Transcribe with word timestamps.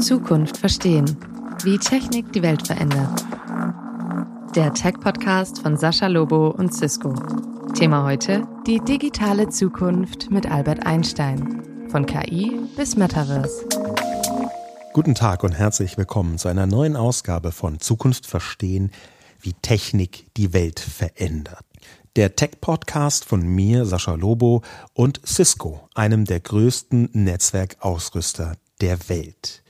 Zukunft 0.00 0.56
verstehen. 0.56 1.16
Wie 1.62 1.78
Technik 1.78 2.32
die 2.32 2.42
Welt 2.42 2.66
verändert. 2.66 3.24
Der 4.56 4.74
Tech-Podcast 4.74 5.60
von 5.60 5.76
Sascha 5.76 6.08
Lobo 6.08 6.48
und 6.48 6.74
Cisco. 6.74 7.14
Thema 7.74 8.04
heute: 8.04 8.46
die 8.66 8.80
digitale 8.80 9.48
Zukunft 9.50 10.30
mit 10.30 10.50
Albert 10.50 10.84
Einstein. 10.84 11.62
Von 11.88 12.06
KI 12.06 12.58
bis 12.76 12.96
Metaverse. 12.96 13.68
Guten 14.94 15.14
Tag 15.14 15.44
und 15.44 15.52
herzlich 15.52 15.96
willkommen 15.96 16.36
zu 16.36 16.48
einer 16.48 16.66
neuen 16.66 16.96
Ausgabe 16.96 17.52
von 17.52 17.78
Zukunft 17.78 18.26
verstehen, 18.26 18.90
wie 19.40 19.52
Technik 19.52 20.26
die 20.36 20.52
Welt 20.52 20.80
verändert. 20.80 21.64
Der 22.14 22.36
Tech-Podcast 22.36 23.24
von 23.24 23.40
mir, 23.40 23.86
Sascha 23.86 24.12
Lobo, 24.12 24.62
und 24.92 25.22
Cisco, 25.26 25.88
einem 25.94 26.26
der 26.26 26.40
größten 26.40 27.08
Netzwerkausrüster 27.14 28.56
der 28.82 29.08
Welt. 29.08 29.62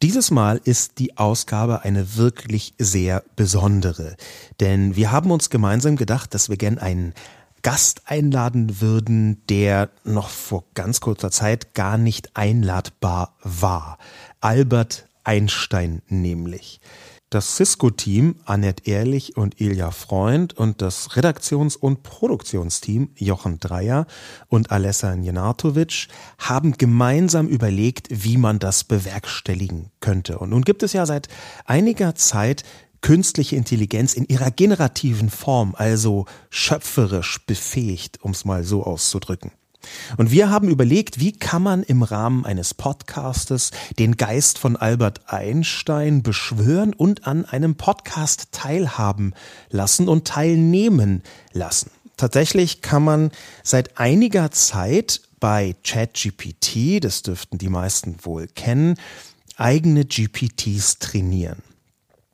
Dieses 0.00 0.30
Mal 0.30 0.60
ist 0.62 1.00
die 1.00 1.18
Ausgabe 1.18 1.82
eine 1.82 2.14
wirklich 2.16 2.74
sehr 2.78 3.24
besondere, 3.34 4.16
denn 4.60 4.94
wir 4.94 5.10
haben 5.10 5.32
uns 5.32 5.50
gemeinsam 5.50 5.96
gedacht, 5.96 6.34
dass 6.34 6.50
wir 6.50 6.56
gern 6.56 6.78
einen 6.78 7.14
Gast 7.62 8.02
einladen 8.06 8.80
würden, 8.80 9.42
der 9.48 9.90
noch 10.04 10.28
vor 10.28 10.62
ganz 10.74 11.00
kurzer 11.00 11.32
Zeit 11.32 11.74
gar 11.74 11.98
nicht 11.98 12.36
einladbar 12.36 13.34
war. 13.42 13.98
Albert 14.40 15.08
Einstein 15.24 16.00
nämlich. 16.08 16.80
Das 17.30 17.54
Cisco-Team, 17.54 18.34
Annette 18.44 18.90
Ehrlich 18.90 19.36
und 19.36 19.60
Ilja 19.60 19.92
Freund 19.92 20.52
und 20.52 20.82
das 20.82 21.14
Redaktions- 21.14 21.76
und 21.76 22.02
Produktionsteam, 22.02 23.10
Jochen 23.14 23.60
Dreier 23.60 24.08
und 24.48 24.72
Alessa 24.72 25.14
Jenartovic, 25.14 26.08
haben 26.38 26.72
gemeinsam 26.72 27.46
überlegt, 27.46 28.08
wie 28.10 28.36
man 28.36 28.58
das 28.58 28.82
bewerkstelligen 28.82 29.92
könnte. 30.00 30.40
Und 30.40 30.50
nun 30.50 30.62
gibt 30.62 30.82
es 30.82 30.92
ja 30.92 31.06
seit 31.06 31.28
einiger 31.66 32.16
Zeit 32.16 32.64
künstliche 33.00 33.54
Intelligenz 33.54 34.14
in 34.14 34.24
ihrer 34.24 34.50
generativen 34.50 35.30
Form, 35.30 35.76
also 35.78 36.26
schöpferisch 36.50 37.46
befähigt, 37.46 38.18
um 38.22 38.32
es 38.32 38.44
mal 38.44 38.64
so 38.64 38.82
auszudrücken. 38.82 39.52
Und 40.16 40.30
wir 40.30 40.50
haben 40.50 40.68
überlegt, 40.68 41.20
wie 41.20 41.32
kann 41.32 41.62
man 41.62 41.82
im 41.82 42.02
Rahmen 42.02 42.44
eines 42.44 42.74
Podcastes 42.74 43.70
den 43.98 44.16
Geist 44.16 44.58
von 44.58 44.76
Albert 44.76 45.32
Einstein 45.32 46.22
beschwören 46.22 46.92
und 46.92 47.26
an 47.26 47.44
einem 47.44 47.76
Podcast 47.76 48.48
teilhaben 48.52 49.34
lassen 49.70 50.08
und 50.08 50.26
teilnehmen 50.26 51.22
lassen. 51.52 51.90
Tatsächlich 52.16 52.82
kann 52.82 53.02
man 53.02 53.30
seit 53.62 53.98
einiger 53.98 54.50
Zeit 54.50 55.22
bei 55.40 55.74
ChatGPT, 55.84 57.02
das 57.02 57.22
dürften 57.22 57.56
die 57.56 57.70
meisten 57.70 58.16
wohl 58.22 58.46
kennen, 58.46 58.96
eigene 59.56 60.04
GPTs 60.04 60.98
trainieren. 60.98 61.62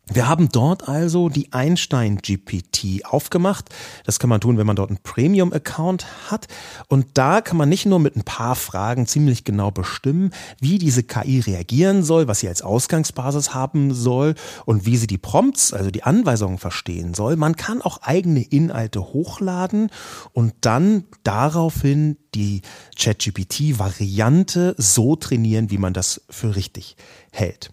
Wir 0.08 0.28
haben 0.28 0.48
dort 0.50 0.88
also 0.88 1.28
die 1.28 1.52
Einstein 1.52 2.18
GPT 2.18 3.04
aufgemacht. 3.04 3.70
Das 4.04 4.20
kann 4.20 4.30
man 4.30 4.40
tun, 4.40 4.56
wenn 4.56 4.66
man 4.66 4.76
dort 4.76 4.90
einen 4.90 5.02
Premium-Account 5.02 6.30
hat. 6.30 6.46
Und 6.86 7.06
da 7.14 7.40
kann 7.40 7.56
man 7.56 7.68
nicht 7.68 7.86
nur 7.86 7.98
mit 7.98 8.14
ein 8.14 8.22
paar 8.22 8.54
Fragen 8.54 9.08
ziemlich 9.08 9.42
genau 9.42 9.72
bestimmen, 9.72 10.30
wie 10.60 10.78
diese 10.78 11.02
KI 11.02 11.40
reagieren 11.40 12.04
soll, 12.04 12.28
was 12.28 12.38
sie 12.38 12.46
als 12.46 12.62
Ausgangsbasis 12.62 13.52
haben 13.52 13.92
soll 13.92 14.36
und 14.64 14.86
wie 14.86 14.96
sie 14.96 15.08
die 15.08 15.18
Prompts, 15.18 15.72
also 15.72 15.90
die 15.90 16.04
Anweisungen 16.04 16.58
verstehen 16.58 17.12
soll. 17.12 17.34
Man 17.34 17.56
kann 17.56 17.82
auch 17.82 18.02
eigene 18.02 18.42
Inhalte 18.42 19.12
hochladen 19.12 19.90
und 20.32 20.54
dann 20.60 21.02
daraufhin 21.24 22.16
die 22.32 22.62
ChatGPT-Variante 22.96 24.76
so 24.78 25.16
trainieren, 25.16 25.72
wie 25.72 25.78
man 25.78 25.94
das 25.94 26.20
für 26.30 26.54
richtig 26.54 26.96
hält. 27.32 27.72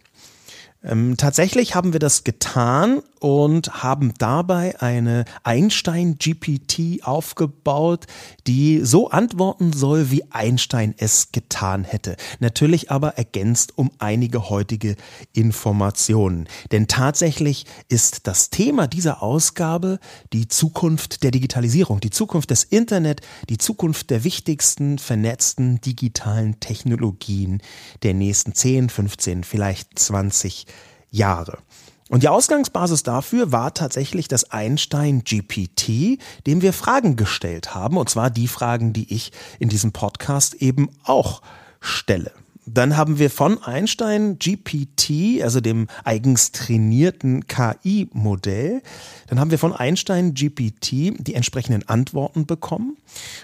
Ähm, 0.83 1.15
tatsächlich 1.17 1.75
haben 1.75 1.93
wir 1.93 1.99
das 1.99 2.23
getan 2.23 3.01
und 3.23 3.83
haben 3.83 4.13
dabei 4.17 4.81
eine 4.81 5.23
Einstein-GPT 5.43 7.03
aufgebaut, 7.03 8.05
die 8.47 8.81
so 8.83 9.09
antworten 9.09 9.71
soll, 9.71 10.11
wie 10.11 10.29
Einstein 10.31 10.93
es 10.97 11.31
getan 11.31 11.85
hätte. 11.85 12.17
Natürlich 12.41 12.91
aber 12.91 13.17
ergänzt 13.17 13.77
um 13.77 13.91
einige 13.97 14.49
heutige 14.49 14.97
Informationen. 15.31 16.49
Denn 16.73 16.89
tatsächlich 16.89 17.65
ist 17.87 18.27
das 18.27 18.49
Thema 18.49 18.87
dieser 18.87 19.23
Ausgabe 19.23 19.99
die 20.33 20.49
Zukunft 20.49 21.23
der 21.23 21.31
Digitalisierung, 21.31 22.01
die 22.01 22.09
Zukunft 22.09 22.49
des 22.49 22.65
Internet, 22.65 23.21
die 23.47 23.57
Zukunft 23.57 24.09
der 24.09 24.25
wichtigsten 24.25 24.99
vernetzten 24.99 25.79
digitalen 25.79 26.59
Technologien 26.59 27.61
der 28.03 28.13
nächsten 28.13 28.53
10, 28.53 28.89
15, 28.89 29.45
vielleicht 29.45 29.97
20 29.97 30.65
Jahre. 31.13 31.59
Und 32.09 32.23
die 32.23 32.27
Ausgangsbasis 32.27 33.03
dafür 33.03 33.51
war 33.51 33.73
tatsächlich 33.73 34.27
das 34.27 34.51
Einstein 34.51 35.23
GPT, 35.23 36.19
dem 36.45 36.61
wir 36.61 36.73
Fragen 36.73 37.15
gestellt 37.15 37.73
haben, 37.73 37.97
und 37.97 38.09
zwar 38.09 38.29
die 38.29 38.47
Fragen, 38.47 38.91
die 38.91 39.13
ich 39.13 39.31
in 39.59 39.69
diesem 39.69 39.93
Podcast 39.93 40.55
eben 40.55 40.89
auch 41.03 41.41
stelle. 41.79 42.31
Dann 42.65 42.95
haben 42.95 43.19
wir 43.19 43.29
von 43.29 43.61
Einstein 43.61 44.37
GPT, 44.39 45.41
also 45.43 45.59
dem 45.59 45.87
eigens 46.05 46.51
trainierten 46.51 47.45
KI-Modell, 47.47 48.81
dann 49.27 49.39
haben 49.39 49.51
wir 49.51 49.59
von 49.59 49.73
Einstein 49.73 50.33
GPT 50.33 51.13
die 51.17 51.33
entsprechenden 51.35 51.87
Antworten 51.89 52.45
bekommen 52.45 52.97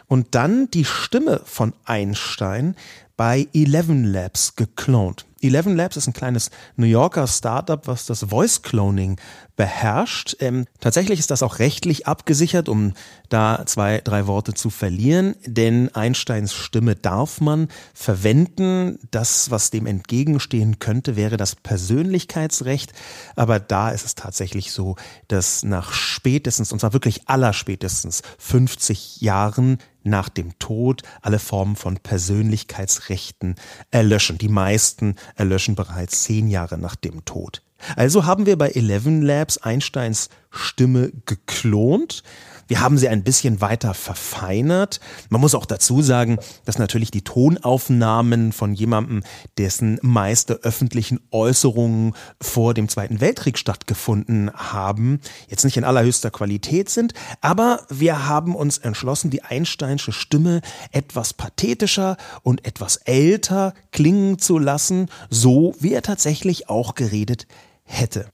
und 0.08 0.36
dann 0.36 0.72
die 0.72 0.86
Stimme 0.86 1.42
von 1.44 1.74
Einstein 1.84 2.76
bei 3.20 3.50
Eleven 3.54 4.06
Labs 4.06 4.56
geklont. 4.56 5.26
Eleven 5.42 5.76
Labs 5.76 5.98
ist 5.98 6.08
ein 6.08 6.14
kleines 6.14 6.52
New 6.78 6.86
Yorker 6.86 7.28
Startup, 7.28 7.86
was 7.86 8.06
das 8.06 8.24
Voice 8.30 8.62
Cloning 8.62 9.20
beherrscht. 9.58 10.38
Ähm, 10.40 10.68
tatsächlich 10.80 11.20
ist 11.20 11.30
das 11.30 11.44
auch 11.44 11.60
rechtlich 11.60 12.08
abgesichert, 12.08 12.70
um 12.70 12.94
da 13.28 13.64
zwei, 13.66 14.00
drei 14.00 14.26
Worte 14.26 14.54
zu 14.54 14.70
verlieren, 14.70 15.36
denn 15.46 15.94
Einsteins 15.94 16.54
Stimme 16.54 16.96
darf 16.96 17.42
man 17.42 17.68
verwenden. 17.94 19.00
Das, 19.12 19.52
was 19.52 19.70
dem 19.70 19.86
entgegenstehen 19.86 20.80
könnte, 20.80 21.18
wäre 21.18 21.36
das 21.36 21.58
Persönlichkeitsrecht. 21.58 22.94
Aber 23.36 23.60
da 23.60 23.90
ist 23.90 24.06
es 24.06 24.16
tatsächlich 24.16 24.72
so, 24.72 24.96
dass 25.28 25.64
nach 25.64 25.92
spätestens, 25.92 26.72
und 26.72 26.80
zwar 26.80 26.94
wirklich 26.94 27.28
allerspätestens 27.28 28.22
50 28.38 29.20
Jahren 29.20 29.78
nach 30.10 30.30
dem 30.30 30.58
Tod 30.60 31.04
alle 31.22 31.40
Formen 31.40 31.76
von 31.76 31.98
Persönlichkeitsrechten 31.98 33.56
erlöschen. 33.92 34.38
Die 34.38 34.50
meisten 34.50 35.16
erlöschen 35.36 35.76
bereits 35.76 36.24
zehn 36.24 36.48
Jahre 36.48 36.78
nach 36.78 36.96
dem 36.96 37.24
Tod. 37.26 37.62
Also 37.96 38.26
haben 38.26 38.46
wir 38.46 38.58
bei 38.58 38.70
Eleven 38.70 39.22
Labs 39.22 39.58
Einsteins 39.58 40.30
Stimme 40.52 41.12
geklont 41.26 42.24
wir 42.70 42.82
haben 42.82 43.00
sie 43.00 43.10
ein 43.10 43.24
bisschen 43.24 43.62
weiter 43.62 43.96
verfeinert. 43.96 45.00
Man 45.30 45.42
muss 45.42 45.56
auch 45.56 45.66
dazu 45.66 46.04
sagen, 46.04 46.38
dass 46.66 46.78
natürlich 46.78 47.10
die 47.10 47.24
Tonaufnahmen 47.24 48.54
von 48.54 48.76
jemandem, 48.76 49.24
dessen 49.58 50.00
meiste 50.04 50.54
öffentlichen 50.62 51.20
Äußerungen 51.32 52.14
vor 52.40 52.76
dem 52.76 52.88
Zweiten 52.88 53.22
Weltkrieg 53.22 53.58
stattgefunden 53.58 54.52
haben, 54.54 55.20
jetzt 55.48 55.66
nicht 55.66 55.78
in 55.78 55.84
allerhöchster 55.84 56.30
Qualität 56.30 56.90
sind, 56.90 57.14
aber 57.42 57.88
wir 57.90 58.28
haben 58.28 58.56
uns 58.56 58.78
entschlossen, 58.78 59.32
die 59.32 59.44
Einsteinsche 59.44 60.12
Stimme 60.12 60.62
etwas 60.92 61.34
pathetischer 61.34 62.18
und 62.44 62.66
etwas 62.68 62.98
älter 62.98 63.74
klingen 63.92 64.38
zu 64.38 64.60
lassen, 64.60 65.10
so 65.32 65.76
wie 65.80 65.94
er 65.94 66.04
tatsächlich 66.04 66.70
auch 66.70 66.94
geredet 66.94 67.48
hätte. 67.84 68.28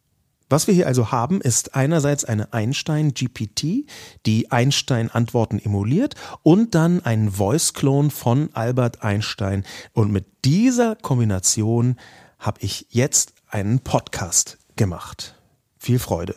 Was 0.47 0.67
wir 0.67 0.75
hier 0.75 0.85
also 0.85 1.11
haben, 1.11 1.41
ist 1.41 1.73
einerseits 1.73 2.23
eine 2.23 2.53
Einstein-GPT, 2.53 3.87
die 4.27 4.51
Einstein-Antworten 4.51 5.57
emuliert 5.57 6.13
und 6.43 6.75
dann 6.75 7.03
ein 7.03 7.31
Voice-Clone 7.31 8.11
von 8.11 8.49
Albert 8.53 9.03
Einstein. 9.03 9.65
Und 9.93 10.11
mit 10.11 10.27
dieser 10.45 10.95
Kombination 10.97 11.95
habe 12.37 12.59
ich 12.61 12.85
jetzt 12.91 13.33
einen 13.49 13.79
Podcast 13.79 14.59
gemacht. 14.75 15.35
Viel 15.79 15.97
Freude. 15.97 16.35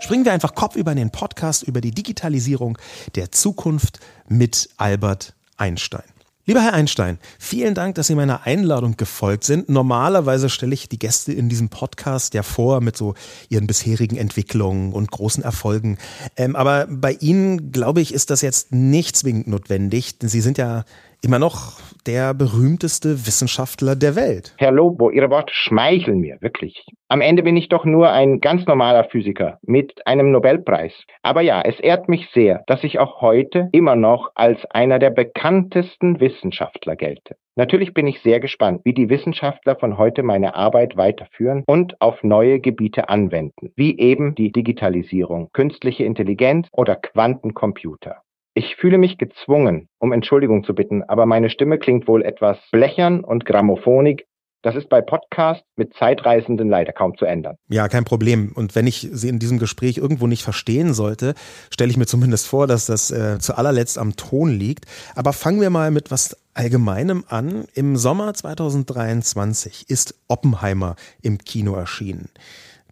Springen 0.00 0.26
wir 0.26 0.32
einfach 0.32 0.54
Kopf 0.54 0.76
über 0.76 0.94
den 0.94 1.10
Podcast 1.10 1.62
über 1.62 1.80
die 1.80 1.92
Digitalisierung 1.92 2.76
der 3.14 3.32
Zukunft 3.32 4.00
mit 4.28 4.68
Albert 4.76 5.34
Einstein. 5.56 6.04
Lieber 6.46 6.62
Herr 6.62 6.72
Einstein, 6.72 7.18
vielen 7.38 7.74
Dank, 7.74 7.96
dass 7.96 8.06
Sie 8.06 8.14
meiner 8.14 8.46
Einladung 8.46 8.96
gefolgt 8.96 9.44
sind. 9.44 9.68
Normalerweise 9.68 10.48
stelle 10.48 10.72
ich 10.72 10.88
die 10.88 10.98
Gäste 10.98 11.34
in 11.34 11.50
diesem 11.50 11.68
Podcast 11.68 12.32
ja 12.32 12.42
vor 12.42 12.80
mit 12.80 12.96
so 12.96 13.14
ihren 13.50 13.66
bisherigen 13.66 14.16
Entwicklungen 14.16 14.94
und 14.94 15.10
großen 15.10 15.44
Erfolgen. 15.44 15.98
Ähm, 16.36 16.56
aber 16.56 16.86
bei 16.88 17.12
Ihnen, 17.12 17.72
glaube 17.72 18.00
ich, 18.00 18.14
ist 18.14 18.30
das 18.30 18.40
jetzt 18.40 18.72
nicht 18.72 19.16
zwingend 19.18 19.48
notwendig, 19.48 20.18
denn 20.18 20.30
Sie 20.30 20.40
sind 20.40 20.56
ja 20.56 20.84
immer 21.22 21.38
noch 21.38 21.78
der 22.06 22.34
berühmteste 22.34 23.26
Wissenschaftler 23.26 23.94
der 23.94 24.16
Welt. 24.16 24.54
Herr 24.58 24.72
Lobo, 24.72 25.10
Ihre 25.10 25.30
Worte 25.30 25.52
schmeicheln 25.54 26.18
mir, 26.18 26.38
wirklich. 26.40 26.86
Am 27.08 27.20
Ende 27.20 27.42
bin 27.42 27.56
ich 27.56 27.68
doch 27.68 27.84
nur 27.84 28.10
ein 28.10 28.40
ganz 28.40 28.66
normaler 28.66 29.04
Physiker 29.04 29.58
mit 29.62 30.06
einem 30.06 30.32
Nobelpreis. 30.32 30.92
Aber 31.22 31.42
ja, 31.42 31.60
es 31.62 31.78
ehrt 31.80 32.08
mich 32.08 32.28
sehr, 32.32 32.62
dass 32.66 32.84
ich 32.84 32.98
auch 32.98 33.20
heute 33.20 33.68
immer 33.72 33.96
noch 33.96 34.30
als 34.34 34.64
einer 34.70 34.98
der 34.98 35.10
bekanntesten 35.10 36.20
Wissenschaftler 36.20 36.96
gelte. 36.96 37.36
Natürlich 37.56 37.92
bin 37.92 38.06
ich 38.06 38.20
sehr 38.22 38.40
gespannt, 38.40 38.80
wie 38.84 38.94
die 38.94 39.10
Wissenschaftler 39.10 39.76
von 39.76 39.98
heute 39.98 40.22
meine 40.22 40.54
Arbeit 40.54 40.96
weiterführen 40.96 41.64
und 41.66 42.00
auf 42.00 42.22
neue 42.22 42.60
Gebiete 42.60 43.08
anwenden, 43.08 43.72
wie 43.76 43.98
eben 43.98 44.34
die 44.34 44.52
Digitalisierung, 44.52 45.50
künstliche 45.52 46.04
Intelligenz 46.04 46.68
oder 46.72 46.96
Quantencomputer. 46.96 48.22
Ich 48.54 48.76
fühle 48.76 48.98
mich 48.98 49.16
gezwungen, 49.16 49.88
um 49.98 50.12
Entschuldigung 50.12 50.64
zu 50.64 50.74
bitten, 50.74 51.04
aber 51.04 51.24
meine 51.24 51.50
Stimme 51.50 51.78
klingt 51.78 52.08
wohl 52.08 52.24
etwas 52.24 52.58
blechern 52.72 53.22
und 53.22 53.44
grammophonig. 53.44 54.26
Das 54.62 54.74
ist 54.74 54.90
bei 54.90 55.00
Podcasts 55.00 55.64
mit 55.76 55.94
Zeitreisenden 55.94 56.68
leider 56.68 56.92
kaum 56.92 57.16
zu 57.16 57.24
ändern. 57.24 57.56
Ja, 57.68 57.88
kein 57.88 58.04
Problem. 58.04 58.52
Und 58.54 58.74
wenn 58.74 58.86
ich 58.86 59.08
Sie 59.10 59.28
in 59.28 59.38
diesem 59.38 59.58
Gespräch 59.58 59.96
irgendwo 59.96 60.26
nicht 60.26 60.42
verstehen 60.42 60.92
sollte, 60.92 61.34
stelle 61.70 61.90
ich 61.90 61.96
mir 61.96 62.06
zumindest 62.06 62.46
vor, 62.46 62.66
dass 62.66 62.86
das 62.86 63.10
äh, 63.10 63.38
zu 63.38 63.56
allerletzt 63.56 63.96
am 63.98 64.16
Ton 64.16 64.50
liegt. 64.50 64.84
Aber 65.14 65.32
fangen 65.32 65.62
wir 65.62 65.70
mal 65.70 65.90
mit 65.90 66.10
was 66.10 66.36
Allgemeinem 66.52 67.24
an. 67.28 67.64
Im 67.74 67.96
Sommer 67.96 68.34
2023 68.34 69.88
ist 69.88 70.14
Oppenheimer 70.28 70.96
im 71.22 71.38
Kino 71.38 71.74
erschienen. 71.74 72.28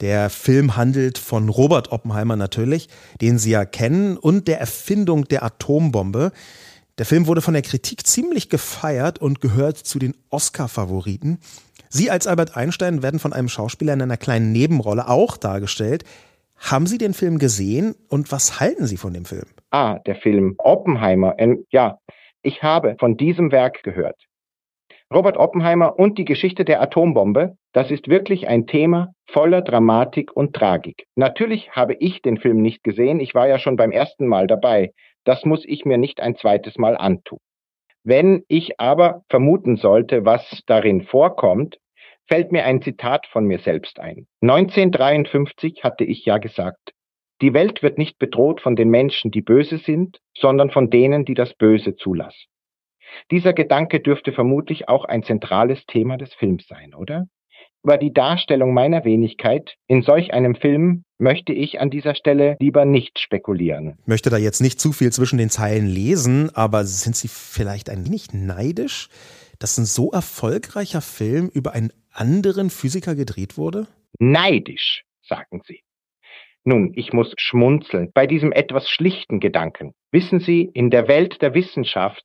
Der 0.01 0.31
Film 0.31 0.77
handelt 0.77 1.19
von 1.19 1.49
Robert 1.49 1.91
Oppenheimer 1.91 2.37
natürlich, 2.37 2.89
den 3.21 3.39
Sie 3.39 3.51
ja 3.51 3.65
kennen, 3.65 4.17
und 4.17 4.49
der 4.49 4.61
Erfindung 4.61 5.25
der 5.25 5.43
Atombombe. 5.43 6.33
Der 6.99 7.07
Film 7.07 7.27
wurde 7.27 7.41
von 7.41 7.55
der 7.55 7.63
Kritik 7.63 8.07
ziemlich 8.07 8.49
gefeiert 8.49 9.21
und 9.21 9.41
gehört 9.41 9.77
zu 9.77 9.99
den 9.99 10.15
Oscar-Favoriten. 10.31 11.39
Sie 11.89 12.11
als 12.11 12.27
Albert 12.27 12.57
Einstein 12.57 13.03
werden 13.03 13.21
von 13.21 13.33
einem 13.33 13.49
Schauspieler 13.49 13.95
in 13.95 14.03
einer 14.03 14.17
kleinen 14.17 14.53
Nebenrolle 14.53 15.09
auch 15.09 15.37
dargestellt. 15.37 16.05
Haben 16.57 16.87
Sie 16.87 16.99
den 16.99 17.15
Film 17.15 17.39
gesehen 17.39 17.95
und 18.09 18.31
was 18.33 18.61
halten 18.61 18.87
Sie 18.87 18.97
von 18.97 19.15
dem 19.15 19.25
Film? 19.25 19.47
Ah, 19.71 19.99
der 20.01 20.17
Film 20.17 20.55
Oppenheimer. 20.59 21.35
Ähm, 21.39 21.65
ja, 21.71 21.99
ich 22.43 22.63
habe 22.63 22.97
von 22.99 23.17
diesem 23.17 23.53
Werk 23.53 23.83
gehört. 23.83 24.17
Robert 25.13 25.37
Oppenheimer 25.37 25.99
und 25.99 26.19
die 26.19 26.25
Geschichte 26.25 26.65
der 26.65 26.83
Atombombe, 26.83 27.57
das 27.79 27.93
ist 27.93 28.09
wirklich 28.09 28.49
ein 28.49 28.67
Thema 28.67 29.15
voller 29.31 29.63
Dramatik 29.63 30.35
und 30.35 30.53
Tragik. 30.53 31.05
Natürlich 31.15 31.71
habe 31.71 31.95
ich 32.01 32.23
den 32.23 32.37
Film 32.37 32.61
nicht 32.61 32.83
gesehen, 32.83 33.21
ich 33.21 33.37
war 33.37 33.47
ja 33.47 33.61
schon 33.61 33.77
beim 33.77 33.93
ersten 33.93 34.27
Mal 34.27 34.49
dabei. 34.49 34.91
Das 35.23 35.45
muss 35.45 35.65
ich 35.65 35.85
mir 35.85 35.97
nicht 35.97 36.21
ein 36.21 36.35
zweites 36.35 36.77
Mal 36.77 36.97
antun. 36.97 37.39
Wenn 38.03 38.43
ich 38.49 38.81
aber 38.81 39.23
vermuten 39.31 39.77
sollte, 39.77 40.25
was 40.25 40.61
darin 40.67 41.03
vorkommt, 41.03 41.79
fällt 42.27 42.51
mir 42.51 42.65
ein 42.65 42.83
Zitat 42.83 43.29
von 43.29 43.45
mir 43.45 43.61
selbst 43.61 44.01
ein. 44.01 44.27
1953 44.43 45.85
hatte 45.85 46.03
ich 46.03 46.25
ja 46.25 46.39
gesagt, 46.39 46.91
die 47.41 47.55
Welt 47.55 47.85
wird 47.85 47.97
nicht 47.97 48.19
bedroht 48.19 48.61
von 48.61 48.75
den 48.75 48.89
Menschen, 48.89 49.31
die 49.31 49.41
böse 49.41 49.79
sind, 49.79 50.19
sondern 50.37 50.73
von 50.73 50.91
denen, 50.91 51.25
die 51.25 51.35
das 51.35 51.55
Böse 51.55 51.95
zulassen. 51.95 52.49
Dieser 53.31 53.53
Gedanke 53.53 54.01
dürfte 54.01 54.33
vermutlich 54.33 54.89
auch 54.89 55.05
ein 55.05 55.23
zentrales 55.23 55.87
Thema 55.87 56.17
des 56.17 56.35
Films 56.35 56.67
sein, 56.67 56.93
oder? 56.93 57.29
Über 57.85 57.97
die 57.97 58.13
Darstellung 58.13 58.75
meiner 58.75 59.05
Wenigkeit 59.05 59.77
in 59.87 60.03
solch 60.03 60.33
einem 60.33 60.55
Film 60.57 61.05
möchte 61.19 61.53
ich 61.53 61.81
an 61.81 61.91
dieser 61.91 62.15
Stelle 62.15 62.57
lieber 62.61 62.85
nicht 62.85 63.19
spekulieren. 63.19 63.97
Ich 64.01 64.07
möchte 64.07 64.31
da 64.31 64.37
jetzt 64.37 64.61
nicht 64.61 64.81
zu 64.81 64.93
viel 64.93 65.13
zwischen 65.13 65.39
den 65.39 65.51
Zeilen 65.51 65.87
lesen, 65.87 66.55
aber 66.55 66.85
sind 66.85 67.17
Sie 67.17 67.29
vielleicht 67.29 67.89
ein 67.89 68.05
wenig 68.05 68.33
neidisch, 68.33 69.09
dass 69.59 69.79
ein 69.79 69.85
so 69.85 70.11
erfolgreicher 70.11 71.01
Film 71.01 71.51
über 71.53 71.73
einen 71.73 71.93
anderen 72.13 72.71
Physiker 72.71 73.15
gedreht 73.15 73.57
wurde? 73.57 73.87
Neidisch, 74.19 75.05
sagen 75.23 75.63
Sie. 75.67 75.81
Nun, 76.65 76.93
ich 76.97 77.13
muss 77.13 77.33
schmunzeln 77.39 78.11
bei 78.13 78.27
diesem 78.27 78.53
etwas 78.53 78.89
schlichten 78.91 79.41
Gedanken. 79.41 79.95
Wissen 80.11 80.41
Sie, 80.41 80.69
in 80.75 80.91
der 80.91 81.09
Welt 81.09 81.41
der 81.41 81.55
Wissenschaft 81.55 82.23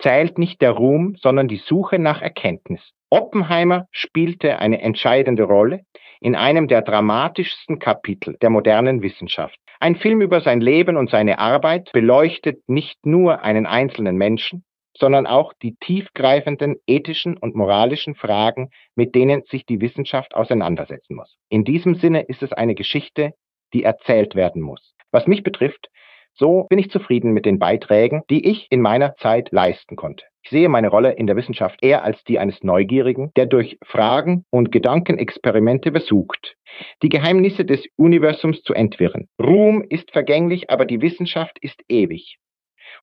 zählt 0.00 0.38
nicht 0.38 0.60
der 0.60 0.70
Ruhm, 0.70 1.16
sondern 1.20 1.48
die 1.48 1.60
Suche 1.66 1.98
nach 1.98 2.22
Erkenntnis. 2.22 2.80
Oppenheimer 3.14 3.86
spielte 3.92 4.58
eine 4.58 4.82
entscheidende 4.82 5.44
Rolle 5.44 5.82
in 6.20 6.34
einem 6.34 6.66
der 6.66 6.82
dramatischsten 6.82 7.78
Kapitel 7.78 8.36
der 8.42 8.50
modernen 8.50 9.02
Wissenschaft. 9.02 9.56
Ein 9.78 9.94
Film 9.94 10.20
über 10.20 10.40
sein 10.40 10.60
Leben 10.60 10.96
und 10.96 11.10
seine 11.10 11.38
Arbeit 11.38 11.92
beleuchtet 11.92 12.68
nicht 12.68 13.06
nur 13.06 13.42
einen 13.42 13.66
einzelnen 13.66 14.16
Menschen, 14.16 14.64
sondern 14.98 15.28
auch 15.28 15.52
die 15.62 15.76
tiefgreifenden 15.76 16.74
ethischen 16.88 17.36
und 17.36 17.54
moralischen 17.54 18.16
Fragen, 18.16 18.70
mit 18.96 19.14
denen 19.14 19.44
sich 19.44 19.64
die 19.64 19.80
Wissenschaft 19.80 20.34
auseinandersetzen 20.34 21.14
muss. 21.14 21.36
In 21.48 21.62
diesem 21.62 21.94
Sinne 21.94 22.22
ist 22.22 22.42
es 22.42 22.52
eine 22.52 22.74
Geschichte, 22.74 23.30
die 23.74 23.84
erzählt 23.84 24.34
werden 24.34 24.60
muss. 24.60 24.92
Was 25.12 25.28
mich 25.28 25.44
betrifft, 25.44 25.86
so 26.32 26.66
bin 26.68 26.80
ich 26.80 26.90
zufrieden 26.90 27.30
mit 27.30 27.46
den 27.46 27.60
Beiträgen, 27.60 28.22
die 28.28 28.44
ich 28.44 28.66
in 28.70 28.80
meiner 28.80 29.14
Zeit 29.18 29.52
leisten 29.52 29.94
konnte. 29.94 30.24
Ich 30.44 30.50
sehe 30.50 30.68
meine 30.68 30.88
Rolle 30.88 31.12
in 31.12 31.26
der 31.26 31.36
Wissenschaft 31.36 31.78
eher 31.82 32.04
als 32.04 32.22
die 32.24 32.38
eines 32.38 32.62
Neugierigen, 32.62 33.32
der 33.34 33.46
durch 33.46 33.78
Fragen 33.82 34.44
und 34.50 34.70
Gedankenexperimente 34.70 35.90
versucht, 35.90 36.56
die 37.02 37.08
Geheimnisse 37.08 37.64
des 37.64 37.82
Universums 37.96 38.62
zu 38.62 38.74
entwirren. 38.74 39.26
Ruhm 39.42 39.82
ist 39.88 40.10
vergänglich, 40.10 40.68
aber 40.68 40.84
die 40.84 41.00
Wissenschaft 41.00 41.56
ist 41.62 41.80
ewig. 41.88 42.36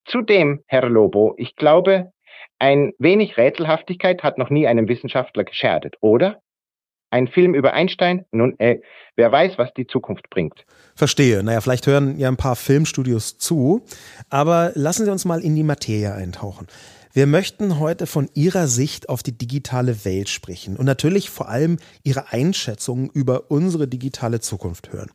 Zudem, 0.06 0.60
Herr 0.68 0.88
Lobo, 0.88 1.34
ich 1.38 1.56
glaube, 1.56 2.12
ein 2.60 2.92
wenig 3.00 3.38
Rätselhaftigkeit 3.38 4.22
hat 4.22 4.38
noch 4.38 4.52
nie 4.52 4.68
einem 4.68 4.88
Wissenschaftler 4.88 5.44
geschadet, 5.44 5.96
oder? 6.00 6.42
Ein 7.10 7.28
Film 7.28 7.56
über 7.56 7.74
Einstein? 7.74 8.24
Nun, 8.32 8.58
äh, 8.60 8.82
wer 9.16 9.32
weiß, 9.32 9.58
was 9.58 9.74
die 9.74 9.88
Zukunft 9.88 10.30
bringt. 10.30 10.64
Verstehe. 10.96 11.44
Naja, 11.44 11.60
vielleicht 11.60 11.88
hören 11.88 12.18
ja 12.20 12.28
ein 12.28 12.38
paar 12.38 12.56
Filmstudios 12.56 13.38
zu. 13.38 13.84
Aber 14.30 14.72
lassen 14.76 15.06
Sie 15.06 15.12
uns 15.12 15.26
mal 15.26 15.42
in 15.42 15.56
die 15.56 15.64
Materie 15.64 16.14
eintauchen. 16.14 16.68
Wir 17.14 17.28
möchten 17.28 17.78
heute 17.78 18.08
von 18.08 18.30
Ihrer 18.36 18.68
Sicht 18.68 19.10
auf 19.10 19.22
die 19.22 19.38
digitale 19.38 20.06
Welt 20.06 20.30
sprechen 20.30 20.78
und 20.78 20.86
natürlich 20.86 21.30
vor 21.30 21.50
allem 21.50 21.78
Ihre 22.04 22.32
Einschätzungen 22.32 23.10
über 23.14 23.52
unsere 23.52 23.86
digitale 23.86 24.40
Zukunft 24.40 24.94
hören. 24.94 25.12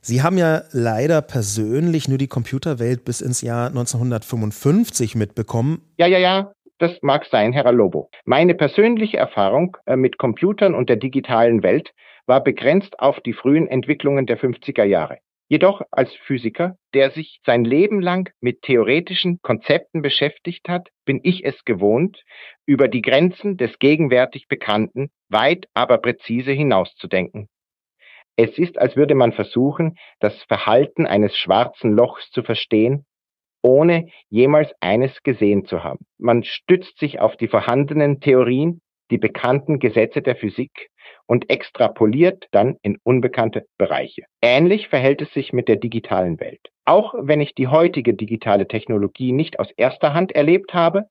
Sie 0.00 0.22
haben 0.22 0.38
ja 0.38 0.62
leider 0.72 1.20
persönlich 1.20 2.08
nur 2.08 2.16
die 2.16 2.26
Computerwelt 2.26 3.04
bis 3.04 3.20
ins 3.20 3.42
Jahr 3.42 3.68
1955 3.68 5.14
mitbekommen. 5.14 5.82
Ja, 5.98 6.06
ja, 6.06 6.18
ja. 6.18 6.52
Das 6.78 6.92
mag 7.02 7.26
sein, 7.30 7.52
Herr 7.52 7.70
Lobo. 7.70 8.08
Meine 8.24 8.54
persönliche 8.54 9.18
Erfahrung 9.18 9.76
äh, 9.84 9.96
mit 9.96 10.16
Computern 10.16 10.74
und 10.74 10.88
der 10.88 10.96
digitalen 10.96 11.62
Welt 11.62 11.92
war 12.24 12.42
begrenzt 12.42 12.98
auf 12.98 13.20
die 13.20 13.34
frühen 13.34 13.66
Entwicklungen 13.66 14.24
der 14.24 14.38
50er 14.38 14.84
Jahre. 14.84 15.18
Jedoch 15.48 15.82
als 15.92 16.12
Physiker, 16.26 16.76
der 16.92 17.10
sich 17.10 17.40
sein 17.46 17.64
Leben 17.64 18.00
lang 18.00 18.30
mit 18.40 18.62
theoretischen 18.62 19.38
Konzepten 19.42 20.02
beschäftigt 20.02 20.68
hat, 20.68 20.88
bin 21.04 21.20
ich 21.22 21.44
es 21.44 21.64
gewohnt, 21.64 22.24
über 22.66 22.88
die 22.88 23.02
Grenzen 23.02 23.56
des 23.56 23.78
gegenwärtig 23.78 24.48
Bekannten 24.48 25.10
weit 25.28 25.66
aber 25.72 25.98
präzise 25.98 26.50
hinauszudenken. 26.50 27.48
Es 28.36 28.58
ist, 28.58 28.76
als 28.76 28.96
würde 28.96 29.14
man 29.14 29.32
versuchen, 29.32 29.96
das 30.18 30.42
Verhalten 30.44 31.06
eines 31.06 31.36
schwarzen 31.36 31.92
Lochs 31.92 32.30
zu 32.32 32.42
verstehen, 32.42 33.06
ohne 33.62 34.08
jemals 34.28 34.72
eines 34.80 35.22
gesehen 35.22 35.64
zu 35.64 35.84
haben. 35.84 36.06
Man 36.18 36.42
stützt 36.42 36.98
sich 36.98 37.20
auf 37.20 37.36
die 37.36 37.48
vorhandenen 37.48 38.20
Theorien, 38.20 38.80
die 39.10 39.18
bekannten 39.18 39.78
Gesetze 39.78 40.22
der 40.22 40.36
Physik 40.36 40.90
und 41.26 41.50
extrapoliert 41.50 42.46
dann 42.50 42.76
in 42.82 42.98
unbekannte 43.02 43.66
Bereiche. 43.78 44.24
Ähnlich 44.42 44.88
verhält 44.88 45.22
es 45.22 45.32
sich 45.32 45.52
mit 45.52 45.68
der 45.68 45.76
digitalen 45.76 46.40
Welt. 46.40 46.60
Auch 46.84 47.14
wenn 47.18 47.40
ich 47.40 47.54
die 47.54 47.68
heutige 47.68 48.14
digitale 48.14 48.68
Technologie 48.68 49.32
nicht 49.32 49.58
aus 49.58 49.70
erster 49.76 50.14
Hand 50.14 50.32
erlebt 50.32 50.72
habe, 50.74 51.06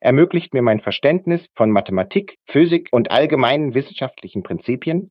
ermöglicht 0.00 0.54
mir 0.54 0.62
mein 0.62 0.80
Verständnis 0.80 1.46
von 1.54 1.70
Mathematik, 1.70 2.36
Physik 2.46 2.88
und 2.92 3.10
allgemeinen 3.10 3.74
wissenschaftlichen 3.74 4.42
Prinzipien, 4.42 5.10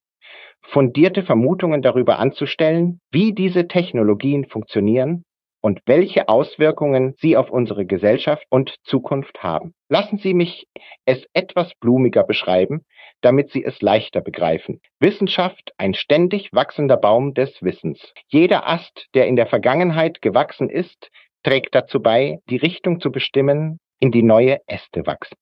fundierte 0.62 1.24
Vermutungen 1.24 1.82
darüber 1.82 2.20
anzustellen, 2.20 3.00
wie 3.12 3.34
diese 3.34 3.68
Technologien 3.68 4.46
funktionieren 4.46 5.24
und 5.68 5.82
welche 5.86 6.30
Auswirkungen 6.30 7.14
sie 7.20 7.36
auf 7.36 7.50
unsere 7.50 7.86
Gesellschaft 7.86 8.46
und 8.50 8.74
Zukunft 8.84 9.44
haben. 9.44 9.74
Lassen 9.90 10.18
Sie 10.18 10.34
mich 10.34 10.66
es 11.04 11.26
etwas 11.34 11.74
blumiger 11.82 12.24
beschreiben, 12.24 12.86
damit 13.20 13.52
Sie 13.52 13.66
es 13.66 13.82
leichter 13.82 14.22
begreifen. 14.22 14.80
Wissenschaft, 15.02 15.74
ein 15.78 15.94
ständig 15.94 16.54
wachsender 16.54 16.96
Baum 16.96 17.34
des 17.34 17.62
Wissens. 17.62 18.14
Jeder 18.30 18.66
Ast, 18.66 19.08
der 19.14 19.28
in 19.28 19.36
der 19.36 19.46
Vergangenheit 19.46 20.22
gewachsen 20.22 20.70
ist, 20.70 21.10
trägt 21.44 21.76
dazu 21.76 22.02
bei, 22.02 22.38
die 22.50 22.56
Richtung 22.56 23.02
zu 23.02 23.12
bestimmen, 23.12 23.82
in 24.00 24.14
die 24.14 24.24
neue 24.24 24.60
Äste 24.68 25.06
wachsen. 25.06 25.36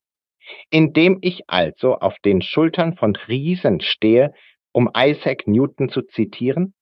Indem 0.72 1.20
ich 1.22 1.44
also 1.46 2.00
auf 2.00 2.18
den 2.26 2.42
Schultern 2.42 2.96
von 2.96 3.16
Riesen 3.16 3.80
stehe, 3.80 4.34
um 4.72 4.90
Isaac 4.98 5.46
Newton 5.46 5.90
zu 5.90 6.02
zitieren, 6.02 6.74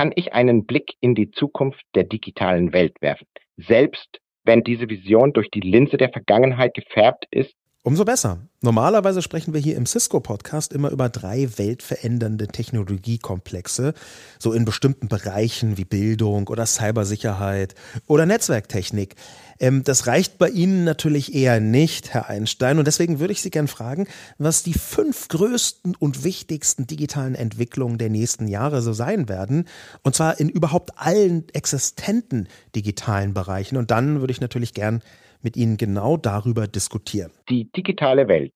kann 0.00 0.12
ich 0.16 0.32
einen 0.32 0.64
Blick 0.64 0.94
in 1.00 1.14
die 1.14 1.30
Zukunft 1.30 1.84
der 1.94 2.04
digitalen 2.04 2.72
Welt 2.72 3.02
werfen. 3.02 3.26
Selbst 3.58 4.18
wenn 4.44 4.64
diese 4.64 4.88
Vision 4.88 5.34
durch 5.34 5.50
die 5.50 5.60
Linse 5.60 5.98
der 5.98 6.08
Vergangenheit 6.08 6.72
gefärbt 6.72 7.26
ist 7.30 7.54
Umso 7.82 8.04
besser. 8.04 8.46
Normalerweise 8.60 9.22
sprechen 9.22 9.54
wir 9.54 9.60
hier 9.62 9.76
im 9.76 9.86
Cisco-Podcast 9.86 10.74
immer 10.74 10.90
über 10.90 11.08
drei 11.08 11.48
weltverändernde 11.56 12.48
Technologiekomplexe, 12.48 13.94
so 14.38 14.52
in 14.52 14.66
bestimmten 14.66 15.08
Bereichen 15.08 15.78
wie 15.78 15.86
Bildung 15.86 16.48
oder 16.48 16.66
Cybersicherheit 16.66 17.74
oder 18.06 18.26
Netzwerktechnik. 18.26 19.14
Ähm, 19.58 19.82
das 19.82 20.06
reicht 20.06 20.36
bei 20.36 20.50
Ihnen 20.50 20.84
natürlich 20.84 21.34
eher 21.34 21.58
nicht, 21.58 22.12
Herr 22.12 22.28
Einstein, 22.28 22.78
und 22.78 22.86
deswegen 22.86 23.18
würde 23.18 23.32
ich 23.32 23.40
Sie 23.40 23.48
gern 23.48 23.66
fragen, 23.66 24.06
was 24.36 24.62
die 24.62 24.74
fünf 24.74 25.28
größten 25.28 25.96
und 25.96 26.22
wichtigsten 26.22 26.86
digitalen 26.86 27.34
Entwicklungen 27.34 27.96
der 27.96 28.10
nächsten 28.10 28.46
Jahre 28.46 28.82
so 28.82 28.92
sein 28.92 29.26
werden, 29.30 29.64
und 30.02 30.14
zwar 30.14 30.38
in 30.38 30.50
überhaupt 30.50 30.98
allen 30.98 31.48
existenten 31.54 32.46
digitalen 32.74 33.32
Bereichen. 33.32 33.78
Und 33.78 33.90
dann 33.90 34.20
würde 34.20 34.32
ich 34.32 34.42
natürlich 34.42 34.74
gern 34.74 35.00
mit 35.42 35.56
Ihnen 35.56 35.76
genau 35.76 36.16
darüber 36.16 36.66
diskutieren. 36.66 37.32
Die 37.48 37.70
digitale 37.70 38.28
Welt, 38.28 38.54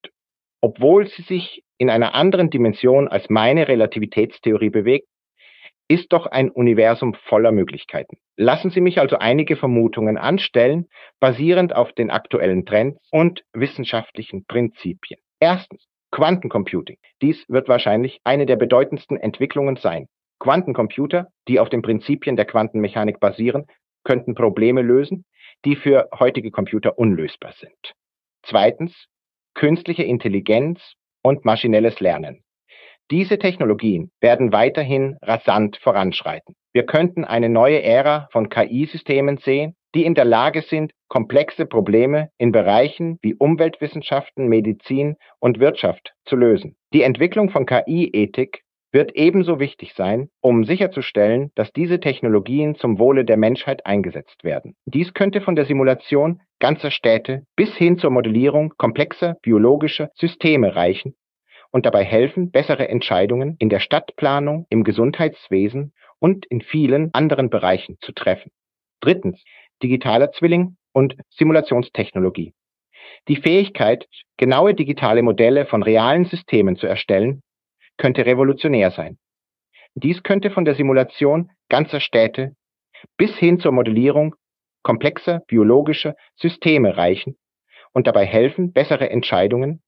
obwohl 0.61 1.09
sie 1.09 1.23
sich 1.23 1.63
in 1.79 1.91
einer 1.91 2.15
anderen 2.15 2.51
Dimension 2.51 3.09
als 3.09 3.29
meine 3.29 3.69
Relativitätstheorie 3.69 4.71
bewegt, 4.71 5.07
ist 5.89 6.13
doch 6.13 6.27
ein 6.27 6.51
Universum 6.51 7.15
voller 7.29 7.53
Möglichkeiten. 7.53 8.17
Lassen 8.37 8.71
Sie 8.71 8.81
mich 8.81 8.99
also 8.99 9.19
einige 9.19 9.57
Vermutungen 9.57 10.17
anstellen, 10.17 10.87
basierend 11.21 11.77
auf 11.77 11.93
den 11.93 12.11
aktuellen 12.11 12.65
Trends 12.65 12.99
und 13.11 13.43
wissenschaftlichen 13.53 14.45
Prinzipien. 14.47 15.21
Erstens, 15.41 15.87
Quantencomputing. 16.11 16.97
Dies 17.21 17.45
wird 17.49 17.69
wahrscheinlich 17.69 18.21
eine 18.25 18.47
der 18.47 18.57
bedeutendsten 18.57 19.17
Entwicklungen 19.17 19.77
sein. 19.77 20.07
Quantencomputer, 20.39 21.29
die 21.49 21.61
auf 21.61 21.69
den 21.69 21.83
Prinzipien 21.83 22.37
der 22.37 22.45
Quantenmechanik 22.45 23.21
basieren, 23.21 23.67
könnten 24.05 24.35
Probleme 24.35 24.83
lösen, 24.83 25.25
die 25.65 25.77
für 25.77 26.09
heutige 26.19 26.51
Computer 26.51 26.99
unlösbar 26.99 27.53
sind. 27.59 27.95
Zweitens, 28.43 29.07
künstliche 29.55 30.03
Intelligenz 30.03 30.81
und 31.23 31.45
maschinelles 31.45 32.01
Lernen. 32.01 32.43
Diese 33.11 33.39
Technologien 33.39 34.11
werden 34.21 34.53
weiterhin 34.53 35.17
rasant 35.23 35.77
voranschreiten. 35.83 36.55
Wir 36.73 36.87
könnten 36.87 37.25
eine 37.25 37.49
neue 37.49 37.83
Ära 37.83 38.29
von 38.33 38.49
KI-Systemen 38.49 39.37
sehen, 39.39 39.77
die 39.95 40.05
in 40.05 40.15
der 40.15 40.25
Lage 40.25 40.63
sind, 40.63 40.93
komplexe 41.09 41.67
Probleme 41.67 42.31
in 42.39 42.51
Bereichen 42.51 43.19
wie 43.23 43.35
Umweltwissenschaften, 43.35 44.49
Medizin 44.49 45.17
und 45.39 45.61
Wirtschaft 45.61 46.15
zu 46.25 46.35
lösen. 46.35 46.77
Die 46.93 47.03
Entwicklung 47.03 47.51
von 47.51 47.67
KI-Ethik 47.67 48.64
wird 48.95 49.17
ebenso 49.17 49.59
wichtig 49.59 49.93
sein, 49.95 50.29
um 50.41 50.65
sicherzustellen, 50.65 51.51
dass 51.57 51.73
diese 51.73 51.99
Technologien 51.99 52.77
zum 52.77 53.01
Wohle 53.01 53.25
der 53.25 53.37
Menschheit 53.37 53.85
eingesetzt 53.85 54.45
werden. 54.45 54.77
Dies 54.87 55.13
könnte 55.13 55.41
von 55.41 55.57
der 55.57 55.65
Simulation 55.67 56.41
ganzer 56.61 56.93
Städte 56.93 57.43
bis 57.57 57.75
hin 57.75 57.99
zur 57.99 58.11
Modellierung 58.11 58.73
komplexer 58.79 59.35
biologischer 59.43 60.11
Systeme 60.15 60.77
reichen 60.77 61.17
und 61.73 61.87
dabei 61.87 62.05
helfen, 62.05 62.53
bessere 62.53 62.89
Entscheidungen 62.89 63.57
in 63.59 63.69
der 63.69 63.81
Stadtplanung, 63.81 64.67
im 64.71 64.85
Gesundheitswesen 64.85 65.93
und 66.21 66.47
in 66.47 66.61
vielen 66.61 67.13
anderen 67.13 67.51
Bereichen 67.51 67.97
zu 68.01 68.13
treffen. 68.13 68.53
Drittens, 69.01 69.43
digitaler 69.83 70.31
Zwilling 70.31 70.77
und 70.93 71.17
Simulationstechnologie. 71.31 72.55
Die 73.27 73.37
Fähigkeit, 73.37 74.07
genaue 74.37 74.73
digitale 74.73 75.23
Modelle 75.23 75.67
von 75.67 75.83
realen 75.83 76.27
Systemen 76.27 76.77
zu 76.77 76.87
erstellen, 76.87 77.43
könnte 77.97 78.27
revolutionär 78.27 78.91
sein. 78.91 79.19
Dies 79.95 80.23
könnte 80.23 80.51
von 80.51 80.65
der 80.65 80.75
Simulation 80.75 81.51
ganzer 81.69 82.01
Städte 82.01 82.57
bis 83.17 83.37
hin 83.37 83.61
zur 83.61 83.73
Modellierung 83.73 84.35
komplexer 84.83 85.41
biologischer 85.47 86.15
Systeme 86.37 86.97
reichen 86.97 87.37
und 87.93 88.07
dabei 88.07 88.27
helfen, 88.27 88.73
bessere 88.73 89.11
Entscheidungen 89.11 89.83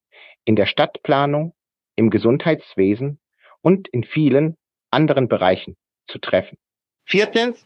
in 0.45 0.55
der 0.55 0.65
Stadtplanung, 0.65 1.53
im 1.95 2.09
Gesundheitswesen 2.09 3.19
und 3.61 3.87
in 3.89 4.03
vielen 4.03 4.55
anderen 4.91 5.27
Bereichen 5.27 5.75
zu 6.07 6.19
treffen. 6.19 6.57
Viertens, 7.05 7.65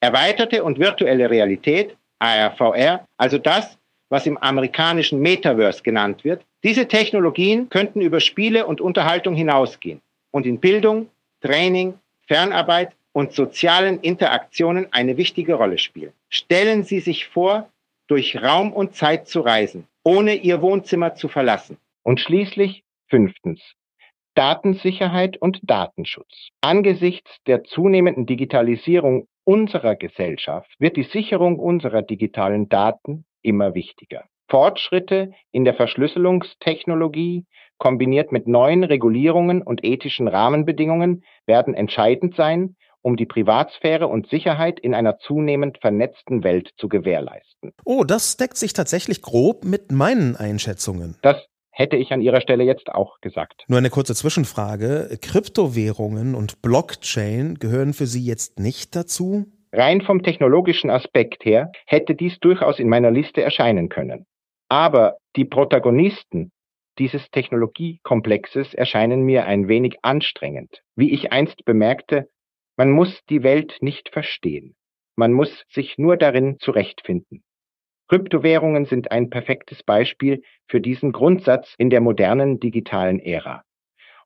erweiterte 0.00 0.64
und 0.64 0.78
virtuelle 0.78 1.30
Realität, 1.30 1.96
ARVR, 2.18 3.06
also 3.16 3.38
das, 3.38 3.78
was 4.14 4.26
im 4.26 4.38
amerikanischen 4.38 5.18
Metaverse 5.18 5.82
genannt 5.82 6.22
wird. 6.22 6.44
Diese 6.62 6.86
Technologien 6.86 7.68
könnten 7.68 8.00
über 8.00 8.20
Spiele 8.20 8.64
und 8.64 8.80
Unterhaltung 8.80 9.34
hinausgehen 9.34 10.00
und 10.30 10.46
in 10.46 10.60
Bildung, 10.60 11.08
Training, 11.40 11.94
Fernarbeit 12.28 12.92
und 13.12 13.32
sozialen 13.32 13.98
Interaktionen 13.98 14.86
eine 14.92 15.16
wichtige 15.16 15.54
Rolle 15.54 15.78
spielen. 15.78 16.12
Stellen 16.28 16.84
Sie 16.84 17.00
sich 17.00 17.26
vor, 17.26 17.68
durch 18.06 18.40
Raum 18.40 18.72
und 18.72 18.94
Zeit 18.94 19.26
zu 19.26 19.40
reisen, 19.40 19.88
ohne 20.04 20.36
Ihr 20.36 20.62
Wohnzimmer 20.62 21.16
zu 21.16 21.26
verlassen. 21.26 21.76
Und 22.04 22.20
schließlich 22.20 22.84
fünftens. 23.08 23.60
Datensicherheit 24.36 25.38
und 25.38 25.58
Datenschutz. 25.64 26.50
Angesichts 26.60 27.38
der 27.48 27.64
zunehmenden 27.64 28.26
Digitalisierung 28.26 29.26
unserer 29.42 29.96
Gesellschaft 29.96 30.70
wird 30.78 30.96
die 30.96 31.02
Sicherung 31.02 31.58
unserer 31.58 32.02
digitalen 32.02 32.68
Daten 32.68 33.24
immer 33.44 33.74
wichtiger. 33.74 34.24
Fortschritte 34.48 35.32
in 35.52 35.64
der 35.64 35.74
Verschlüsselungstechnologie 35.74 37.44
kombiniert 37.78 38.32
mit 38.32 38.46
neuen 38.46 38.84
Regulierungen 38.84 39.62
und 39.62 39.84
ethischen 39.84 40.28
Rahmenbedingungen 40.28 41.24
werden 41.46 41.74
entscheidend 41.74 42.36
sein, 42.36 42.76
um 43.02 43.16
die 43.16 43.26
Privatsphäre 43.26 44.06
und 44.06 44.28
Sicherheit 44.28 44.80
in 44.80 44.94
einer 44.94 45.18
zunehmend 45.18 45.78
vernetzten 45.80 46.42
Welt 46.42 46.70
zu 46.78 46.88
gewährleisten. 46.88 47.72
Oh, 47.84 48.04
das 48.04 48.36
deckt 48.36 48.56
sich 48.56 48.72
tatsächlich 48.72 49.20
grob 49.20 49.64
mit 49.64 49.92
meinen 49.92 50.36
Einschätzungen. 50.36 51.18
Das 51.22 51.36
hätte 51.70 51.96
ich 51.96 52.12
an 52.12 52.22
Ihrer 52.22 52.40
Stelle 52.40 52.64
jetzt 52.64 52.88
auch 52.88 53.20
gesagt. 53.20 53.64
Nur 53.68 53.78
eine 53.78 53.90
kurze 53.90 54.14
Zwischenfrage. 54.14 55.18
Kryptowährungen 55.20 56.34
und 56.34 56.62
Blockchain 56.62 57.56
gehören 57.56 57.92
für 57.92 58.06
Sie 58.06 58.24
jetzt 58.24 58.58
nicht 58.58 58.96
dazu? 58.96 59.46
Rein 59.76 60.02
vom 60.02 60.22
technologischen 60.22 60.88
Aspekt 60.88 61.44
her 61.44 61.72
hätte 61.86 62.14
dies 62.14 62.38
durchaus 62.38 62.78
in 62.78 62.88
meiner 62.88 63.10
Liste 63.10 63.42
erscheinen 63.42 63.88
können. 63.88 64.24
Aber 64.68 65.16
die 65.34 65.44
Protagonisten 65.44 66.52
dieses 67.00 67.28
Technologiekomplexes 67.32 68.72
erscheinen 68.72 69.24
mir 69.24 69.46
ein 69.46 69.66
wenig 69.66 69.96
anstrengend. 70.02 70.82
Wie 70.94 71.12
ich 71.12 71.32
einst 71.32 71.64
bemerkte, 71.64 72.28
man 72.76 72.92
muss 72.92 73.24
die 73.28 73.42
Welt 73.42 73.78
nicht 73.80 74.10
verstehen. 74.10 74.76
Man 75.16 75.32
muss 75.32 75.64
sich 75.68 75.98
nur 75.98 76.16
darin 76.16 76.60
zurechtfinden. 76.60 77.42
Kryptowährungen 78.08 78.84
sind 78.84 79.10
ein 79.10 79.28
perfektes 79.28 79.82
Beispiel 79.82 80.42
für 80.68 80.80
diesen 80.80 81.10
Grundsatz 81.10 81.74
in 81.78 81.90
der 81.90 82.00
modernen 82.00 82.60
digitalen 82.60 83.18
Ära. 83.18 83.64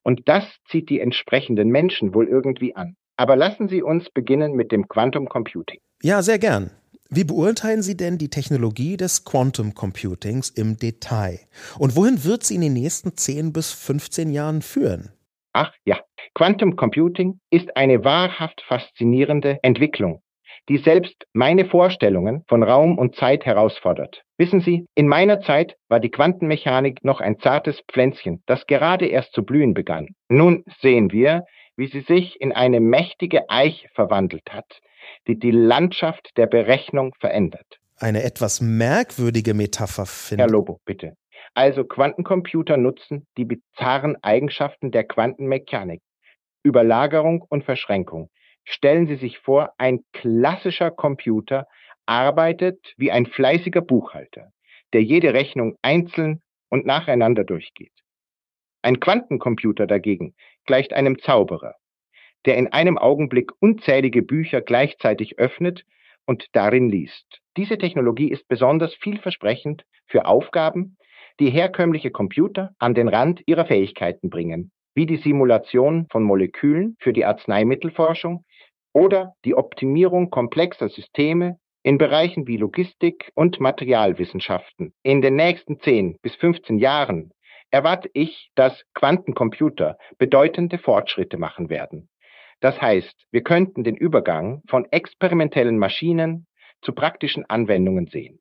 Und 0.03 0.29
das 0.29 0.59
zieht 0.67 0.91
die 0.91 1.01
entsprechenden 1.01 1.71
Menschen 1.71 2.13
wohl 2.13 2.29
irgendwie 2.29 2.77
an. 2.77 2.97
Aber 3.19 3.35
lassen 3.35 3.69
Sie 3.69 3.83
uns 3.83 4.09
beginnen 4.11 4.53
mit 4.53 4.71
dem 4.71 4.87
Quantum 4.87 5.29
Computing. 5.29 5.81
Ja, 6.03 6.23
sehr 6.23 6.39
gern. 6.39 6.71
Wie 7.11 7.25
beurteilen 7.25 7.83
Sie 7.83 7.97
denn 7.97 8.17
die 8.17 8.31
Technologie 8.31 8.97
des 8.97 9.25
Quantum 9.25 9.75
Computings 9.75 10.51
im 10.51 10.77
Detail? 10.77 11.41
Und 11.79 11.97
wohin 11.97 12.23
wird 12.25 12.45
sie 12.45 12.55
in 12.55 12.61
den 12.61 12.75
nächsten 12.75 13.17
10 13.17 13.53
bis 13.53 13.73
15 13.73 14.31
Jahren 14.31 14.63
führen? 14.63 15.11
Ach 15.53 15.73
ja, 15.85 15.99
Quantum 16.35 16.77
Computing 16.77 17.41
ist 17.51 17.77
eine 17.77 18.05
wahrhaft 18.05 18.63
faszinierende 18.69 19.59
Entwicklung, 19.63 20.23
die 20.69 20.79
selbst 20.79 21.27
meine 21.33 21.65
Vorstellungen 21.65 22.45
von 22.47 22.63
Raum 22.63 22.99
und 22.99 23.17
Zeit 23.17 23.45
herausfordert. 23.45 24.23
Wissen 24.37 24.61
Sie, 24.61 24.87
in 24.95 25.09
meiner 25.09 25.41
Zeit 25.41 25.75
war 25.89 25.99
die 25.99 26.11
Quantenmechanik 26.11 27.03
noch 27.03 27.21
ein 27.21 27.41
zartes 27.41 27.81
Pflänzchen, 27.91 28.45
das 28.47 28.67
gerade 28.69 29.07
erst 29.07 29.33
zu 29.33 29.43
blühen 29.43 29.75
begann. 29.75 30.11
Nun 30.29 30.63
sehen 30.81 31.11
wir, 31.11 31.45
wie 31.79 31.87
sie 31.87 32.01
sich 32.01 32.41
in 32.41 32.53
eine 32.53 32.81
mächtige 32.81 33.49
Eich 33.49 33.87
verwandelt 33.95 34.51
hat, 34.51 34.81
die 35.29 35.39
die 35.39 35.53
Landschaft 35.53 36.37
der 36.37 36.47
Berechnung 36.47 37.15
verändert. 37.21 37.79
Eine 37.97 38.25
etwas 38.25 38.61
merkwürdige 38.61 39.55
Metapher 39.55 40.05
finde. 40.05 40.43
Herr 40.43 40.51
Lobo, 40.51 40.81
bitte. 40.85 41.15
Also 41.55 41.85
Quantencomputer 41.85 42.77
nutzen 42.77 43.29
die 43.37 43.45
bizarren 43.45 44.17
Eigenschaften 44.23 44.91
der 44.91 45.05
Quantenmechanik. 45.05 46.03
Überlagerung 46.65 47.45
und 47.49 47.65
Verschränkung. 47.65 48.29
Stellen 48.65 49.07
Sie 49.07 49.17
sich 49.17 49.39
vor, 49.39 49.73
ein 49.79 50.01
klassischer 50.13 50.91
Computer 50.91 51.67
arbeitet 52.07 52.93
wie 52.97 53.13
ein 53.13 53.27
fleißiger 53.27 53.83
Buchhalter, 53.83 54.51
der 54.93 55.05
jede 55.05 55.33
Rechnung 55.33 55.77
einzeln 55.83 56.43
und 56.69 56.87
nacheinander 56.87 57.45
durchgeht. 57.45 57.93
Ein 58.83 59.01
Quantencomputer 59.01 59.87
dagegen 59.87 60.35
gleicht 60.69 60.93
einem 60.93 61.19
Zauberer, 61.19 61.75
der 62.45 62.59
in 62.59 62.69
einem 62.69 62.99
Augenblick 62.99 63.51
unzählige 63.59 64.23
Bücher 64.23 64.61
gleichzeitig 64.61 65.39
öffnet 65.39 65.85
und 66.27 66.47
darin 66.53 66.91
liest. 66.91 67.41
Diese 67.57 67.79
Technologie 67.79 68.31
ist 68.31 68.47
besonders 68.49 68.95
vielversprechend 68.95 69.85
für 70.07 70.27
Aufgaben, 70.27 70.99
die 71.41 71.51
herkömmliche 71.51 72.11
Computer 72.11 72.75
an 72.79 72.95
den 72.95 73.09
Rand 73.09 73.41
ihrer 73.47 73.65
Fähigkeiten 73.65 74.29
bringen, 74.29 74.71
wie 74.95 75.07
die 75.07 75.17
Simulation 75.17 76.07
von 76.11 76.23
Molekülen 76.23 76.97
für 77.01 77.15
die 77.15 77.25
Arzneimittelforschung 77.25 78.45
oder 78.93 79.33
die 79.47 79.55
Optimierung 79.55 80.29
komplexer 80.29 80.91
Systeme 80.91 81.59
in 81.83 81.97
Bereichen 81.97 82.47
wie 82.47 82.59
Logistik 82.59 83.31
und 83.35 83.59
Materialwissenschaften 83.59 84.93
in 85.03 85.23
den 85.23 85.37
nächsten 85.37 85.81
10 85.81 86.19
bis 86.21 86.35
15 86.35 86.79
Jahren 86.79 87.33
erwarte 87.71 88.11
ich, 88.13 88.51
dass 88.55 88.85
Quantencomputer 88.95 89.99
bedeutende 90.19 90.79
Fortschritte 90.79 91.39
machen 91.39 91.71
werden. 91.71 92.09
Das 92.61 92.81
heißt, 92.81 93.27
wir 93.31 93.43
könnten 93.43 93.85
den 93.85 93.97
Übergang 93.97 94.63
von 94.69 94.87
experimentellen 94.91 95.79
Maschinen 95.79 96.47
zu 96.83 96.93
praktischen 96.93 97.45
Anwendungen 97.49 98.07
sehen. 98.09 98.41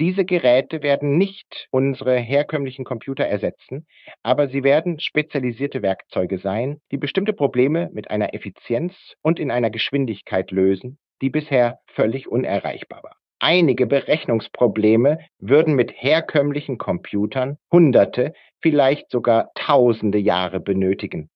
Diese 0.00 0.24
Geräte 0.24 0.82
werden 0.82 1.16
nicht 1.18 1.68
unsere 1.70 2.16
herkömmlichen 2.16 2.84
Computer 2.84 3.24
ersetzen, 3.24 3.86
aber 4.22 4.48
sie 4.48 4.64
werden 4.64 4.98
spezialisierte 5.00 5.82
Werkzeuge 5.82 6.38
sein, 6.38 6.80
die 6.90 6.96
bestimmte 6.96 7.32
Probleme 7.32 7.90
mit 7.92 8.10
einer 8.10 8.34
Effizienz 8.34 8.94
und 9.22 9.38
in 9.38 9.50
einer 9.50 9.70
Geschwindigkeit 9.70 10.50
lösen, 10.50 10.98
die 11.20 11.30
bisher 11.30 11.78
völlig 11.86 12.26
unerreichbar 12.26 13.02
war. 13.02 13.21
Einige 13.44 13.88
Berechnungsprobleme 13.88 15.18
würden 15.40 15.74
mit 15.74 15.90
herkömmlichen 15.96 16.78
Computern 16.78 17.58
Hunderte, 17.72 18.34
vielleicht 18.60 19.10
sogar 19.10 19.50
Tausende 19.56 20.18
Jahre 20.18 20.60
benötigen. 20.60 21.28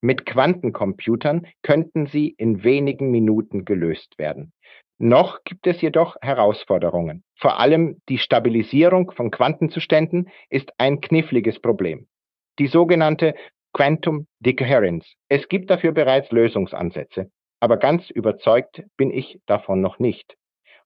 Mit 0.00 0.24
Quantencomputern 0.24 1.48
könnten 1.62 2.06
sie 2.06 2.28
in 2.38 2.62
wenigen 2.62 3.10
Minuten 3.10 3.64
gelöst 3.64 4.20
werden. 4.20 4.52
Noch 4.98 5.42
gibt 5.42 5.66
es 5.66 5.80
jedoch 5.80 6.14
Herausforderungen. 6.22 7.24
Vor 7.34 7.58
allem 7.58 8.00
die 8.08 8.18
Stabilisierung 8.18 9.10
von 9.10 9.32
Quantenzuständen 9.32 10.30
ist 10.50 10.70
ein 10.78 11.00
kniffliges 11.00 11.58
Problem. 11.58 12.06
Die 12.60 12.68
sogenannte 12.68 13.34
Quantum 13.72 14.28
Decoherence. 14.38 15.12
Es 15.28 15.48
gibt 15.48 15.70
dafür 15.70 15.90
bereits 15.90 16.30
Lösungsansätze, 16.30 17.32
aber 17.58 17.78
ganz 17.78 18.10
überzeugt 18.10 18.84
bin 18.96 19.10
ich 19.10 19.40
davon 19.46 19.80
noch 19.80 19.98
nicht. 19.98 20.36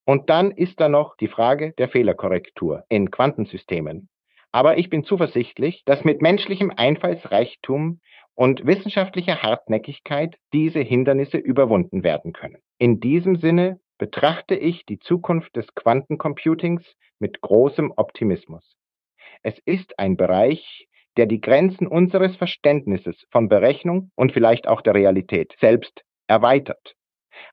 Und 0.04 0.30
dann 0.30 0.50
ist 0.50 0.80
da 0.80 0.88
noch 0.88 1.16
die 1.16 1.28
Frage 1.28 1.73
der 1.78 1.88
Fehlerkorrektur 1.88 2.85
in 2.88 3.11
Quantensystemen. 3.11 4.09
Aber 4.50 4.76
ich 4.76 4.90
bin 4.90 5.04
zuversichtlich, 5.04 5.82
dass 5.87 6.04
mit 6.04 6.21
menschlichem 6.21 6.73
Einfallsreichtum 6.76 8.00
und 8.35 8.66
wissenschaftlicher 8.66 9.42
Hartnäckigkeit 9.42 10.37
diese 10.52 10.80
Hindernisse 10.80 11.38
überwunden 11.38 12.02
werden 12.02 12.32
können. 12.32 12.59
In 12.78 13.00
diesem 13.00 13.37
Sinne 13.37 13.80
betrachte 13.99 14.54
ich 14.54 14.85
die 14.85 14.99
Zukunft 14.99 15.54
des 15.56 15.75
Quantencomputings 15.75 16.82
mit 17.18 17.40
großem 17.40 17.92
Optimismus. 17.97 18.76
Es 19.42 19.59
ist 19.64 19.99
ein 19.99 20.16
Bereich, 20.16 20.88
der 21.16 21.26
die 21.26 21.40
Grenzen 21.40 21.87
unseres 21.87 22.37
Verständnisses 22.37 23.26
von 23.30 23.49
Berechnung 23.49 24.11
und 24.16 24.32
vielleicht 24.32 24.66
auch 24.66 24.80
der 24.80 24.94
Realität 24.94 25.54
selbst 25.61 26.02
erweitert. 26.26 26.94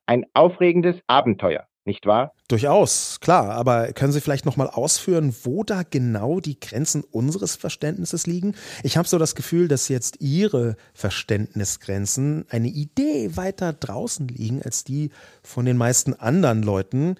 Ein 0.06 0.24
aufregendes 0.34 1.00
Abenteuer, 1.06 1.66
nicht 1.90 2.06
wahr? 2.06 2.32
Durchaus, 2.48 3.18
klar. 3.20 3.50
Aber 3.50 3.92
können 3.92 4.12
Sie 4.12 4.20
vielleicht 4.20 4.46
nochmal 4.46 4.68
ausführen, 4.68 5.34
wo 5.42 5.64
da 5.64 5.82
genau 5.82 6.38
die 6.38 6.58
Grenzen 6.58 7.02
unseres 7.02 7.56
Verständnisses 7.56 8.26
liegen? 8.26 8.54
Ich 8.84 8.96
habe 8.96 9.08
so 9.08 9.18
das 9.18 9.34
Gefühl, 9.34 9.66
dass 9.66 9.88
jetzt 9.88 10.20
Ihre 10.20 10.76
Verständnisgrenzen 10.94 12.46
eine 12.48 12.68
Idee 12.68 13.36
weiter 13.36 13.72
draußen 13.72 14.28
liegen 14.28 14.62
als 14.62 14.84
die 14.84 15.10
von 15.42 15.64
den 15.64 15.76
meisten 15.76 16.14
anderen 16.14 16.62
Leuten. 16.62 17.16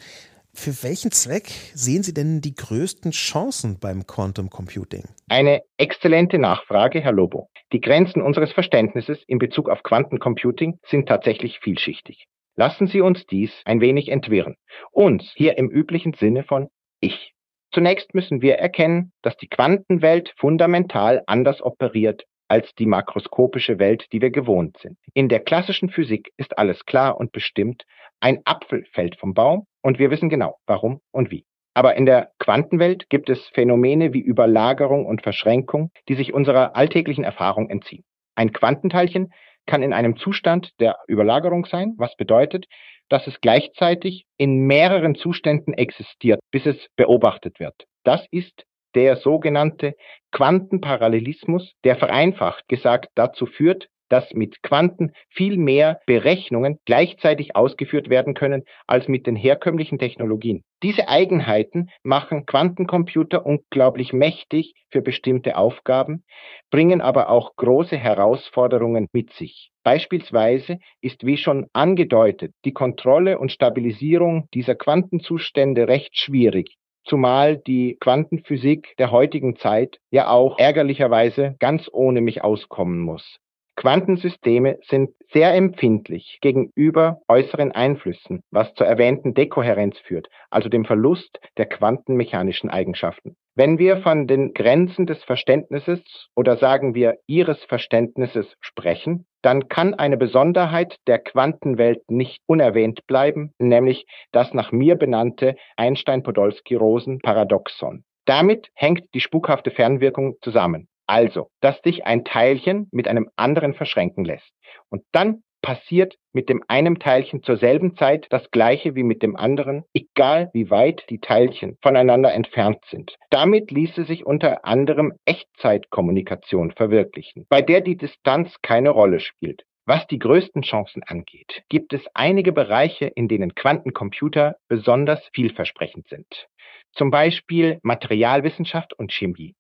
Für 0.54 0.82
welchen 0.82 1.10
Zweck 1.10 1.50
sehen 1.74 2.02
Sie 2.02 2.14
denn 2.14 2.40
die 2.40 2.54
größten 2.54 3.10
Chancen 3.10 3.78
beim 3.78 4.06
Quantum 4.06 4.50
Computing? 4.50 5.04
Eine 5.28 5.62
exzellente 5.78 6.38
Nachfrage, 6.38 7.00
Herr 7.00 7.12
Lobo. 7.12 7.48
Die 7.72 7.80
Grenzen 7.80 8.22
unseres 8.22 8.52
Verständnisses 8.52 9.18
in 9.26 9.38
Bezug 9.38 9.68
auf 9.68 9.82
Quantencomputing 9.82 10.78
sind 10.88 11.08
tatsächlich 11.08 11.58
vielschichtig. 11.60 12.26
Lassen 12.60 12.88
Sie 12.88 13.00
uns 13.00 13.24
dies 13.24 13.62
ein 13.64 13.80
wenig 13.80 14.10
entwirren. 14.10 14.56
Uns 14.92 15.32
hier 15.34 15.56
im 15.56 15.70
üblichen 15.70 16.12
Sinne 16.12 16.44
von 16.44 16.68
Ich. 17.00 17.32
Zunächst 17.72 18.12
müssen 18.12 18.42
wir 18.42 18.56
erkennen, 18.56 19.12
dass 19.22 19.34
die 19.38 19.48
Quantenwelt 19.48 20.34
fundamental 20.36 21.22
anders 21.26 21.62
operiert 21.62 22.24
als 22.48 22.74
die 22.74 22.84
makroskopische 22.84 23.78
Welt, 23.78 24.12
die 24.12 24.20
wir 24.20 24.28
gewohnt 24.28 24.76
sind. 24.76 24.98
In 25.14 25.30
der 25.30 25.40
klassischen 25.40 25.88
Physik 25.88 26.32
ist 26.36 26.58
alles 26.58 26.84
klar 26.84 27.16
und 27.16 27.32
bestimmt. 27.32 27.84
Ein 28.20 28.42
Apfel 28.44 28.84
fällt 28.92 29.16
vom 29.16 29.32
Baum 29.32 29.64
und 29.80 29.98
wir 29.98 30.10
wissen 30.10 30.28
genau, 30.28 30.58
warum 30.66 31.00
und 31.12 31.30
wie. 31.30 31.46
Aber 31.72 31.96
in 31.96 32.04
der 32.04 32.30
Quantenwelt 32.38 33.08
gibt 33.08 33.30
es 33.30 33.48
Phänomene 33.54 34.12
wie 34.12 34.20
Überlagerung 34.20 35.06
und 35.06 35.22
Verschränkung, 35.22 35.92
die 36.10 36.14
sich 36.14 36.34
unserer 36.34 36.76
alltäglichen 36.76 37.24
Erfahrung 37.24 37.70
entziehen. 37.70 38.04
Ein 38.34 38.52
Quantenteilchen 38.52 39.32
kann 39.70 39.82
in 39.84 39.92
einem 39.92 40.16
Zustand 40.16 40.72
der 40.80 40.96
Überlagerung 41.06 41.64
sein, 41.64 41.94
was 41.96 42.16
bedeutet, 42.16 42.66
dass 43.08 43.26
es 43.28 43.40
gleichzeitig 43.40 44.26
in 44.36 44.66
mehreren 44.66 45.14
Zuständen 45.14 45.74
existiert, 45.74 46.40
bis 46.50 46.66
es 46.66 46.76
beobachtet 46.96 47.60
wird. 47.60 47.74
Das 48.04 48.26
ist 48.32 48.64
der 48.96 49.16
sogenannte 49.16 49.94
Quantenparallelismus, 50.32 51.72
der 51.84 51.96
vereinfacht 51.96 52.66
gesagt 52.68 53.10
dazu 53.14 53.46
führt, 53.46 53.86
dass 54.10 54.34
mit 54.34 54.62
Quanten 54.62 55.12
viel 55.30 55.56
mehr 55.56 56.00
Berechnungen 56.04 56.78
gleichzeitig 56.84 57.56
ausgeführt 57.56 58.10
werden 58.10 58.34
können 58.34 58.64
als 58.86 59.08
mit 59.08 59.26
den 59.26 59.36
herkömmlichen 59.36 59.98
Technologien. 59.98 60.62
Diese 60.82 61.08
Eigenheiten 61.08 61.88
machen 62.02 62.44
Quantencomputer 62.44 63.46
unglaublich 63.46 64.12
mächtig 64.12 64.74
für 64.90 65.00
bestimmte 65.00 65.56
Aufgaben, 65.56 66.24
bringen 66.70 67.00
aber 67.00 67.30
auch 67.30 67.56
große 67.56 67.96
Herausforderungen 67.96 69.08
mit 69.12 69.32
sich. 69.32 69.70
Beispielsweise 69.82 70.78
ist, 71.00 71.24
wie 71.24 71.38
schon 71.38 71.66
angedeutet, 71.72 72.52
die 72.66 72.72
Kontrolle 72.72 73.38
und 73.38 73.52
Stabilisierung 73.52 74.48
dieser 74.52 74.74
Quantenzustände 74.74 75.88
recht 75.88 76.18
schwierig 76.18 76.76
zumal 77.04 77.58
die 77.58 77.96
Quantenphysik 78.00 78.94
der 78.98 79.10
heutigen 79.10 79.56
Zeit 79.56 79.98
ja 80.10 80.28
auch 80.28 80.58
ärgerlicherweise 80.58 81.56
ganz 81.58 81.88
ohne 81.92 82.20
mich 82.20 82.44
auskommen 82.44 83.00
muss. 83.00 83.38
Quantensysteme 83.80 84.78
sind 84.86 85.10
sehr 85.32 85.54
empfindlich 85.54 86.38
gegenüber 86.42 87.22
äußeren 87.28 87.72
Einflüssen, 87.72 88.42
was 88.50 88.74
zur 88.74 88.86
erwähnten 88.86 89.32
Dekohärenz 89.32 89.98
führt, 90.00 90.28
also 90.50 90.68
dem 90.68 90.84
Verlust 90.84 91.40
der 91.56 91.64
quantenmechanischen 91.64 92.68
Eigenschaften. 92.68 93.36
Wenn 93.54 93.78
wir 93.78 94.02
von 94.02 94.26
den 94.26 94.52
Grenzen 94.52 95.06
des 95.06 95.24
Verständnisses 95.24 96.02
oder 96.36 96.58
sagen 96.58 96.94
wir 96.94 97.14
ihres 97.26 97.64
Verständnisses 97.64 98.54
sprechen, 98.60 99.24
dann 99.40 99.68
kann 99.68 99.94
eine 99.94 100.18
Besonderheit 100.18 100.98
der 101.06 101.18
Quantenwelt 101.18 102.02
nicht 102.10 102.42
unerwähnt 102.46 103.06
bleiben, 103.06 103.54
nämlich 103.58 104.04
das 104.30 104.52
nach 104.52 104.72
mir 104.72 104.96
benannte 104.96 105.56
Einstein-Podolsky-Rosen-Paradoxon. 105.78 108.04
Damit 108.26 108.68
hängt 108.74 109.14
die 109.14 109.20
spukhafte 109.20 109.70
Fernwirkung 109.70 110.34
zusammen. 110.42 110.90
Also, 111.10 111.50
dass 111.60 111.82
sich 111.82 112.06
ein 112.06 112.24
Teilchen 112.24 112.86
mit 112.92 113.08
einem 113.08 113.28
anderen 113.34 113.74
verschränken 113.74 114.24
lässt. 114.24 114.48
Und 114.90 115.02
dann 115.10 115.42
passiert 115.60 116.14
mit 116.32 116.48
dem 116.48 116.62
einen 116.68 117.00
Teilchen 117.00 117.42
zur 117.42 117.56
selben 117.56 117.96
Zeit 117.96 118.28
das 118.30 118.48
gleiche 118.52 118.94
wie 118.94 119.02
mit 119.02 119.20
dem 119.20 119.34
anderen, 119.34 119.82
egal 119.92 120.50
wie 120.52 120.70
weit 120.70 121.02
die 121.10 121.18
Teilchen 121.18 121.76
voneinander 121.82 122.32
entfernt 122.32 122.78
sind. 122.88 123.16
Damit 123.30 123.72
ließe 123.72 124.04
sich 124.04 124.24
unter 124.24 124.64
anderem 124.64 125.12
Echtzeitkommunikation 125.24 126.70
verwirklichen, 126.70 127.44
bei 127.48 127.60
der 127.60 127.80
die 127.80 127.96
Distanz 127.96 128.54
keine 128.62 128.90
Rolle 128.90 129.18
spielt. 129.18 129.64
Was 129.86 130.06
die 130.06 130.20
größten 130.20 130.62
Chancen 130.62 131.02
angeht, 131.02 131.64
gibt 131.68 131.92
es 131.92 132.06
einige 132.14 132.52
Bereiche, 132.52 133.06
in 133.06 133.26
denen 133.26 133.56
Quantencomputer 133.56 134.54
besonders 134.68 135.28
vielversprechend 135.34 136.06
sind. 136.06 136.46
Zum 136.92 137.10
Beispiel 137.10 137.80
Materialwissenschaft 137.82 138.96
und 138.96 139.12
Chemie. 139.12 139.56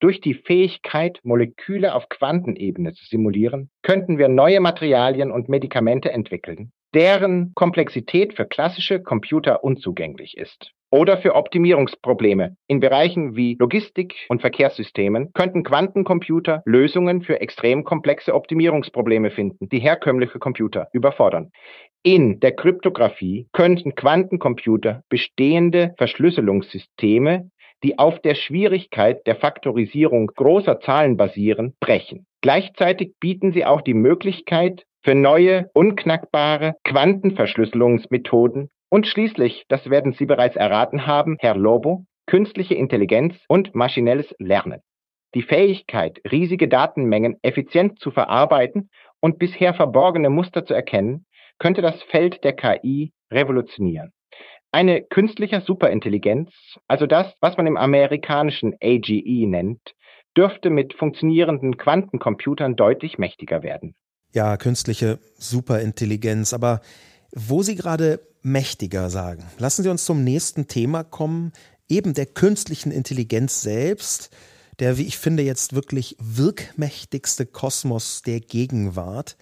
Durch 0.00 0.22
die 0.22 0.32
Fähigkeit, 0.32 1.20
Moleküle 1.24 1.94
auf 1.94 2.08
Quantenebene 2.08 2.94
zu 2.94 3.04
simulieren, 3.04 3.68
könnten 3.82 4.16
wir 4.16 4.28
neue 4.28 4.60
Materialien 4.60 5.30
und 5.30 5.50
Medikamente 5.50 6.10
entwickeln, 6.10 6.72
deren 6.94 7.52
Komplexität 7.54 8.32
für 8.32 8.46
klassische 8.46 9.02
Computer 9.02 9.62
unzugänglich 9.62 10.38
ist. 10.38 10.72
Oder 10.90 11.18
für 11.18 11.34
Optimierungsprobleme. 11.34 12.56
In 12.66 12.80
Bereichen 12.80 13.36
wie 13.36 13.56
Logistik 13.60 14.14
und 14.30 14.40
Verkehrssystemen 14.40 15.32
könnten 15.34 15.64
Quantencomputer 15.64 16.62
Lösungen 16.64 17.20
für 17.20 17.42
extrem 17.42 17.84
komplexe 17.84 18.34
Optimierungsprobleme 18.34 19.30
finden, 19.30 19.68
die 19.68 19.80
herkömmliche 19.80 20.38
Computer 20.38 20.88
überfordern. 20.94 21.52
In 22.02 22.40
der 22.40 22.52
Kryptographie 22.52 23.48
könnten 23.52 23.94
Quantencomputer 23.94 25.02
bestehende 25.10 25.94
Verschlüsselungssysteme 25.98 27.50
die 27.82 27.98
auf 27.98 28.20
der 28.20 28.34
Schwierigkeit 28.34 29.26
der 29.26 29.36
Faktorisierung 29.36 30.26
großer 30.28 30.80
Zahlen 30.80 31.16
basieren, 31.16 31.74
brechen. 31.80 32.26
Gleichzeitig 32.40 33.14
bieten 33.20 33.52
sie 33.52 33.64
auch 33.64 33.80
die 33.80 33.94
Möglichkeit 33.94 34.84
für 35.02 35.14
neue, 35.14 35.70
unknackbare 35.74 36.74
Quantenverschlüsselungsmethoden 36.84 38.70
und 38.90 39.06
schließlich, 39.06 39.64
das 39.68 39.88
werden 39.88 40.12
Sie 40.12 40.26
bereits 40.26 40.56
erraten 40.56 41.06
haben, 41.06 41.36
Herr 41.40 41.56
Lobo, 41.56 42.04
künstliche 42.26 42.74
Intelligenz 42.74 43.36
und 43.48 43.74
maschinelles 43.74 44.34
Lernen. 44.38 44.82
Die 45.34 45.42
Fähigkeit, 45.42 46.20
riesige 46.30 46.66
Datenmengen 46.66 47.36
effizient 47.42 48.00
zu 48.00 48.10
verarbeiten 48.10 48.90
und 49.20 49.38
bisher 49.38 49.74
verborgene 49.74 50.28
Muster 50.28 50.64
zu 50.64 50.74
erkennen, 50.74 51.24
könnte 51.58 51.82
das 51.82 52.02
Feld 52.04 52.42
der 52.42 52.54
KI 52.54 53.12
revolutionieren. 53.30 54.12
Eine 54.72 55.02
künstliche 55.02 55.60
Superintelligenz, 55.60 56.50
also 56.86 57.06
das, 57.06 57.26
was 57.40 57.56
man 57.56 57.66
im 57.66 57.76
amerikanischen 57.76 58.74
AGE 58.80 59.46
nennt, 59.46 59.80
dürfte 60.36 60.70
mit 60.70 60.94
funktionierenden 60.94 61.76
Quantencomputern 61.76 62.76
deutlich 62.76 63.18
mächtiger 63.18 63.62
werden. 63.64 63.94
Ja, 64.32 64.56
künstliche 64.56 65.18
Superintelligenz, 65.36 66.52
aber 66.52 66.80
wo 67.34 67.62
Sie 67.62 67.74
gerade 67.74 68.20
mächtiger 68.42 69.10
sagen, 69.10 69.44
lassen 69.58 69.82
Sie 69.82 69.88
uns 69.88 70.04
zum 70.04 70.22
nächsten 70.22 70.68
Thema 70.68 71.02
kommen, 71.02 71.52
eben 71.88 72.14
der 72.14 72.26
künstlichen 72.26 72.92
Intelligenz 72.92 73.62
selbst, 73.62 74.30
der, 74.78 74.98
wie 74.98 75.06
ich 75.06 75.18
finde, 75.18 75.42
jetzt 75.42 75.74
wirklich 75.74 76.16
wirkmächtigste 76.20 77.44
Kosmos 77.44 78.22
der 78.22 78.40
Gegenwart. 78.40 79.36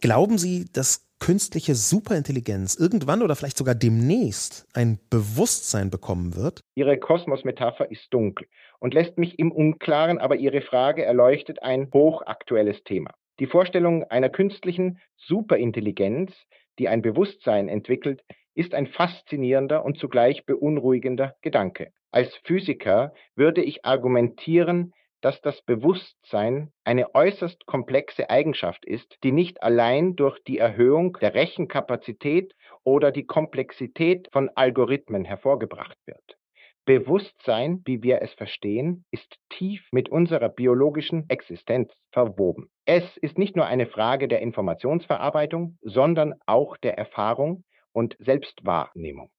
Glauben 0.00 0.36
Sie, 0.36 0.66
dass 0.72 1.05
künstliche 1.18 1.74
Superintelligenz 1.74 2.76
irgendwann 2.76 3.22
oder 3.22 3.36
vielleicht 3.36 3.56
sogar 3.56 3.74
demnächst 3.74 4.66
ein 4.74 4.98
Bewusstsein 5.10 5.90
bekommen 5.90 6.36
wird? 6.36 6.60
Ihre 6.74 6.98
Kosmosmetapher 6.98 7.90
ist 7.90 8.12
dunkel 8.12 8.46
und 8.78 8.94
lässt 8.94 9.18
mich 9.18 9.38
im 9.38 9.52
Unklaren, 9.52 10.18
aber 10.18 10.36
Ihre 10.36 10.60
Frage 10.60 11.04
erleuchtet 11.04 11.62
ein 11.62 11.90
hochaktuelles 11.92 12.82
Thema. 12.84 13.12
Die 13.38 13.46
Vorstellung 13.46 14.04
einer 14.04 14.30
künstlichen 14.30 14.98
Superintelligenz, 15.16 16.32
die 16.78 16.88
ein 16.88 17.02
Bewusstsein 17.02 17.68
entwickelt, 17.68 18.22
ist 18.54 18.74
ein 18.74 18.86
faszinierender 18.86 19.84
und 19.84 19.98
zugleich 19.98 20.46
beunruhigender 20.46 21.36
Gedanke. 21.42 21.92
Als 22.10 22.34
Physiker 22.44 23.12
würde 23.34 23.62
ich 23.62 23.84
argumentieren, 23.84 24.92
dass 25.26 25.40
das 25.40 25.60
Bewusstsein 25.62 26.70
eine 26.84 27.12
äußerst 27.12 27.66
komplexe 27.66 28.30
Eigenschaft 28.30 28.84
ist, 28.84 29.18
die 29.24 29.32
nicht 29.32 29.60
allein 29.60 30.14
durch 30.14 30.38
die 30.44 30.58
Erhöhung 30.58 31.18
der 31.20 31.34
Rechenkapazität 31.34 32.54
oder 32.84 33.10
die 33.10 33.26
Komplexität 33.26 34.28
von 34.30 34.50
Algorithmen 34.54 35.24
hervorgebracht 35.24 35.98
wird. 36.06 36.38
Bewusstsein, 36.84 37.82
wie 37.86 38.04
wir 38.04 38.22
es 38.22 38.32
verstehen, 38.34 39.04
ist 39.10 39.36
tief 39.48 39.88
mit 39.90 40.08
unserer 40.10 40.48
biologischen 40.48 41.28
Existenz 41.28 41.92
verwoben. 42.12 42.70
Es 42.84 43.16
ist 43.16 43.36
nicht 43.36 43.56
nur 43.56 43.66
eine 43.66 43.86
Frage 43.86 44.28
der 44.28 44.42
Informationsverarbeitung, 44.42 45.76
sondern 45.82 46.34
auch 46.46 46.76
der 46.76 46.98
Erfahrung 46.98 47.64
und 47.90 48.14
Selbstwahrnehmung. 48.20 49.30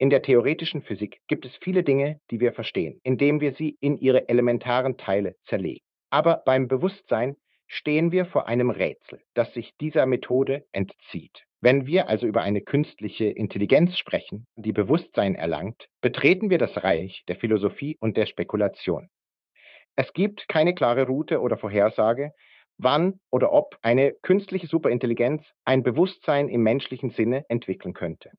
In 0.00 0.10
der 0.10 0.22
theoretischen 0.22 0.82
Physik 0.82 1.20
gibt 1.26 1.44
es 1.44 1.56
viele 1.56 1.82
Dinge, 1.82 2.20
die 2.30 2.38
wir 2.38 2.52
verstehen, 2.52 3.00
indem 3.02 3.40
wir 3.40 3.54
sie 3.54 3.76
in 3.80 3.98
ihre 3.98 4.28
elementaren 4.28 4.96
Teile 4.96 5.34
zerlegen. 5.46 5.84
Aber 6.10 6.42
beim 6.46 6.68
Bewusstsein 6.68 7.36
stehen 7.66 8.12
wir 8.12 8.24
vor 8.24 8.46
einem 8.46 8.70
Rätsel, 8.70 9.20
das 9.34 9.52
sich 9.54 9.74
dieser 9.80 10.06
Methode 10.06 10.64
entzieht. 10.70 11.44
Wenn 11.60 11.86
wir 11.86 12.08
also 12.08 12.28
über 12.28 12.42
eine 12.42 12.60
künstliche 12.60 13.24
Intelligenz 13.24 13.98
sprechen, 13.98 14.46
die 14.54 14.72
Bewusstsein 14.72 15.34
erlangt, 15.34 15.88
betreten 16.00 16.48
wir 16.48 16.58
das 16.58 16.84
Reich 16.84 17.24
der 17.26 17.34
Philosophie 17.34 17.96
und 17.98 18.16
der 18.16 18.26
Spekulation. 18.26 19.08
Es 19.96 20.12
gibt 20.12 20.46
keine 20.46 20.74
klare 20.74 21.08
Route 21.08 21.40
oder 21.40 21.58
Vorhersage, 21.58 22.30
wann 22.78 23.18
oder 23.32 23.52
ob 23.52 23.76
eine 23.82 24.12
künstliche 24.22 24.68
Superintelligenz 24.68 25.42
ein 25.64 25.82
Bewusstsein 25.82 26.48
im 26.48 26.62
menschlichen 26.62 27.10
Sinne 27.10 27.44
entwickeln 27.48 27.94
könnte. 27.94 28.30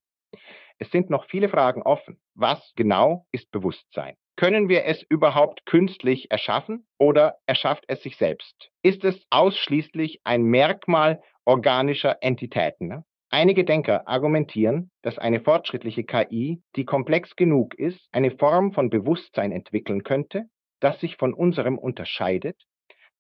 Es 0.82 0.92
sind 0.92 1.10
noch 1.10 1.26
viele 1.26 1.50
Fragen 1.50 1.82
offen. 1.84 2.20
Was 2.36 2.74
genau 2.76 3.26
ist 3.34 3.52
Bewusstsein? 3.52 4.16
Können 4.38 4.70
wir 4.70 4.86
es 4.86 5.04
überhaupt 5.10 5.66
künstlich 5.66 6.32
erschaffen 6.32 6.88
oder 6.98 7.36
erschafft 7.46 7.84
es 7.88 8.02
sich 8.02 8.16
selbst? 8.16 8.70
Ist 8.82 9.04
es 9.04 9.22
ausschließlich 9.30 10.22
ein 10.24 10.44
Merkmal 10.44 11.22
organischer 11.44 12.18
Entitäten? 12.22 12.88
Ne? 12.88 13.04
Einige 13.30 13.66
Denker 13.66 14.08
argumentieren, 14.08 14.90
dass 15.02 15.18
eine 15.18 15.42
fortschrittliche 15.42 16.06
KI, 16.06 16.64
die 16.78 16.86
komplex 16.86 17.36
genug 17.36 17.76
ist, 17.76 18.08
eine 18.14 18.32
Form 18.32 18.72
von 18.72 18.90
Bewusstsein 18.90 19.52
entwickeln 19.52 20.04
könnte, 20.04 20.46
das 20.80 21.02
sich 21.02 21.18
von 21.18 21.34
unserem 21.34 21.78
unterscheidet 21.78 22.56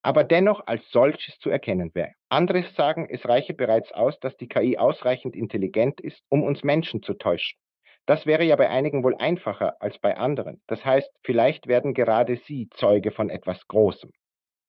aber 0.01 0.23
dennoch 0.23 0.65
als 0.65 0.89
solches 0.91 1.37
zu 1.39 1.49
erkennen 1.49 1.91
wäre. 1.93 2.13
Andere 2.29 2.63
sagen, 2.75 3.07
es 3.09 3.27
reiche 3.27 3.53
bereits 3.53 3.91
aus, 3.91 4.19
dass 4.19 4.37
die 4.37 4.47
KI 4.47 4.77
ausreichend 4.77 5.35
intelligent 5.35 5.99
ist, 6.01 6.23
um 6.29 6.43
uns 6.43 6.63
Menschen 6.63 7.01
zu 7.01 7.13
täuschen. 7.15 7.59
Das 8.05 8.25
wäre 8.25 8.43
ja 8.43 8.55
bei 8.55 8.69
einigen 8.69 9.03
wohl 9.03 9.15
einfacher 9.15 9.75
als 9.81 9.99
bei 9.99 10.17
anderen. 10.17 10.61
Das 10.67 10.83
heißt, 10.83 11.11
vielleicht 11.23 11.67
werden 11.67 11.93
gerade 11.93 12.37
sie 12.37 12.69
Zeuge 12.71 13.11
von 13.11 13.29
etwas 13.29 13.67
Großem. 13.67 14.11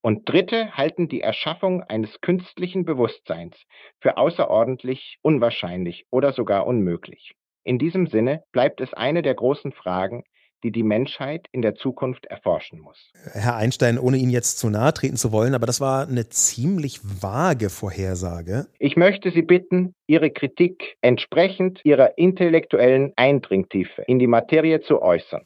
Und 0.02 0.28
Dritte 0.28 0.76
halten 0.76 1.08
die 1.08 1.20
Erschaffung 1.20 1.82
eines 1.82 2.20
künstlichen 2.20 2.84
Bewusstseins 2.84 3.62
für 4.00 4.16
außerordentlich 4.16 5.18
unwahrscheinlich 5.22 6.06
oder 6.10 6.32
sogar 6.32 6.66
unmöglich. 6.66 7.34
In 7.64 7.78
diesem 7.78 8.06
Sinne 8.06 8.42
bleibt 8.52 8.80
es 8.80 8.94
eine 8.94 9.22
der 9.22 9.34
großen 9.34 9.72
Fragen, 9.72 10.24
die 10.62 10.72
die 10.72 10.82
Menschheit 10.82 11.46
in 11.52 11.62
der 11.62 11.74
Zukunft 11.74 12.26
erforschen 12.26 12.80
muss. 12.80 13.10
Herr 13.32 13.56
Einstein, 13.56 13.98
ohne 13.98 14.16
Ihnen 14.16 14.30
jetzt 14.30 14.58
zu 14.58 14.70
nahe 14.70 14.92
treten 14.92 15.16
zu 15.16 15.32
wollen, 15.32 15.54
aber 15.54 15.66
das 15.66 15.80
war 15.80 16.06
eine 16.06 16.28
ziemlich 16.28 17.00
vage 17.02 17.70
Vorhersage. 17.70 18.66
Ich 18.78 18.96
möchte 18.96 19.30
Sie 19.30 19.42
bitten, 19.42 19.94
Ihre 20.06 20.30
Kritik 20.30 20.96
entsprechend 21.00 21.80
Ihrer 21.84 22.18
intellektuellen 22.18 23.12
Eindringtiefe 23.16 24.02
in 24.02 24.18
die 24.18 24.26
Materie 24.26 24.80
zu 24.80 25.02
äußern. 25.02 25.42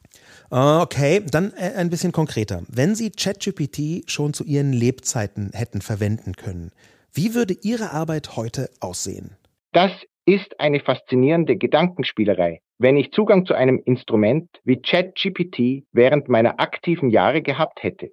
Ah, 0.50 0.82
okay, 0.82 1.22
dann 1.30 1.52
äh, 1.56 1.74
ein 1.76 1.90
bisschen 1.90 2.12
konkreter. 2.12 2.62
Wenn 2.68 2.94
Sie 2.94 3.10
ChatGPT 3.10 4.10
schon 4.10 4.34
zu 4.34 4.44
Ihren 4.44 4.72
Lebzeiten 4.72 5.50
hätten 5.52 5.80
verwenden 5.80 6.34
können, 6.34 6.72
wie 7.12 7.34
würde 7.34 7.54
Ihre 7.62 7.92
Arbeit 7.92 8.36
heute 8.36 8.70
aussehen? 8.80 9.36
Das 9.72 9.92
ist 10.26 10.58
eine 10.58 10.80
faszinierende 10.80 11.56
Gedankenspielerei, 11.56 12.60
wenn 12.78 12.96
ich 12.96 13.12
Zugang 13.12 13.46
zu 13.46 13.54
einem 13.54 13.80
Instrument 13.84 14.48
wie 14.64 14.80
ChatGPT 14.80 15.86
während 15.92 16.28
meiner 16.28 16.60
aktiven 16.60 17.10
Jahre 17.10 17.42
gehabt 17.42 17.82
hätte, 17.82 18.10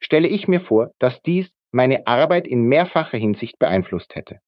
stelle 0.00 0.28
ich 0.28 0.48
mir 0.48 0.60
vor, 0.60 0.90
dass 0.98 1.20
dies 1.22 1.50
meine 1.70 2.06
Arbeit 2.06 2.46
in 2.46 2.64
mehrfacher 2.64 3.18
Hinsicht 3.18 3.58
beeinflusst 3.58 4.14
hätte. 4.14 4.38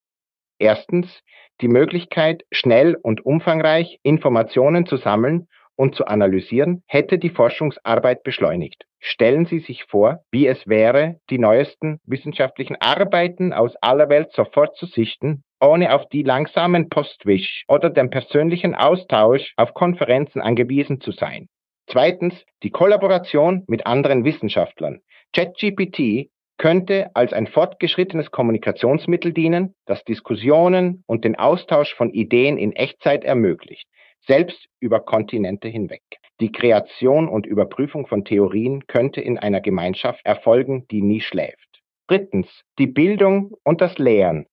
Erstens 0.59 1.23
die 1.61 1.69
Möglichkeit, 1.69 2.43
schnell 2.53 2.97
und 3.03 3.25
umfangreich 3.25 3.99
Informationen 4.03 4.87
zu 4.87 4.97
sammeln 4.97 5.49
und 5.77 5.95
zu 5.95 6.07
analysieren, 6.07 6.83
hätte 6.87 7.19
die 7.19 7.31
Forschungsarbeit 7.31 8.23
beschleunigt. 8.23 8.85
Stellen 9.01 9.47
Sie 9.47 9.59
sich 9.59 9.85
vor, 9.85 10.21
wie 10.31 10.47
es 10.47 10.67
wäre, 10.67 11.21
die 11.31 11.39
neuesten 11.39 12.01
wissenschaftlichen 12.05 12.77
Arbeiten 12.81 13.53
aus 13.53 13.75
aller 13.77 14.09
Welt 14.09 14.33
sofort 14.33 14.77
zu 14.77 14.87
sichten 14.87 15.43
ohne 15.65 15.95
auf 15.95 16.09
die 16.09 16.23
langsamen 16.23 16.89
Postwisch 16.89 17.65
oder 17.69 17.91
den 17.91 18.11
persönlichen 18.11 18.75
Austausch 18.75 19.53
auf 19.57 19.75
Konferenzen 19.75 20.41
angewiesen 20.41 21.01
zu 21.01 21.11
sein. 21.13 21.49
Zweitens 21.87 22.35
die 22.63 22.71
Kollaboration 22.71 23.65
mit 23.67 23.87
anderen 23.87 24.25
Wissenschaftlern. 24.25 25.01
ChatGPT 25.35 26.31
könnte 26.57 27.11
als 27.15 27.33
ein 27.33 27.47
fortgeschrittenes 27.47 28.31
Kommunikationsmittel 28.31 29.33
dienen, 29.33 29.75
das 29.87 30.05
Diskussionen 30.05 31.03
und 31.07 31.25
den 31.25 31.37
Austausch 31.37 31.95
von 31.95 32.11
Ideen 32.11 32.59
in 32.59 32.73
Echtzeit 32.73 33.25
ermöglicht, 33.25 33.89
selbst 34.27 34.67
über 34.81 35.01
Kontinente 35.01 35.69
hinweg. 35.69 36.03
Die 36.41 36.53
Kreation 36.53 37.29
und 37.29 37.47
Überprüfung 37.47 38.07
von 38.07 38.25
Theorien 38.25 38.87
könnte 38.87 39.21
in 39.21 39.39
einer 39.39 39.61
Gemeinschaft 39.61 40.21
erfolgen, 40.25 40.87
die 40.91 41.03
nie 41.03 41.21
schläft. 41.21 41.59
Drittens, 42.07 42.49
die 42.79 42.87
Bildung 42.87 43.53
und 43.65 43.81
das 43.81 43.99
Lehren 43.99 44.47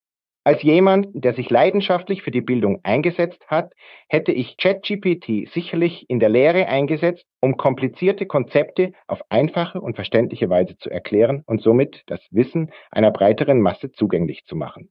als 0.44 0.64
jemand, 0.64 1.08
der 1.14 1.34
sich 1.34 1.52
leidenschaftlich 1.52 2.24
für 2.24 2.32
die 2.32 2.42
Bildung 2.42 2.80
eingesetzt 2.84 3.46
hat, 3.48 3.74
hätte 4.10 4.32
ich 4.32 4.58
ChatGPT 4.58 5.52
sicherlich 5.54 6.10
in 6.10 6.20
der 6.20 6.30
Lehre 6.30 6.68
eingesetzt, 6.68 7.26
um 7.42 7.58
komplizierte 7.58 8.26
Konzepte 8.26 8.94
auf 9.06 9.22
einfache 9.30 9.80
und 9.80 9.96
verständliche 9.96 10.50
Weise 10.50 10.78
zu 10.78 10.90
erklären 10.90 11.44
und 11.46 11.62
somit 11.62 12.02
das 12.08 12.22
Wissen 12.32 12.72
einer 12.90 13.12
breiteren 13.12 13.62
Masse 13.62 13.92
zugänglich 13.92 14.46
zu 14.46 14.56
machen. 14.56 14.90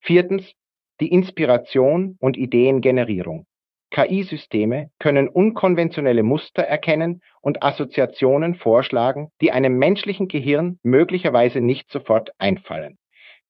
Viertens, 0.00 0.54
die 1.00 1.12
Inspiration 1.12 2.16
und 2.18 2.36
Ideengenerierung. 2.36 3.46
KI-Systeme 3.92 4.90
können 4.98 5.28
unkonventionelle 5.28 6.22
Muster 6.22 6.62
erkennen 6.62 7.22
und 7.40 7.62
Assoziationen 7.62 8.54
vorschlagen, 8.54 9.30
die 9.40 9.52
einem 9.52 9.78
menschlichen 9.78 10.28
Gehirn 10.28 10.78
möglicherweise 10.82 11.60
nicht 11.60 11.90
sofort 11.90 12.30
einfallen. 12.38 12.98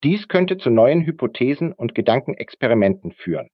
Dies 0.03 0.29
könnte 0.29 0.57
zu 0.57 0.71
neuen 0.71 1.05
Hypothesen 1.05 1.73
und 1.73 1.95
Gedankenexperimenten 1.95 3.13
führen. 3.13 3.49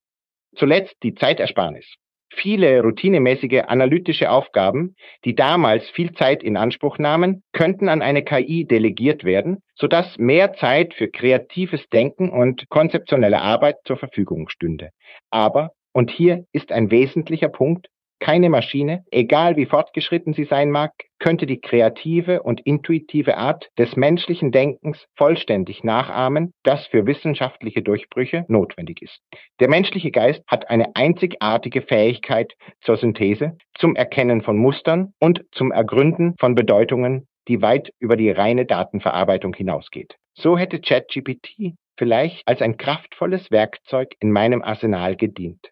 Zuletzt 0.54 0.94
die 1.02 1.14
Zeitersparnis. 1.14 1.96
Viele 2.32 2.82
routinemäßige 2.82 3.64
analytische 3.66 4.30
Aufgaben, 4.30 4.94
die 5.24 5.34
damals 5.34 5.88
viel 5.90 6.12
Zeit 6.12 6.42
in 6.42 6.56
Anspruch 6.56 6.98
nahmen, 6.98 7.42
könnten 7.52 7.88
an 7.88 8.02
eine 8.02 8.24
KI 8.24 8.64
delegiert 8.64 9.24
werden, 9.24 9.62
sodass 9.74 10.18
mehr 10.18 10.54
Zeit 10.54 10.94
für 10.94 11.08
kreatives 11.08 11.88
Denken 11.88 12.30
und 12.30 12.68
konzeptionelle 12.68 13.40
Arbeit 13.40 13.76
zur 13.84 13.96
Verfügung 13.96 14.48
stünde. 14.48 14.90
Aber, 15.30 15.70
und 15.92 16.10
hier 16.10 16.44
ist 16.52 16.72
ein 16.72 16.90
wesentlicher 16.90 17.48
Punkt, 17.48 17.88
Keine 18.18 18.48
Maschine, 18.48 19.04
egal 19.10 19.56
wie 19.56 19.66
fortgeschritten 19.66 20.32
sie 20.32 20.44
sein 20.44 20.70
mag, 20.70 20.92
könnte 21.18 21.46
die 21.46 21.60
kreative 21.60 22.42
und 22.42 22.60
intuitive 22.62 23.36
Art 23.36 23.68
des 23.78 23.94
menschlichen 23.94 24.52
Denkens 24.52 25.06
vollständig 25.16 25.84
nachahmen, 25.84 26.52
das 26.62 26.86
für 26.86 27.06
wissenschaftliche 27.06 27.82
Durchbrüche 27.82 28.44
notwendig 28.48 29.02
ist. 29.02 29.20
Der 29.60 29.68
menschliche 29.68 30.10
Geist 30.10 30.42
hat 30.46 30.70
eine 30.70 30.96
einzigartige 30.96 31.82
Fähigkeit 31.82 32.54
zur 32.80 32.96
Synthese, 32.96 33.56
zum 33.74 33.94
Erkennen 33.94 34.42
von 34.42 34.56
Mustern 34.56 35.12
und 35.20 35.44
zum 35.52 35.70
Ergründen 35.70 36.34
von 36.38 36.54
Bedeutungen, 36.54 37.26
die 37.48 37.62
weit 37.62 37.90
über 37.98 38.16
die 38.16 38.30
reine 38.30 38.66
Datenverarbeitung 38.66 39.54
hinausgeht. 39.54 40.16
So 40.34 40.58
hätte 40.58 40.80
ChatGPT 40.80 41.74
vielleicht 41.98 42.42
als 42.46 42.60
ein 42.60 42.76
kraftvolles 42.76 43.50
Werkzeug 43.50 44.14
in 44.20 44.30
meinem 44.32 44.62
Arsenal 44.62 45.16
gedient. 45.16 45.70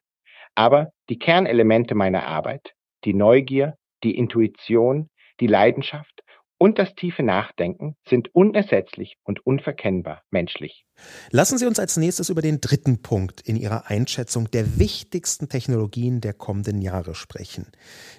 Aber 0.55 0.91
die 1.09 1.19
Kernelemente 1.19 1.95
meiner 1.95 2.27
Arbeit, 2.27 2.75
die 3.05 3.15
Neugier, 3.15 3.77
die 4.03 4.17
Intuition, 4.17 5.09
die 5.41 5.47
Leidenschaft 5.47 6.15
und 6.59 6.79
das 6.79 6.95
tiefe 6.95 7.23
Nachdenken 7.23 7.97
sind 8.09 8.35
unersetzlich 8.35 9.17
und 9.25 9.45
unverkennbar 9.45 10.23
menschlich. 10.31 10.87
Lassen 11.31 11.59
Sie 11.59 11.67
uns 11.67 11.79
als 11.79 11.97
nächstes 11.97 12.31
über 12.31 12.43
den 12.43 12.61
dritten 12.61 13.03
Punkt 13.03 13.41
in 13.43 13.57
Ihrer 13.57 13.91
Einschätzung 13.91 14.51
der 14.51 14.79
wichtigsten 14.79 15.49
Technologien 15.49 16.21
der 16.21 16.33
kommenden 16.33 16.81
Jahre 16.81 17.15
sprechen, 17.15 17.67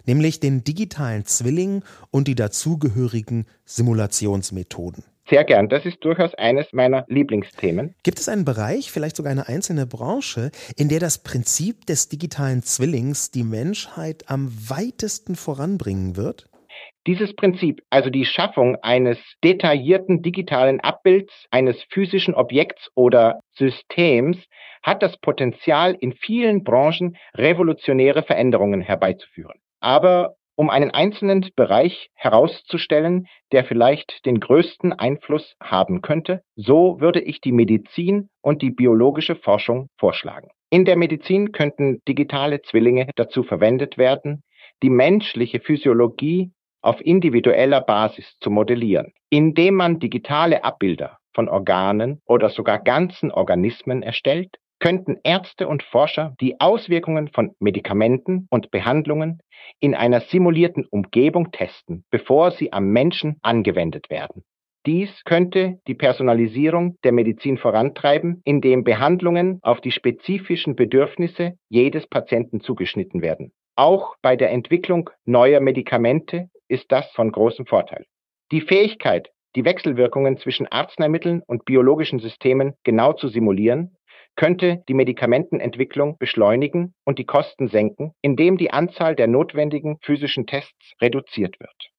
nämlich 0.06 0.41
den 0.41 0.63
digitalen 0.63 1.26
Zwilling 1.26 1.84
und 2.12 2.28
die 2.28 2.36
dazugehörigen 2.36 3.45
Simulationsmethoden. 3.63 5.06
Sehr 5.28 5.44
gern. 5.44 5.70
Das 5.70 5.86
ist 5.86 6.04
durchaus 6.06 6.36
eines 6.36 6.72
meiner 6.72 7.04
Lieblingsthemen. 7.08 7.96
Gibt 8.04 8.20
es 8.20 8.30
einen 8.30 8.46
Bereich, 8.46 8.92
vielleicht 8.92 9.16
sogar 9.16 9.32
eine 9.32 9.48
einzelne 9.48 9.88
Branche, 9.88 10.52
in 10.78 10.88
der 10.88 11.00
das 11.00 11.24
Prinzip 11.24 11.86
des 11.88 12.10
digitalen 12.10 12.62
Zwillings 12.62 13.32
die 13.32 13.44
Menschheit 13.44 14.26
am 14.28 14.52
weitesten 14.70 15.36
voranbringen 15.36 16.16
wird? 16.16 16.48
Dieses 17.08 17.36
Prinzip, 17.36 17.82
also 17.90 18.10
die 18.10 18.26
Schaffung 18.26 18.78
eines 18.82 19.18
detaillierten 19.44 20.22
digitalen 20.22 20.80
Abbilds 20.80 21.34
eines 21.52 21.78
physischen 21.90 22.34
Objekts 22.34 22.90
oder 22.96 23.40
Systems, 23.54 24.38
hat 24.84 25.02
das 25.02 25.18
Potenzial, 25.18 25.96
in 26.00 26.14
vielen 26.14 26.64
Branchen 26.64 27.18
revolutionäre 27.36 28.22
Veränderungen 28.24 28.82
herbeizuführen. 28.82 29.60
Aber 29.80 30.36
um 30.56 30.70
einen 30.70 30.91
einzelnen 30.91 31.50
Bereich 31.56 32.10
herauszustellen, 32.15 33.28
der 33.52 33.65
vielleicht 33.65 34.26
den 34.26 34.39
größten 34.39 34.94
Einfluss 34.94 35.56
haben 35.62 36.02
könnte, 36.02 36.41
so 36.56 37.00
würde 37.00 37.22
ich 37.22 37.41
die 37.41 37.52
Medizin 37.52 38.30
und 38.41 38.62
die 38.62 38.72
biologische 38.72 39.36
Forschung 39.36 39.89
vorschlagen. 39.98 40.50
In 40.70 40.86
der 40.86 40.96
Medizin 40.96 41.52
könnten 41.52 42.02
digitale 42.08 42.62
Zwillinge 42.62 43.10
dazu 43.15 43.44
verwendet 43.44 43.98
werden, 43.98 44.44
die 44.84 44.89
menschliche 44.89 45.60
Physiologie 45.60 46.52
auf 46.82 47.02
individueller 47.02 47.82
Basis 47.82 48.38
zu 48.39 48.50
modellieren, 48.50 49.13
indem 49.30 49.76
man 49.76 50.00
digitale 50.00 50.63
Abbilder 50.63 51.18
von 51.34 51.50
Organen 51.50 52.22
oder 52.26 52.50
sogar 52.50 52.80
ganzen 52.80 53.32
Organismen 53.32 54.04
erstellt 54.04 54.58
könnten 54.80 55.18
Ärzte 55.24 55.68
und 55.68 55.84
Forscher 55.84 56.36
die 56.42 56.60
Auswirkungen 56.60 57.30
von 57.30 57.52
Medikamenten 57.60 58.48
und 58.50 58.72
Behandlungen 58.72 59.40
in 59.80 59.96
einer 59.96 60.22
simulierten 60.22 60.86
Umgebung 60.86 61.52
testen, 61.52 62.04
bevor 62.12 62.52
sie 62.52 62.74
am 62.74 62.88
Menschen 62.90 63.38
angewendet 63.42 64.10
werden. 64.10 64.44
Dies 64.86 65.10
könnte 65.26 65.80
die 65.88 65.96
Personalisierung 65.96 66.98
der 67.04 67.12
Medizin 67.12 67.58
vorantreiben, 67.58 68.42
indem 68.46 68.84
Behandlungen 68.84 69.60
auf 69.64 69.82
die 69.82 69.92
spezifischen 69.92 70.76
Bedürfnisse 70.76 71.54
jedes 71.70 72.06
Patienten 72.06 72.62
zugeschnitten 72.62 73.24
werden. 73.24 73.52
Auch 73.76 74.16
bei 74.22 74.36
der 74.36 74.52
Entwicklung 74.52 75.10
neuer 75.26 75.60
Medikamente 75.60 76.50
ist 76.68 76.92
das 76.92 77.10
von 77.12 77.32
großem 77.32 77.66
Vorteil. 77.66 78.06
Die 78.52 78.62
Fähigkeit, 78.62 79.30
die 79.56 79.66
Wechselwirkungen 79.66 80.38
zwischen 80.38 80.68
Arzneimitteln 80.68 81.42
und 81.48 81.66
biologischen 81.66 82.20
Systemen 82.20 82.76
genau 82.84 83.14
zu 83.14 83.28
simulieren, 83.28 83.96
könnte 84.36 84.84
die 84.88 84.93
Medikamentenentwicklung 84.93 86.17
beschleunigen 86.17 86.93
und 87.06 87.19
die 87.19 87.26
Kosten 87.26 87.67
senken, 87.67 88.13
indem 88.21 88.58
die 88.58 88.71
Anzahl 88.71 89.15
der 89.15 89.28
notwendigen 89.28 89.98
physischen 90.02 90.45
Tests 90.45 90.93
reduziert 91.02 91.60
wird. 91.60 91.91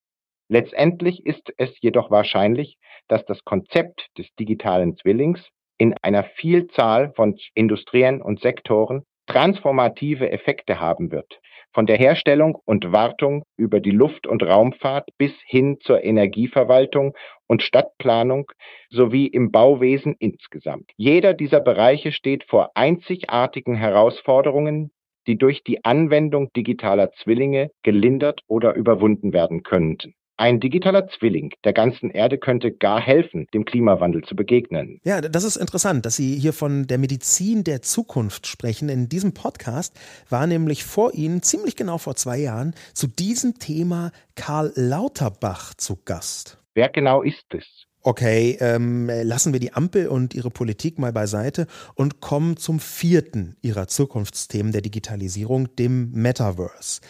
Letztendlich 0.49 1.25
ist 1.27 1.53
es 1.57 1.71
jedoch 1.81 2.11
wahrscheinlich, 2.11 2.79
dass 3.09 3.25
das 3.25 3.45
Konzept 3.45 4.09
des 4.17 4.33
digitalen 4.39 4.97
Zwillings 4.97 5.49
in 5.79 5.95
einer 6.03 6.25
Vielzahl 6.25 7.13
von 7.15 7.37
Industrien 7.55 8.23
und 8.23 8.41
Sektoren 8.41 9.05
transformative 9.27 10.31
Effekte 10.31 10.81
haben 10.81 11.11
wird, 11.11 11.41
von 11.77 11.85
der 11.85 11.99
Herstellung 11.99 12.57
und 12.65 12.91
Wartung 12.91 13.45
über 13.59 13.81
die 13.81 13.91
Luft- 13.91 14.27
und 14.27 14.43
Raumfahrt 14.43 15.11
bis 15.19 15.35
hin 15.45 15.77
zur 15.83 16.03
Energieverwaltung 16.03 17.13
und 17.47 17.63
Stadtplanung 17.63 18.51
sowie 18.89 19.27
im 19.27 19.53
Bauwesen 19.53 20.17
insgesamt. 20.19 20.91
Jeder 20.97 21.35
dieser 21.35 21.61
Bereiche 21.61 22.13
steht 22.13 22.45
vor 22.45 22.71
einzigartigen 22.75 23.75
Herausforderungen, 23.75 24.91
die 25.27 25.37
durch 25.37 25.65
die 25.65 25.85
Anwendung 25.85 26.51
digitaler 26.57 27.13
Zwillinge 27.13 27.71
gelindert 27.83 28.41
oder 28.47 28.75
überwunden 28.75 29.35
werden 29.35 29.63
könnten. 29.63 30.15
Ein 30.39 30.61
digitaler 30.61 31.09
Zwilling 31.09 31.55
der 31.65 31.73
ganzen 31.73 32.11
Erde 32.11 32.37
könnte 32.37 32.71
gar 32.71 33.01
helfen, 33.01 33.47
dem 33.55 33.65
Klimawandel 33.65 34.23
zu 34.23 34.37
begegnen. 34.37 35.01
Ja, 35.03 35.23
das 35.23 35.45
ist 35.45 35.57
interessant, 35.57 36.05
dass 36.05 36.17
Sie 36.17 36.39
hier 36.39 36.53
von 36.53 36.87
der 36.87 36.99
Medizin 36.99 37.65
der 37.65 37.81
Zukunft 37.81 38.47
sprechen. 38.47 38.91
In 38.91 39.09
diesem 39.09 39.33
Podcast 39.33 39.99
war 40.29 40.47
nämlich 40.47 40.85
vor 40.85 41.15
Ihnen, 41.15 41.43
ziemlich 41.43 41.75
genau 41.75 41.97
vor 41.97 42.17
zwei 42.17 42.37
Jahren, 42.37 42.75
zu 42.93 43.07
diesem 43.07 43.59
Thema 43.59 44.13
Karl 44.35 44.73
Lauterbach 44.75 45.73
zu 45.73 45.97
Gast. 46.05 46.59
Wer 46.75 46.91
genau 46.91 47.23
ist 47.23 47.55
es? 47.55 47.65
Okay, 48.03 48.59
ähm, 48.61 49.11
lassen 49.23 49.55
wir 49.55 49.59
die 49.59 49.73
Ampel 49.73 50.07
und 50.07 50.35
ihre 50.35 50.51
Politik 50.51 50.99
mal 50.99 51.13
beiseite 51.13 51.67
und 51.95 52.21
kommen 52.21 52.59
zum 52.59 52.79
vierten 52.79 53.57
ihrer 53.63 53.89
Zukunftsthemen 53.89 54.71
der 54.71 54.83
Digitalisierung, 54.83 55.75
dem 55.77 56.13
Metaverse. 56.13 57.01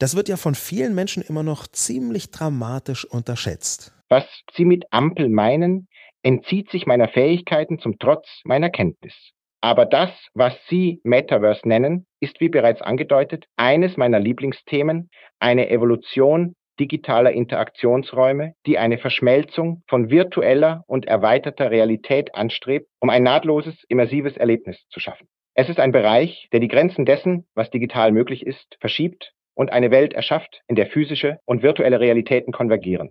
Das 0.00 0.16
wird 0.16 0.30
ja 0.30 0.38
von 0.38 0.54
vielen 0.54 0.94
Menschen 0.94 1.22
immer 1.22 1.42
noch 1.42 1.66
ziemlich 1.66 2.30
dramatisch 2.30 3.04
unterschätzt. 3.04 3.92
Was 4.08 4.24
Sie 4.54 4.64
mit 4.64 4.86
Ampel 4.90 5.28
meinen, 5.28 5.88
entzieht 6.22 6.70
sich 6.70 6.86
meiner 6.86 7.06
Fähigkeiten 7.06 7.78
zum 7.78 7.98
Trotz 7.98 8.40
meiner 8.44 8.70
Kenntnis. 8.70 9.12
Aber 9.60 9.84
das, 9.84 10.10
was 10.32 10.54
Sie 10.70 11.02
Metaverse 11.04 11.68
nennen, 11.68 12.06
ist 12.18 12.40
wie 12.40 12.48
bereits 12.48 12.80
angedeutet 12.80 13.44
eines 13.58 13.98
meiner 13.98 14.18
Lieblingsthemen, 14.18 15.10
eine 15.38 15.68
Evolution 15.68 16.54
digitaler 16.80 17.32
Interaktionsräume, 17.32 18.54
die 18.64 18.78
eine 18.78 18.96
Verschmelzung 18.96 19.82
von 19.86 20.08
virtueller 20.08 20.82
und 20.86 21.04
erweiterter 21.04 21.70
Realität 21.70 22.34
anstrebt, 22.34 22.88
um 23.00 23.10
ein 23.10 23.22
nahtloses, 23.22 23.74
immersives 23.88 24.38
Erlebnis 24.38 24.82
zu 24.88 24.98
schaffen. 24.98 25.28
Es 25.52 25.68
ist 25.68 25.78
ein 25.78 25.92
Bereich, 25.92 26.48
der 26.52 26.60
die 26.60 26.68
Grenzen 26.68 27.04
dessen, 27.04 27.46
was 27.54 27.68
digital 27.68 28.12
möglich 28.12 28.46
ist, 28.46 28.78
verschiebt 28.80 29.34
und 29.60 29.72
eine 29.72 29.90
Welt 29.90 30.14
erschafft, 30.14 30.62
in 30.68 30.74
der 30.74 30.86
physische 30.86 31.38
und 31.44 31.62
virtuelle 31.62 32.00
Realitäten 32.00 32.50
konvergieren. 32.50 33.10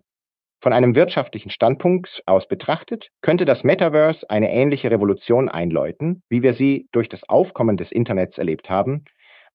Von 0.61 0.73
einem 0.73 0.95
wirtschaftlichen 0.95 1.51
Standpunkt 1.51 2.23
aus 2.25 2.47
betrachtet, 2.47 3.09
könnte 3.21 3.45
das 3.45 3.63
Metaverse 3.63 4.27
eine 4.31 4.51
ähnliche 4.51 4.89
Revolution 4.89 5.47
einläuten, 5.47 6.23
wie 6.27 6.41
wir 6.41 6.55
sie 6.55 6.87
durch 6.91 7.07
das 7.07 7.21
Aufkommen 7.29 7.77
des 7.77 7.91
Internets 7.91 8.39
erlebt 8.39 8.67
haben, 8.67 9.05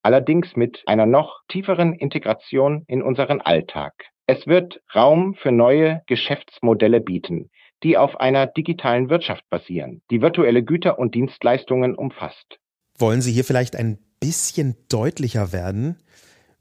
allerdings 0.02 0.54
mit 0.54 0.84
einer 0.86 1.04
noch 1.04 1.40
tieferen 1.48 1.94
Integration 1.94 2.84
in 2.86 3.02
unseren 3.02 3.40
Alltag. 3.40 3.92
Es 4.28 4.46
wird 4.46 4.80
Raum 4.94 5.34
für 5.34 5.50
neue 5.50 6.02
Geschäftsmodelle 6.06 7.00
bieten, 7.00 7.50
die 7.82 7.98
auf 7.98 8.20
einer 8.20 8.46
digitalen 8.46 9.10
Wirtschaft 9.10 9.42
basieren, 9.50 10.02
die 10.12 10.22
virtuelle 10.22 10.62
Güter 10.62 11.00
und 11.00 11.16
Dienstleistungen 11.16 11.96
umfasst. 11.96 12.60
Wollen 12.96 13.20
Sie 13.20 13.32
hier 13.32 13.44
vielleicht 13.44 13.74
ein 13.74 13.98
bisschen 14.20 14.76
deutlicher 14.88 15.52
werden? 15.52 15.96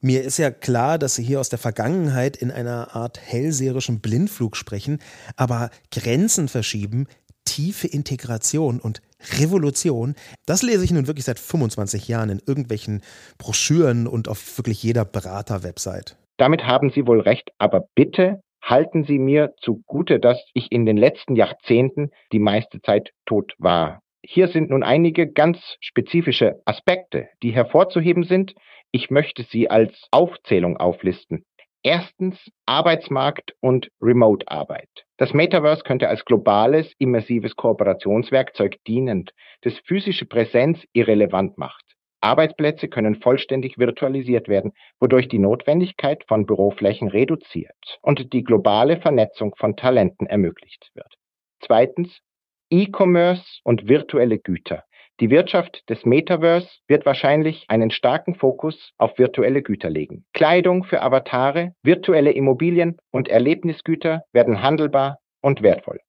Mir 0.06 0.22
ist 0.22 0.38
ja 0.38 0.52
klar, 0.52 1.00
dass 1.00 1.16
Sie 1.16 1.24
hier 1.24 1.40
aus 1.40 1.48
der 1.48 1.60
Vergangenheit 1.60 2.36
in 2.36 2.52
einer 2.52 2.94
Art 2.94 3.22
hellseherischen 3.22 4.02
Blindflug 4.02 4.58
sprechen, 4.58 5.00
aber 5.38 5.70
Grenzen 5.94 6.50
verschieben, 6.50 7.08
tiefe 7.46 7.88
Integration 7.88 8.82
und 8.82 9.02
Revolution, 9.40 10.16
das 10.46 10.62
lese 10.62 10.84
ich 10.84 10.92
nun 10.92 11.08
wirklich 11.08 11.24
seit 11.24 11.40
25 11.40 12.10
Jahren 12.10 12.30
in 12.30 12.42
irgendwelchen 12.46 13.02
Broschüren 13.38 14.06
und 14.06 14.28
auf 14.28 14.58
wirklich 14.58 14.84
jeder 14.84 15.06
Berater-Website. 15.06 16.18
Damit 16.36 16.64
haben 16.64 16.92
Sie 16.94 17.08
wohl 17.08 17.22
recht, 17.22 17.52
aber 17.58 17.86
bitte 17.96 18.42
halten 18.62 19.06
Sie 19.06 19.20
mir 19.20 19.54
zugute, 19.62 20.20
dass 20.20 20.38
ich 20.54 20.70
in 20.70 20.86
den 20.86 20.98
letzten 20.98 21.38
Jahrzehnten 21.38 22.10
die 22.34 22.40
meiste 22.40 22.82
Zeit 22.82 23.12
tot 23.26 23.54
war. 23.58 24.02
Hier 24.22 24.50
sind 24.50 24.70
nun 24.70 24.84
einige 24.84 25.32
ganz 25.32 25.60
spezifische 25.80 26.62
Aspekte, 26.66 27.30
die 27.42 27.52
hervorzuheben 27.52 28.26
sind, 28.26 28.54
ich 28.94 29.10
möchte 29.10 29.44
sie 29.44 29.70
als 29.70 30.08
Aufzählung 30.12 30.78
auflisten. 30.78 31.44
Erstens 31.82 32.38
Arbeitsmarkt 32.66 33.54
und 33.60 33.90
Remote-Arbeit. 34.02 34.88
Das 35.18 35.34
Metaverse 35.34 35.84
könnte 35.84 36.08
als 36.08 36.24
globales, 36.24 36.94
immersives 37.00 37.58
Kooperationswerkzeug 37.58 38.78
dienend, 38.88 39.32
das 39.64 39.74
physische 39.86 40.26
Präsenz 40.26 40.80
irrelevant 40.94 41.58
macht. 41.58 41.84
Arbeitsplätze 42.22 42.88
können 42.88 43.16
vollständig 43.16 43.78
virtualisiert 43.78 44.48
werden, 44.48 44.72
wodurch 45.02 45.28
die 45.28 45.40
Notwendigkeit 45.40 46.24
von 46.28 46.46
Büroflächen 46.46 47.10
reduziert 47.10 48.00
und 48.02 48.32
die 48.32 48.44
globale 48.44 49.02
Vernetzung 49.02 49.56
von 49.58 49.76
Talenten 49.76 50.28
ermöglicht 50.28 50.92
wird. 50.94 51.16
Zweitens, 51.60 52.22
E-Commerce 52.70 53.60
und 53.64 53.90
virtuelle 53.90 54.40
Güter. 54.40 54.84
Die 55.20 55.30
Wirtschaft 55.30 55.88
des 55.90 56.06
Metaverse 56.06 56.68
wird 56.88 57.06
wahrscheinlich 57.06 57.66
einen 57.68 57.92
starken 57.92 58.34
Fokus 58.34 58.94
auf 58.98 59.20
virtuelle 59.20 59.62
Güter 59.62 59.90
legen. 59.90 60.26
Kleidung 60.34 60.84
für 60.86 61.02
Avatare, 61.02 61.76
virtuelle 61.84 62.32
Immobilien 62.32 62.98
und 63.12 63.28
Erlebnisgüter 63.28 64.24
werden 64.34 64.64
handelbar 64.64 65.20
und 65.42 65.62
wertvoll. 65.62 66.00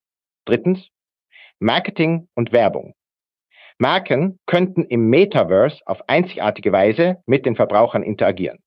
Drittens, 0.46 0.88
Marketing 1.58 2.28
und 2.34 2.52
Werbung. 2.52 2.94
Marken 3.78 4.38
könnten 4.46 4.84
im 4.84 5.10
Metaverse 5.10 5.80
auf 5.84 6.08
einzigartige 6.08 6.72
Weise 6.72 7.18
mit 7.26 7.44
den 7.44 7.56
Verbrauchern 7.56 8.02
interagieren. 8.02 8.58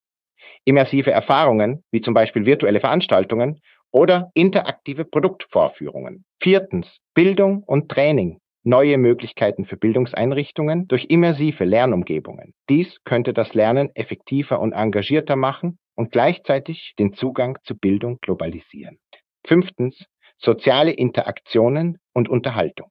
Immersive 0.65 1.11
Erfahrungen, 1.11 1.83
wie 1.91 2.01
zum 2.01 2.13
Beispiel 2.13 2.45
virtuelle 2.45 2.79
Veranstaltungen 2.79 3.61
oder 3.91 4.29
interaktive 4.33 5.05
Produktvorführungen. 5.05 6.25
Viertens, 6.41 6.87
Bildung 7.13 7.63
und 7.63 7.89
Training. 7.89 8.39
Neue 8.67 8.97
Möglichkeiten 8.97 9.63
für 9.63 9.77
Bildungseinrichtungen 9.77 10.89
durch 10.89 11.05
immersive 11.07 11.63
Lernumgebungen. 11.63 12.53
Dies 12.69 13.01
könnte 13.05 13.31
das 13.31 13.53
Lernen 13.53 13.95
effektiver 13.95 14.59
und 14.59 14.73
engagierter 14.73 15.37
machen 15.37 15.79
und 15.95 16.11
gleichzeitig 16.11 16.93
den 16.99 17.13
Zugang 17.13 17.57
zu 17.63 17.77
Bildung 17.77 18.17
globalisieren. 18.19 18.97
Fünftens, 19.45 20.05
soziale 20.37 20.91
Interaktionen 20.91 21.99
und 22.13 22.27
Unterhaltung. 22.27 22.89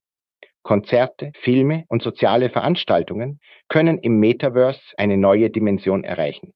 Konzerte, 0.63 1.33
Filme 1.43 1.85
und 1.89 2.03
soziale 2.03 2.49
Veranstaltungen 2.49 3.39
können 3.69 3.99
im 3.99 4.19
Metaverse 4.19 4.81
eine 4.97 5.19
neue 5.19 5.51
Dimension 5.51 6.05
erreichen. 6.05 6.55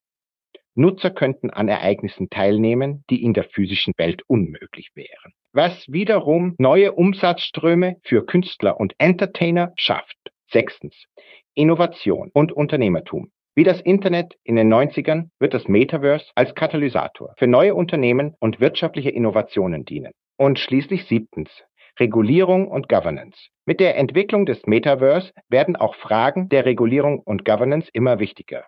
Nutzer 0.81 1.11
könnten 1.11 1.51
an 1.51 1.69
Ereignissen 1.69 2.31
teilnehmen, 2.31 3.05
die 3.11 3.23
in 3.23 3.35
der 3.35 3.45
physischen 3.45 3.93
Welt 3.99 4.23
unmöglich 4.27 4.88
wären. 4.95 5.35
Was 5.53 5.85
wiederum 5.88 6.55
neue 6.59 6.93
Umsatzströme 6.93 7.97
für 8.03 8.25
Künstler 8.25 8.81
und 8.81 8.95
Entertainer 8.97 9.75
schafft. 9.77 10.16
Sechstens. 10.51 11.05
Innovation 11.53 12.31
und 12.33 12.53
Unternehmertum. 12.53 13.31
Wie 13.55 13.62
das 13.62 13.83
Internet 13.83 14.38
in 14.43 14.57
den 14.57 14.73
90ern 14.73 15.29
wird 15.38 15.53
das 15.53 15.69
Metaverse 15.69 16.31
als 16.35 16.55
Katalysator 16.55 17.35
für 17.37 17.47
neue 17.47 17.75
Unternehmen 17.75 18.35
und 18.40 18.59
wirtschaftliche 18.59 19.11
Innovationen 19.11 19.85
dienen. 19.85 20.12
Und 20.38 20.59
schließlich 20.59 21.05
siebtens. 21.05 21.51
Regulierung 21.99 22.69
und 22.69 22.88
Governance. 22.88 23.51
Mit 23.66 23.81
der 23.81 23.99
Entwicklung 23.99 24.47
des 24.47 24.64
Metaverse 24.64 25.33
werden 25.51 25.77
auch 25.77 25.95
Fragen 25.97 26.49
der 26.49 26.64
Regulierung 26.64 27.19
und 27.19 27.45
Governance 27.45 27.90
immer 27.93 28.19
wichtiger. 28.19 28.64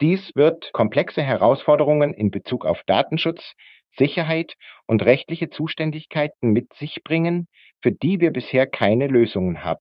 Dies 0.00 0.32
wird 0.34 0.72
komplexe 0.72 1.22
Herausforderungen 1.22 2.14
in 2.14 2.30
Bezug 2.30 2.64
auf 2.64 2.82
Datenschutz, 2.86 3.52
Sicherheit 3.98 4.54
und 4.86 5.04
rechtliche 5.04 5.50
Zuständigkeiten 5.50 6.52
mit 6.52 6.72
sich 6.74 7.02
bringen, 7.04 7.48
für 7.82 7.92
die 7.92 8.18
wir 8.20 8.30
bisher 8.30 8.66
keine 8.66 9.08
Lösungen 9.08 9.62
haben. 9.62 9.80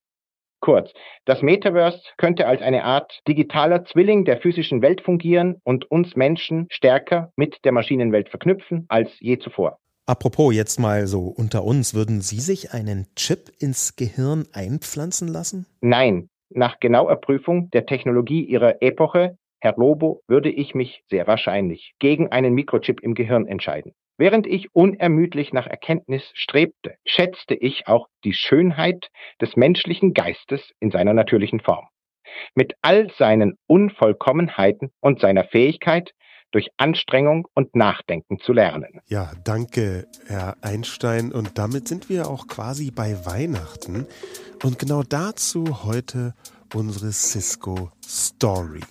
Kurz, 0.59 0.91
das 1.23 1.41
Metaverse 1.41 2.01
könnte 2.17 2.45
als 2.45 2.61
eine 2.61 2.83
Art 2.83 3.21
digitaler 3.29 3.85
Zwilling 3.85 4.25
der 4.25 4.41
physischen 4.41 4.81
Welt 4.81 4.99
fungieren 4.99 5.55
und 5.63 5.89
uns 5.89 6.17
Menschen 6.17 6.67
stärker 6.69 7.31
mit 7.37 7.63
der 7.63 7.71
Maschinenwelt 7.71 8.27
verknüpfen 8.27 8.85
als 8.89 9.09
je 9.19 9.39
zuvor. 9.39 9.79
Apropos, 10.05 10.53
jetzt 10.53 10.79
mal 10.79 11.07
so 11.07 11.27
unter 11.27 11.63
uns, 11.63 11.93
würden 11.93 12.19
Sie 12.19 12.41
sich 12.41 12.73
einen 12.73 13.07
Chip 13.15 13.51
ins 13.59 13.95
Gehirn 13.95 14.47
einpflanzen 14.51 15.29
lassen? 15.29 15.65
Nein. 15.79 16.29
Nach 16.49 16.79
genauer 16.79 17.15
Prüfung 17.17 17.69
der 17.69 17.85
Technologie 17.85 18.43
Ihrer 18.43 18.81
Epoche, 18.81 19.37
Herr 19.61 19.75
Lobo, 19.77 20.21
würde 20.27 20.49
ich 20.49 20.73
mich 20.73 21.03
sehr 21.09 21.27
wahrscheinlich 21.27 21.93
gegen 21.99 22.31
einen 22.31 22.53
Mikrochip 22.53 23.01
im 23.01 23.13
Gehirn 23.13 23.45
entscheiden. 23.45 23.93
Während 24.17 24.47
ich 24.47 24.73
unermüdlich 24.73 25.53
nach 25.53 25.67
Erkenntnis 25.67 26.23
strebte, 26.33 26.95
schätzte 27.05 27.55
ich 27.55 27.87
auch 27.87 28.07
die 28.23 28.33
Schönheit 28.33 29.09
des 29.41 29.55
menschlichen 29.55 30.13
Geistes 30.13 30.61
in 30.79 30.91
seiner 30.91 31.13
natürlichen 31.13 31.61
Form. 31.61 31.87
Mit 32.53 32.73
all 32.81 33.09
seinen 33.17 33.57
Unvollkommenheiten 33.67 34.91
und 34.99 35.19
seiner 35.19 35.45
Fähigkeit, 35.45 36.13
durch 36.51 36.69
Anstrengung 36.77 37.47
und 37.53 37.75
Nachdenken 37.75 38.39
zu 38.39 38.53
lernen. 38.53 39.01
Ja, 39.07 39.31
danke, 39.43 40.07
Herr 40.27 40.57
Einstein. 40.61 41.31
Und 41.31 41.57
damit 41.57 41.87
sind 41.87 42.09
wir 42.09 42.27
auch 42.27 42.47
quasi 42.47 42.91
bei 42.91 43.25
Weihnachten. 43.25 44.07
Und 44.63 44.79
genau 44.79 45.03
dazu 45.03 45.83
heute 45.83 46.33
unsere 46.73 47.11
Cisco 47.11 47.91
Story. 48.03 48.81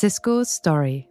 Cisco 0.00 0.44
Story. 0.44 1.08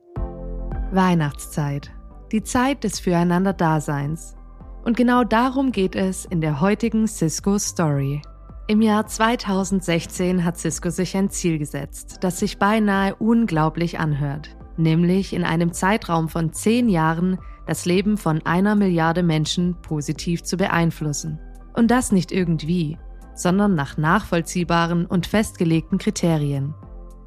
Weihnachtszeit. 0.91 1.91
Die 2.31 2.41
Zeit 2.41 2.85
des 2.85 3.01
Füreinander-Daseins. 3.01 4.37
Und 4.85 4.95
genau 4.95 5.25
darum 5.25 5.73
geht 5.73 5.95
es 5.95 6.23
in 6.23 6.39
der 6.39 6.61
heutigen 6.61 7.05
Cisco 7.05 7.59
Story. 7.59 8.21
Im 8.67 8.81
Jahr 8.81 9.05
2016 9.05 10.45
hat 10.45 10.57
Cisco 10.57 10.89
sich 10.89 11.17
ein 11.17 11.29
Ziel 11.29 11.57
gesetzt, 11.57 12.19
das 12.21 12.39
sich 12.39 12.59
beinahe 12.59 13.15
unglaublich 13.15 13.99
anhört, 13.99 14.55
nämlich 14.77 15.33
in 15.33 15.43
einem 15.43 15.73
Zeitraum 15.73 16.29
von 16.29 16.53
zehn 16.53 16.87
Jahren 16.87 17.39
das 17.65 17.85
Leben 17.85 18.15
von 18.15 18.45
einer 18.45 18.75
Milliarde 18.75 19.23
Menschen 19.23 19.75
positiv 19.81 20.43
zu 20.43 20.55
beeinflussen. 20.55 21.39
Und 21.73 21.91
das 21.91 22.13
nicht 22.13 22.31
irgendwie, 22.31 22.97
sondern 23.37 23.75
nach 23.75 23.97
nachvollziehbaren 23.97 25.05
und 25.05 25.27
festgelegten 25.27 25.97
Kriterien. 25.97 26.73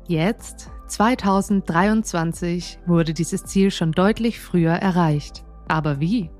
Jetzt, 0.07 0.71
2023, 0.89 2.81
wurde 2.87 3.15
dieses 3.15 3.45
Ziel 3.45 3.71
schon 3.71 3.93
deutlich 3.93 4.41
früher 4.41 4.73
erreicht. 4.73 5.45
Aber 5.69 6.01
wie? 6.01 6.31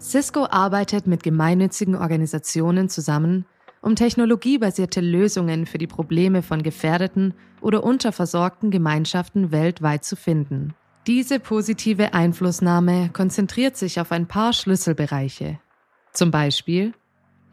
Cisco 0.00 0.46
arbeitet 0.46 1.06
mit 1.06 1.22
gemeinnützigen 1.22 1.94
Organisationen 1.94 2.88
zusammen, 2.88 3.44
um 3.82 3.96
technologiebasierte 3.96 5.02
Lösungen 5.02 5.66
für 5.66 5.76
die 5.76 5.86
Probleme 5.86 6.42
von 6.42 6.62
gefährdeten 6.62 7.34
oder 7.60 7.84
unterversorgten 7.84 8.70
Gemeinschaften 8.70 9.52
weltweit 9.52 10.04
zu 10.04 10.16
finden. 10.16 10.74
Diese 11.06 11.38
positive 11.38 12.14
Einflussnahme 12.14 13.10
konzentriert 13.12 13.76
sich 13.76 14.00
auf 14.00 14.10
ein 14.10 14.26
paar 14.26 14.54
Schlüsselbereiche. 14.54 15.58
Zum 16.14 16.30
Beispiel 16.30 16.94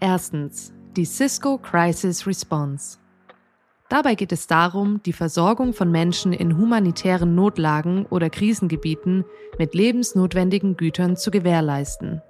erstens 0.01 0.73
die 0.97 1.05
Cisco 1.05 1.57
Crisis 1.57 2.27
Response. 2.27 2.97
Dabei 3.87 4.15
geht 4.15 4.31
es 4.31 4.47
darum, 4.47 5.01
die 5.03 5.13
Versorgung 5.13 5.73
von 5.73 5.91
Menschen 5.91 6.33
in 6.33 6.57
humanitären 6.57 7.35
Notlagen 7.35 8.05
oder 8.05 8.29
Krisengebieten 8.29 9.25
mit 9.57 9.73
lebensnotwendigen 9.73 10.75
Gütern 10.75 11.15
zu 11.15 11.31
gewährleisten. 11.31 12.21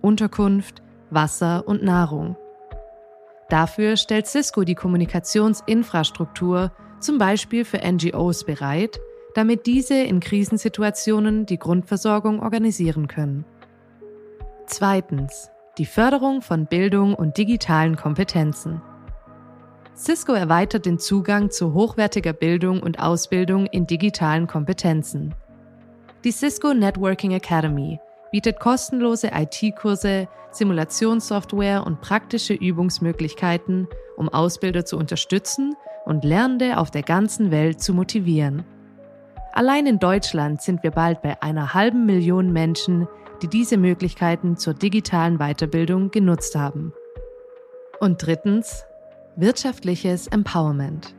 Unterkunft, 0.00 0.82
Wasser 1.10 1.66
und 1.66 1.82
Nahrung. 1.82 2.36
Dafür 3.48 3.96
stellt 3.96 4.26
Cisco 4.26 4.64
die 4.64 4.74
Kommunikationsinfrastruktur 4.74 6.72
zum 6.98 7.18
Beispiel 7.18 7.64
für 7.64 7.78
NGOs 7.78 8.44
bereit, 8.44 9.00
damit 9.34 9.66
diese 9.66 9.94
in 9.94 10.20
Krisensituationen 10.20 11.46
die 11.46 11.58
Grundversorgung 11.58 12.40
organisieren 12.40 13.06
können. 13.06 13.44
Zweitens. 14.66 15.50
Die 15.78 15.84
Förderung 15.84 16.40
von 16.40 16.64
Bildung 16.64 17.14
und 17.14 17.36
digitalen 17.36 17.96
Kompetenzen. 17.96 18.80
Cisco 19.94 20.32
erweitert 20.32 20.86
den 20.86 20.98
Zugang 20.98 21.50
zu 21.50 21.74
hochwertiger 21.74 22.32
Bildung 22.32 22.82
und 22.82 22.98
Ausbildung 22.98 23.66
in 23.66 23.86
digitalen 23.86 24.46
Kompetenzen. 24.46 25.34
Die 26.24 26.30
Cisco 26.30 26.72
Networking 26.72 27.32
Academy 27.32 28.00
bietet 28.32 28.58
kostenlose 28.58 29.32
IT-Kurse, 29.34 30.28
Simulationssoftware 30.50 31.86
und 31.86 32.00
praktische 32.00 32.54
Übungsmöglichkeiten, 32.54 33.86
um 34.16 34.30
Ausbilder 34.30 34.86
zu 34.86 34.96
unterstützen 34.96 35.76
und 36.06 36.24
Lernende 36.24 36.78
auf 36.78 36.90
der 36.90 37.02
ganzen 37.02 37.50
Welt 37.50 37.82
zu 37.82 37.92
motivieren. 37.92 38.64
Allein 39.52 39.86
in 39.86 39.98
Deutschland 39.98 40.62
sind 40.62 40.82
wir 40.82 40.90
bald 40.90 41.20
bei 41.20 41.42
einer 41.42 41.74
halben 41.74 42.06
Million 42.06 42.50
Menschen, 42.50 43.08
die 43.42 43.48
diese 43.48 43.76
Möglichkeiten 43.76 44.56
zur 44.56 44.74
digitalen 44.74 45.38
Weiterbildung 45.38 46.10
genutzt 46.10 46.56
haben. 46.56 46.92
Und 48.00 48.24
drittens, 48.24 48.84
wirtschaftliches 49.36 50.26
Empowerment. 50.26 51.14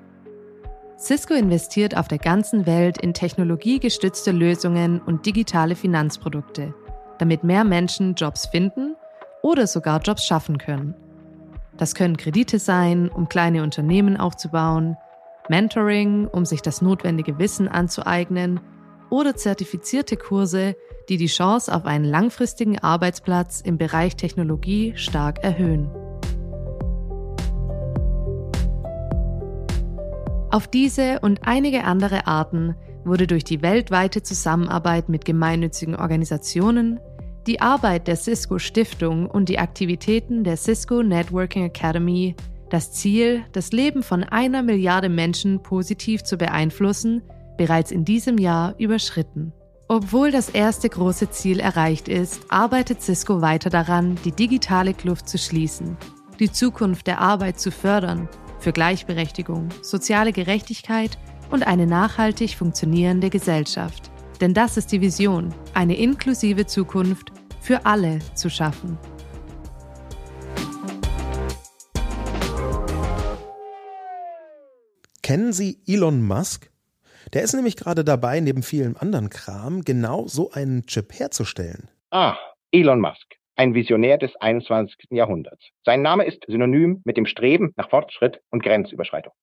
Cisco 0.98 1.34
investiert 1.34 1.96
auf 1.96 2.08
der 2.08 2.18
ganzen 2.18 2.66
Welt 2.66 3.00
in 3.00 3.14
technologiegestützte 3.14 4.32
Lösungen 4.32 5.00
und 5.02 5.26
digitale 5.26 5.76
Finanzprodukte– 5.76 6.74
damit 7.18 7.44
mehr 7.44 7.64
Menschen 7.64 8.16
Jobs 8.16 8.48
finden 8.48 8.96
oder 9.42 9.68
sogar 9.68 10.02
Jobs 10.02 10.26
schaffen 10.26 10.58
können. 10.58 10.96
Das 11.78 11.96
können 11.96 12.18
Kredite 12.18 12.60
sein, 12.60 13.10
um 13.10 13.30
kleine 13.30 13.64
Unternehmen 13.64 14.18
aufzubauen, 14.18 14.98
Mentoring, 15.50 16.28
um 16.28 16.46
sich 16.46 16.62
das 16.62 16.82
notwendige 16.82 17.40
Wissen 17.40 17.68
anzueignen 17.68 18.60
oder 19.10 19.36
zertifizierte 19.36 20.18
Kurse, 20.18 20.76
die 21.10 21.18
die 21.18 21.28
Chance 21.28 21.74
auf 21.74 21.86
einen 21.86 22.06
langfristigen 22.06 22.80
Arbeitsplatz 22.80 23.62
im 23.62 23.78
Bereich 23.78 24.16
Technologie 24.16 24.94
stark 24.96 25.44
erhöhen. 25.44 25.90
Auf 30.50 30.68
diese 30.68 31.20
und 31.20 31.42
einige 31.44 31.84
andere 31.84 32.26
Arten 32.26 32.76
wurde 33.04 33.28
durch 33.28 33.44
die 33.44 33.62
weltweite 33.62 34.24
Zusammenarbeit 34.24 35.10
mit 35.10 35.26
gemeinnützigen 35.26 35.96
Organisationen, 35.96 37.00
die 37.48 37.62
Arbeit 37.62 38.08
der 38.08 38.16
Cisco 38.16 38.60
Stiftung 38.60 39.30
und 39.30 39.50
die 39.50 39.60
Aktivitäten 39.60 40.44
der 40.44 40.58
Cisco 40.58 41.04
Networking 41.04 41.64
Academy 41.64 42.36
das 42.70 42.92
Ziel, 42.92 43.44
das 43.54 43.72
Leben 43.72 44.04
von 44.04 44.24
einer 44.24 44.62
Milliarde 44.62 45.10
Menschen 45.10 45.64
positiv 45.64 46.24
zu 46.24 46.38
beeinflussen, 46.38 47.22
bereits 47.58 47.92
in 47.92 48.06
diesem 48.06 48.38
Jahr 48.38 48.76
überschritten. 48.78 49.54
Obwohl 49.90 50.32
das 50.32 50.50
erste 50.50 50.90
große 50.90 51.30
Ziel 51.30 51.60
erreicht 51.60 52.08
ist, 52.10 52.42
arbeitet 52.50 53.02
Cisco 53.02 53.42
weiter 53.42 53.70
daran, 53.70 54.18
die 54.26 54.32
digitale 54.32 54.94
Kluft 54.94 55.30
zu 55.30 55.38
schließen, 55.38 55.98
die 56.40 56.52
Zukunft 56.52 57.08
der 57.08 57.22
Arbeit 57.22 57.60
zu 57.60 57.72
fördern, 57.72 58.28
für 58.60 58.74
Gleichberechtigung, 58.74 59.70
soziale 59.82 60.34
Gerechtigkeit 60.34 61.18
und 61.52 61.66
eine 61.66 61.88
nachhaltig 61.88 62.56
funktionierende 62.56 63.30
Gesellschaft. 63.30 64.12
Denn 64.42 64.54
das 64.54 64.78
ist 64.78 64.92
die 64.92 65.02
Vision, 65.02 65.54
eine 65.74 65.96
inklusive 65.96 66.66
Zukunft 66.66 67.32
für 67.62 67.86
alle 67.86 68.20
zu 68.36 68.50
schaffen. 68.50 68.98
Kennen 75.24 75.52
Sie 75.52 75.82
Elon 75.86 76.22
Musk? 76.26 76.72
Der 77.34 77.44
ist 77.44 77.54
nämlich 77.54 77.76
gerade 77.76 78.04
dabei, 78.04 78.40
neben 78.40 78.64
vielen 78.64 78.96
anderen 78.96 79.30
Kram, 79.30 79.82
genau 79.82 80.28
so 80.28 80.52
einen 80.52 80.86
Chip 80.86 81.14
herzustellen. 81.20 81.90
Ah, 82.12 82.38
Elon 82.72 83.02
Musk, 83.02 83.36
ein 83.56 83.74
Visionär 83.74 84.18
des 84.18 84.36
21. 84.38 85.10
Jahrhunderts. 85.10 85.70
Sein 85.86 86.02
Name 86.02 86.26
ist 86.26 86.46
synonym 86.48 87.02
mit 87.04 87.18
dem 87.18 87.26
Streben 87.26 87.74
nach 87.76 87.90
Fortschritt 87.90 88.40
und 88.50 88.64
Grenzüberschreitung. 88.64 89.34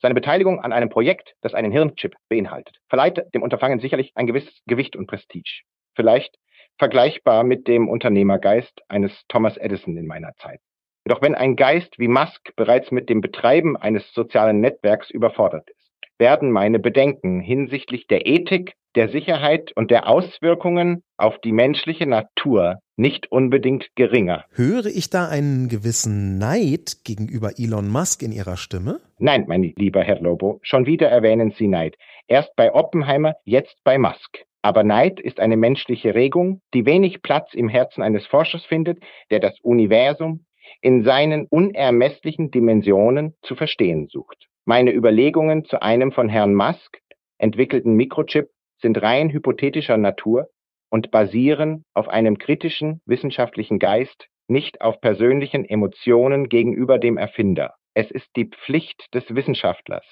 Seine 0.00 0.14
Beteiligung 0.14 0.60
an 0.60 0.72
einem 0.72 0.90
Projekt, 0.90 1.34
das 1.42 1.54
einen 1.54 1.70
Hirnchip 1.70 2.14
beinhaltet, 2.28 2.76
verleiht 2.88 3.22
dem 3.34 3.42
Unterfangen 3.42 3.80
sicherlich 3.80 4.12
ein 4.16 4.26
gewisses 4.26 4.60
Gewicht 4.66 4.96
und 4.96 5.06
Prestige. 5.06 5.62
Vielleicht 5.94 6.36
vergleichbar 6.78 7.44
mit 7.44 7.68
dem 7.68 7.88
Unternehmergeist 7.88 8.80
eines 8.88 9.12
Thomas 9.28 9.56
Edison 9.56 9.96
in 9.96 10.06
meiner 10.06 10.34
Zeit. 10.34 10.60
Doch 11.04 11.22
wenn 11.22 11.34
ein 11.34 11.56
Geist 11.56 11.98
wie 11.98 12.08
Musk 12.08 12.54
bereits 12.56 12.90
mit 12.90 13.08
dem 13.08 13.20
Betreiben 13.20 13.76
eines 13.76 14.12
sozialen 14.12 14.60
Netzwerks 14.60 15.10
überfordert 15.10 15.68
ist, 15.70 15.81
werden 16.22 16.52
meine 16.52 16.78
Bedenken 16.78 17.40
hinsichtlich 17.40 18.06
der 18.06 18.26
Ethik, 18.26 18.74
der 18.94 19.08
Sicherheit 19.08 19.72
und 19.74 19.90
der 19.90 20.08
Auswirkungen 20.08 21.02
auf 21.16 21.36
die 21.40 21.50
menschliche 21.50 22.06
Natur 22.06 22.78
nicht 22.96 23.32
unbedingt 23.32 23.88
geringer. 23.96 24.44
Höre 24.52 24.86
ich 24.86 25.10
da 25.10 25.28
einen 25.28 25.68
gewissen 25.68 26.38
Neid 26.38 26.98
gegenüber 27.04 27.58
Elon 27.58 27.88
Musk 27.88 28.22
in 28.22 28.30
Ihrer 28.30 28.56
Stimme? 28.56 29.00
Nein, 29.18 29.46
mein 29.48 29.64
lieber 29.64 30.04
Herr 30.04 30.20
Lobo, 30.20 30.60
schon 30.62 30.86
wieder 30.86 31.08
erwähnen 31.08 31.52
Sie 31.58 31.66
Neid. 31.66 31.96
Erst 32.28 32.54
bei 32.54 32.72
Oppenheimer, 32.72 33.34
jetzt 33.44 33.82
bei 33.82 33.98
Musk. 33.98 34.44
Aber 34.62 34.84
Neid 34.84 35.18
ist 35.18 35.40
eine 35.40 35.56
menschliche 35.56 36.14
Regung, 36.14 36.60
die 36.72 36.86
wenig 36.86 37.22
Platz 37.22 37.52
im 37.52 37.68
Herzen 37.68 38.00
eines 38.00 38.24
Forschers 38.26 38.64
findet, 38.64 39.02
der 39.32 39.40
das 39.40 39.58
Universum 39.60 40.46
in 40.80 41.02
seinen 41.02 41.46
unermesslichen 41.46 42.52
Dimensionen 42.52 43.34
zu 43.42 43.56
verstehen 43.56 44.06
sucht. 44.06 44.46
Meine 44.64 44.92
Überlegungen 44.92 45.64
zu 45.64 45.82
einem 45.82 46.12
von 46.12 46.28
Herrn 46.28 46.54
Musk 46.54 46.98
entwickelten 47.38 47.94
Mikrochip 47.94 48.48
sind 48.80 49.02
rein 49.02 49.30
hypothetischer 49.30 49.96
Natur 49.96 50.50
und 50.88 51.10
basieren 51.10 51.84
auf 51.94 52.08
einem 52.08 52.38
kritischen 52.38 53.00
wissenschaftlichen 53.04 53.80
Geist, 53.80 54.28
nicht 54.46 54.80
auf 54.80 55.00
persönlichen 55.00 55.64
Emotionen 55.64 56.48
gegenüber 56.48 57.00
dem 57.00 57.16
Erfinder. 57.16 57.74
Es 57.94 58.10
ist 58.12 58.28
die 58.36 58.50
Pflicht 58.50 59.12
des 59.12 59.34
Wissenschaftlers, 59.34 60.06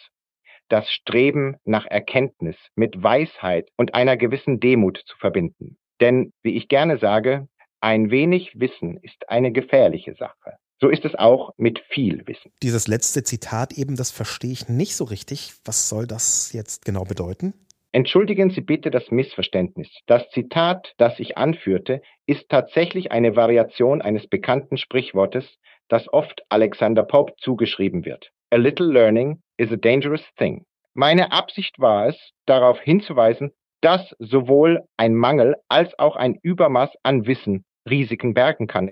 das 0.68 0.90
Streben 0.90 1.56
nach 1.64 1.86
Erkenntnis 1.86 2.56
mit 2.74 3.00
Weisheit 3.00 3.68
und 3.76 3.94
einer 3.94 4.16
gewissen 4.16 4.58
Demut 4.58 5.00
zu 5.06 5.16
verbinden. 5.18 5.78
Denn, 6.00 6.32
wie 6.42 6.56
ich 6.56 6.66
gerne 6.66 6.98
sage, 6.98 7.46
ein 7.80 8.10
wenig 8.10 8.58
Wissen 8.58 8.98
ist 9.00 9.28
eine 9.28 9.52
gefährliche 9.52 10.14
Sache. 10.14 10.56
So 10.80 10.88
ist 10.88 11.04
es 11.04 11.14
auch 11.14 11.52
mit 11.58 11.80
viel 11.90 12.26
Wissen. 12.26 12.52
Dieses 12.62 12.88
letzte 12.88 13.22
Zitat 13.22 13.74
eben, 13.74 13.96
das 13.96 14.10
verstehe 14.10 14.52
ich 14.52 14.68
nicht 14.68 14.96
so 14.96 15.04
richtig. 15.04 15.52
Was 15.64 15.88
soll 15.88 16.06
das 16.06 16.52
jetzt 16.54 16.84
genau 16.86 17.04
bedeuten? 17.04 17.52
Entschuldigen 17.92 18.50
Sie 18.50 18.60
bitte 18.60 18.90
das 18.90 19.10
Missverständnis. 19.10 19.88
Das 20.06 20.30
Zitat, 20.30 20.94
das 20.96 21.18
ich 21.18 21.36
anführte, 21.36 22.00
ist 22.24 22.48
tatsächlich 22.48 23.12
eine 23.12 23.36
Variation 23.36 24.00
eines 24.00 24.26
bekannten 24.28 24.78
Sprichwortes, 24.78 25.44
das 25.88 26.10
oft 26.12 26.40
Alexander 26.48 27.02
Pope 27.02 27.34
zugeschrieben 27.38 28.04
wird. 28.04 28.30
A 28.50 28.56
little 28.56 28.86
learning 28.86 29.42
is 29.56 29.72
a 29.72 29.76
dangerous 29.76 30.22
thing. 30.38 30.64
Meine 30.94 31.32
Absicht 31.32 31.78
war 31.78 32.08
es, 32.08 32.16
darauf 32.46 32.80
hinzuweisen, 32.80 33.50
dass 33.80 34.14
sowohl 34.18 34.82
ein 34.96 35.14
Mangel 35.14 35.56
als 35.68 35.98
auch 35.98 36.16
ein 36.16 36.38
Übermaß 36.42 36.90
an 37.02 37.26
Wissen 37.26 37.64
Risiken 37.88 38.34
bergen 38.34 38.66
kann. 38.66 38.90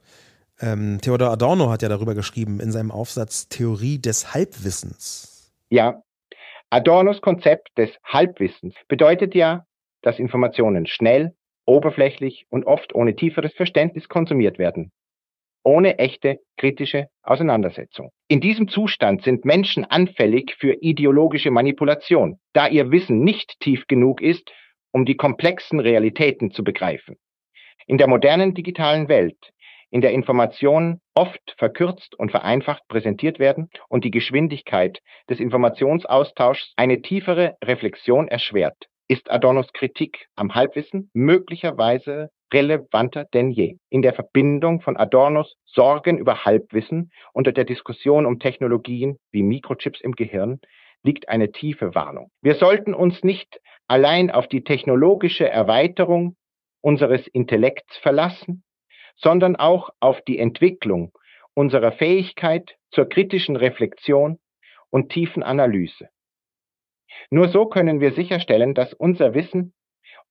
Ähm, 0.61 0.99
Theodor 1.01 1.31
Adorno 1.31 1.71
hat 1.71 1.83
ja 1.83 1.89
darüber 1.89 2.15
geschrieben 2.15 2.61
in 2.61 2.73
seinem 2.73 2.91
Aufsatz 2.91 3.49
Theorie 3.49 4.01
des 4.01 4.35
Halbwissens. 4.35 5.53
Ja, 5.71 6.03
Adornos 6.71 7.21
Konzept 7.21 7.71
des 7.79 7.91
Halbwissens 8.05 8.75
bedeutet 8.89 9.35
ja, 9.35 9.65
dass 10.03 10.19
Informationen 10.19 10.87
schnell, 10.87 11.35
oberflächlich 11.65 12.47
und 12.51 12.67
oft 12.67 12.95
ohne 12.95 13.15
tieferes 13.15 13.55
Verständnis 13.55 14.09
konsumiert 14.09 14.59
werden, 14.59 14.91
ohne 15.65 15.99
echte 15.99 16.39
kritische 16.57 17.09
Auseinandersetzung. 17.23 18.11
In 18.29 18.41
diesem 18.41 18.69
Zustand 18.69 19.23
sind 19.23 19.45
Menschen 19.45 19.85
anfällig 19.85 20.57
für 20.59 20.75
ideologische 20.81 21.51
Manipulation, 21.51 22.39
da 22.53 22.69
ihr 22.69 22.91
Wissen 22.91 23.21
nicht 23.21 23.61
tief 23.61 23.87
genug 23.87 24.21
ist, 24.21 24.51
um 24.93 25.05
die 25.05 25.17
komplexen 25.17 25.81
Realitäten 25.81 26.51
zu 26.51 26.65
begreifen. 26.65 27.17
In 27.87 27.99
der 27.99 28.09
modernen 28.09 28.55
digitalen 28.55 29.09
Welt 29.09 29.39
in 29.91 30.01
der 30.01 30.13
Information 30.13 31.01
oft 31.15 31.55
verkürzt 31.57 32.15
und 32.19 32.31
vereinfacht 32.31 32.83
präsentiert 32.89 33.39
werden 33.39 33.71
und 33.89 34.05
die 34.05 34.11
Geschwindigkeit 34.11 35.01
des 35.29 35.41
Informationsaustauschs 35.41 36.73
eine 36.77 37.03
tiefere 37.03 37.57
Reflexion 37.65 38.29
erschwert, 38.29 38.77
ist 39.09 39.31
Adornos 39.31 39.73
Kritik 39.73 40.27
am 40.37 40.55
Halbwissen 40.55 41.11
möglicherweise 41.15 42.31
relevanter 42.53 43.25
denn 43.33 43.51
je. 43.51 43.77
In 43.91 44.03
der 44.03 44.15
Verbindung 44.15 44.81
von 44.81 44.97
Adornos 44.97 45.57
Sorgen 45.65 46.19
über 46.19 46.45
Halbwissen 46.45 47.11
unter 47.33 47.53
der 47.53 47.65
Diskussion 47.65 48.27
um 48.27 48.39
Technologien 48.39 49.19
wie 49.31 49.43
Mikrochips 49.43 50.01
im 50.01 50.13
Gehirn 50.13 50.61
liegt 51.03 51.29
eine 51.29 51.53
tiefe 51.53 51.95
Warnung. 51.95 52.31
Wir 52.43 52.55
sollten 52.55 52.95
uns 52.95 53.23
nicht 53.23 53.61
allein 53.87 54.31
auf 54.31 54.49
die 54.49 54.65
technologische 54.65 55.49
Erweiterung 55.49 56.37
unseres 56.81 57.27
Intellekts 57.29 57.97
verlassen, 57.99 58.63
sondern 59.19 59.57
auch 59.57 59.91
auf 60.01 60.23
die 60.23 60.39
Entwicklung 60.39 61.13
unserer 61.55 61.93
Fähigkeit 61.93 62.77
zur 62.91 63.09
kritischen 63.09 63.57
Reflexion 63.57 64.39
und 64.91 65.11
tiefen 65.11 65.43
Analyse. 65.43 66.09
Nur 67.31 67.49
so 67.49 67.67
können 67.67 68.01
wir 68.01 68.13
sicherstellen, 68.13 68.75
dass 68.75 68.95
unser 68.95 69.35
Wissen, 69.35 69.75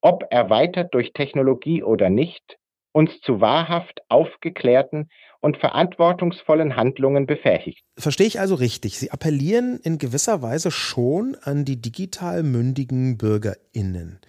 ob 0.01 0.25
erweitert 0.31 0.93
durch 0.93 1.13
Technologie 1.13 1.83
oder 1.83 2.09
nicht, 2.09 2.57
uns 2.91 3.19
zu 3.21 3.41
wahrhaft 3.41 4.01
aufgeklärten 4.09 5.09
und 5.39 5.57
verantwortungsvollen 5.57 6.75
Handlungen 6.75 7.25
befähigt. 7.25 7.83
Verstehe 7.97 8.27
ich 8.27 8.39
also 8.39 8.55
richtig. 8.55 8.97
Sie 8.97 9.11
appellieren 9.11 9.79
in 9.83 9.97
gewisser 9.97 10.41
Weise 10.41 10.71
schon 10.71 11.37
an 11.41 11.63
die 11.63 11.79
digital 11.81 12.43
mündigen 12.43 13.17
Bürgerinnen. 13.17 14.19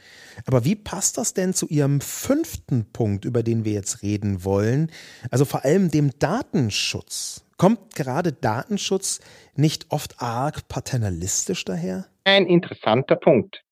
Aber 0.47 0.65
wie 0.65 0.77
passt 0.77 1.19
das 1.19 1.35
denn 1.35 1.55
zu 1.55 1.67
Ihrem 1.69 2.01
fünften 2.01 2.93
Punkt, 2.93 3.25
über 3.25 3.43
den 3.43 3.65
wir 3.65 3.73
jetzt 3.73 4.03
reden 4.03 4.45
wollen? 4.45 4.91
Also 5.31 5.45
vor 5.45 5.65
allem 5.65 5.91
dem 5.91 6.11
Datenschutz. 6.19 7.45
Kommt 7.57 7.97
gerade 7.97 8.33
Datenschutz 8.33 9.21
nicht 9.57 9.87
oft 9.91 10.23
arg 10.23 10.69
paternalistisch 10.69 11.65
daher? 11.65 12.07
Ein 12.25 12.47
interessanter 12.47 13.17
Punkt. 13.17 13.63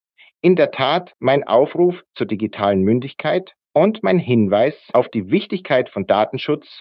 In 0.40 0.56
der 0.56 0.70
Tat 0.70 1.12
mein 1.18 1.44
Aufruf 1.44 1.94
zur 2.14 2.26
digitalen 2.26 2.82
Mündigkeit 2.82 3.52
und 3.76 4.02
mein 4.02 4.18
Hinweis 4.18 4.74
auf 4.94 5.10
die 5.10 5.30
Wichtigkeit 5.30 5.90
von 5.90 6.06
Datenschutz 6.06 6.80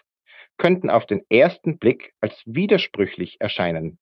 könnten 0.57 0.89
auf 0.89 1.05
den 1.05 1.23
ersten 1.29 1.77
Blick 1.77 2.13
als 2.21 2.41
widersprüchlich 2.45 3.35
erscheinen. 3.41 3.99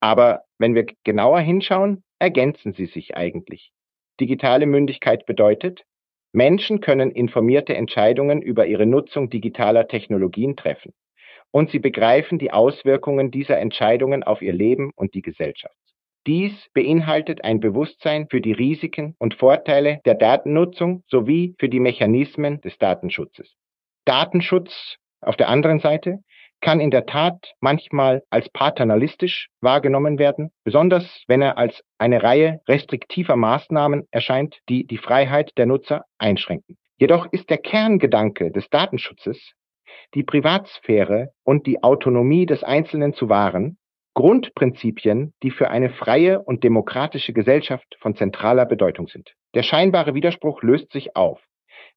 Aber 0.00 0.42
wenn 0.58 0.74
wir 0.74 0.84
genauer 1.02 1.40
hinschauen, 1.40 2.04
ergänzen 2.18 2.74
sie 2.74 2.84
sich 2.84 3.16
eigentlich. 3.16 3.72
Digitale 4.20 4.66
Mündigkeit 4.66 5.24
bedeutet, 5.24 5.84
Menschen 6.32 6.82
können 6.82 7.10
informierte 7.10 7.74
Entscheidungen 7.74 8.42
über 8.42 8.66
ihre 8.66 8.84
Nutzung 8.84 9.30
digitaler 9.30 9.88
Technologien 9.88 10.56
treffen 10.56 10.92
und 11.52 11.70
sie 11.70 11.78
begreifen 11.78 12.38
die 12.38 12.52
Auswirkungen 12.52 13.30
dieser 13.30 13.58
Entscheidungen 13.58 14.22
auf 14.22 14.42
ihr 14.42 14.52
Leben 14.52 14.90
und 14.94 15.14
die 15.14 15.22
Gesellschaft. 15.22 15.85
Dies 16.26 16.52
beinhaltet 16.74 17.44
ein 17.44 17.60
Bewusstsein 17.60 18.26
für 18.28 18.40
die 18.40 18.52
Risiken 18.52 19.14
und 19.20 19.34
Vorteile 19.34 20.00
der 20.04 20.16
Datennutzung 20.16 21.04
sowie 21.06 21.54
für 21.60 21.68
die 21.68 21.78
Mechanismen 21.78 22.60
des 22.62 22.76
Datenschutzes. 22.78 23.54
Datenschutz 24.06 24.96
auf 25.20 25.36
der 25.36 25.48
anderen 25.48 25.78
Seite 25.78 26.18
kann 26.60 26.80
in 26.80 26.90
der 26.90 27.06
Tat 27.06 27.54
manchmal 27.60 28.24
als 28.28 28.48
paternalistisch 28.48 29.50
wahrgenommen 29.60 30.18
werden, 30.18 30.50
besonders 30.64 31.22
wenn 31.28 31.42
er 31.42 31.58
als 31.58 31.82
eine 31.98 32.22
Reihe 32.24 32.60
restriktiver 32.66 33.36
Maßnahmen 33.36 34.08
erscheint, 34.10 34.58
die 34.68 34.84
die 34.84 34.98
Freiheit 34.98 35.52
der 35.56 35.66
Nutzer 35.66 36.04
einschränken. 36.18 36.76
Jedoch 36.98 37.26
ist 37.30 37.50
der 37.50 37.58
Kerngedanke 37.58 38.50
des 38.50 38.68
Datenschutzes, 38.68 39.52
die 40.14 40.24
Privatsphäre 40.24 41.28
und 41.44 41.66
die 41.66 41.84
Autonomie 41.84 42.46
des 42.46 42.64
Einzelnen 42.64 43.14
zu 43.14 43.28
wahren, 43.28 43.78
Grundprinzipien, 44.16 45.34
die 45.42 45.50
für 45.50 45.68
eine 45.68 45.90
freie 45.90 46.42
und 46.42 46.64
demokratische 46.64 47.34
Gesellschaft 47.34 47.96
von 48.00 48.16
zentraler 48.16 48.64
Bedeutung 48.64 49.08
sind. 49.08 49.34
Der 49.54 49.62
scheinbare 49.62 50.14
Widerspruch 50.14 50.62
löst 50.62 50.90
sich 50.90 51.14
auf, 51.14 51.38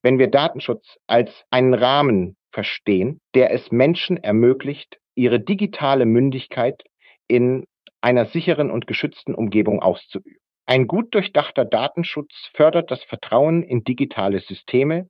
wenn 0.02 0.20
wir 0.20 0.28
Datenschutz 0.28 0.98
als 1.08 1.46
einen 1.50 1.74
Rahmen 1.74 2.36
verstehen, 2.52 3.22
der 3.36 3.54
es 3.54 3.72
Menschen 3.72 4.18
ermöglicht, 4.18 4.98
ihre 5.16 5.40
digitale 5.40 6.06
Mündigkeit 6.06 6.84
in 7.30 7.64
einer 8.02 8.26
sicheren 8.26 8.70
und 8.70 8.86
geschützten 8.86 9.34
Umgebung 9.34 9.82
auszuüben. 9.82 10.40
Ein 10.66 10.88
gut 10.88 11.16
durchdachter 11.16 11.64
Datenschutz 11.64 12.34
fördert 12.54 12.92
das 12.92 13.02
Vertrauen 13.06 13.64
in 13.64 13.86
digitale 13.86 14.42
Systeme 14.42 15.08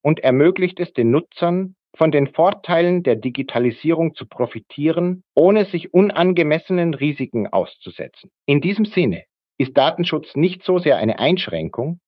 und 0.00 0.20
ermöglicht 0.20 0.78
es 0.78 0.92
den 0.92 1.10
Nutzern, 1.10 1.74
von 1.96 2.10
den 2.10 2.28
Vorteilen 2.28 3.02
der 3.02 3.16
Digitalisierung 3.16 4.14
zu 4.14 4.26
profitieren, 4.26 5.22
ohne 5.34 5.64
sich 5.66 5.92
unangemessenen 5.92 6.94
Risiken 6.94 7.46
auszusetzen. 7.48 8.30
In 8.46 8.60
diesem 8.60 8.84
Sinne 8.84 9.24
ist 9.58 9.76
Datenschutz 9.76 10.34
nicht 10.34 10.64
so 10.64 10.78
sehr 10.78 10.96
eine 10.96 11.18
Einschränkung, 11.18 12.00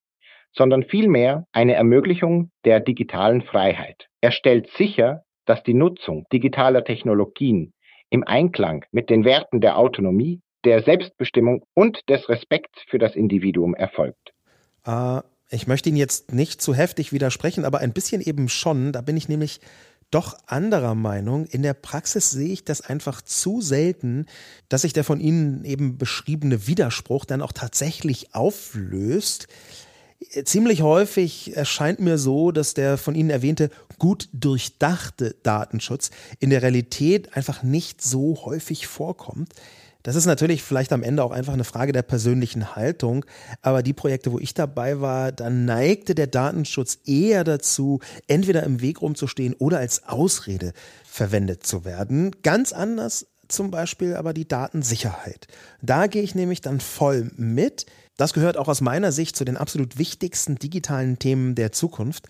sondern 0.53 0.85
vielmehr 0.85 1.47
eine 1.53 1.75
Ermöglichung 1.75 2.51
der 2.65 2.81
digitalen 2.81 3.43
Freiheit. 3.43 4.09
Er 4.21 4.31
stellt 4.31 4.69
sicher, 4.71 5.23
dass 5.47 5.63
die 5.63 5.75
Nutzung 5.75 6.25
digitaler 6.33 6.85
Technologien 6.85 7.73
im 8.11 8.25
Einklang 8.25 8.85
mit 8.93 9.11
den 9.11 9.25
Werten 9.25 9.61
der 9.61 9.77
Autonomie, 9.77 10.41
der 10.65 10.83
Selbstbestimmung 10.83 11.65
und 11.75 12.09
des 12.09 12.29
Respekts 12.29 12.83
für 12.89 12.99
das 12.99 13.17
Individuum 13.17 13.75
erfolgt. 13.75 14.33
Äh, 14.87 15.21
ich 15.51 15.67
möchte 15.67 15.89
Ihnen 15.89 15.99
jetzt 15.99 16.33
nicht 16.33 16.63
zu 16.63 16.75
heftig 16.75 17.13
widersprechen, 17.13 17.65
aber 17.65 17.79
ein 17.79 17.93
bisschen 17.93 18.21
eben 18.21 18.49
schon. 18.49 18.93
Da 18.93 19.01
bin 19.01 19.17
ich 19.17 19.29
nämlich 19.29 19.61
doch 20.11 20.39
anderer 20.47 20.95
Meinung. 20.95 21.47
In 21.47 21.63
der 21.63 21.75
Praxis 21.75 22.31
sehe 22.31 22.53
ich 22.53 22.65
das 22.65 22.81
einfach 22.81 23.21
zu 23.21 23.61
selten, 23.61 24.27
dass 24.69 24.83
sich 24.83 24.93
der 24.93 25.05
von 25.05 25.21
Ihnen 25.21 25.65
eben 25.65 25.99
beschriebene 25.99 26.67
Widerspruch 26.67 27.25
dann 27.25 27.43
auch 27.43 27.53
tatsächlich 27.53 28.35
auflöst. 28.35 29.49
Ziemlich 30.45 30.83
häufig 30.83 31.57
erscheint 31.57 32.01
mir 32.01 32.17
so, 32.17 32.51
dass 32.51 32.75
der 32.75 32.97
von 32.97 33.15
Ihnen 33.15 33.31
erwähnte 33.31 33.71
gut 33.99 34.29
durchdachte 34.33 35.37
Datenschutz 35.43 36.11
in 36.39 36.51
der 36.51 36.63
Realität 36.63 37.37
einfach 37.37 37.63
nicht 37.63 38.01
so 38.01 38.45
häufig 38.45 38.87
vorkommt. 38.87 39.53
Das 40.05 40.17
ist 40.17 40.27
natürlich 40.27 40.63
vielleicht 40.63 40.93
am 40.93 41.03
Ende 41.03 41.25
auch 41.25 41.31
einfach 41.31 41.55
eine 41.55 41.65
Frage 41.65 41.93
der 41.93 42.03
persönlichen 42.03 42.77
Haltung, 42.77 43.25
aber 43.63 43.83
die 43.83 43.95
Projekte, 43.95 44.31
wo 44.33 44.39
ich 44.39 44.53
dabei 44.53 45.01
war, 45.01 45.33
da 45.33 45.49
neigte 45.49 46.15
der 46.15 46.27
Datenschutz 46.27 46.99
eher 47.07 47.43
dazu, 47.43 48.01
entweder 48.29 48.65
im 48.65 48.83
Weg 48.83 49.01
rumzustehen 49.01 49.55
oder 49.55 49.79
als 49.79 50.07
Ausrede 50.07 50.75
verwendet 51.07 51.67
zu 51.67 51.87
werden. 51.87 52.33
Ganz 52.43 52.75
anders 52.75 53.27
zum 53.49 53.71
Beispiel 53.71 54.15
aber 54.15 54.35
die 54.35 54.47
Datensicherheit. 54.47 55.47
Da 55.81 56.07
gehe 56.07 56.23
ich 56.23 56.35
nämlich 56.35 56.61
dann 56.61 56.81
voll 56.81 57.31
mit. 57.37 57.87
Das 58.19 58.35
gehört 58.35 58.59
auch 58.59 58.69
aus 58.69 58.83
meiner 58.83 59.11
Sicht 59.11 59.37
zu 59.37 59.45
den 59.47 59.57
absolut 59.57 59.97
wichtigsten 59.97 60.57
digitalen 60.57 61.19
Themen 61.19 61.55
der 61.55 61.73
Zukunft. 61.73 62.27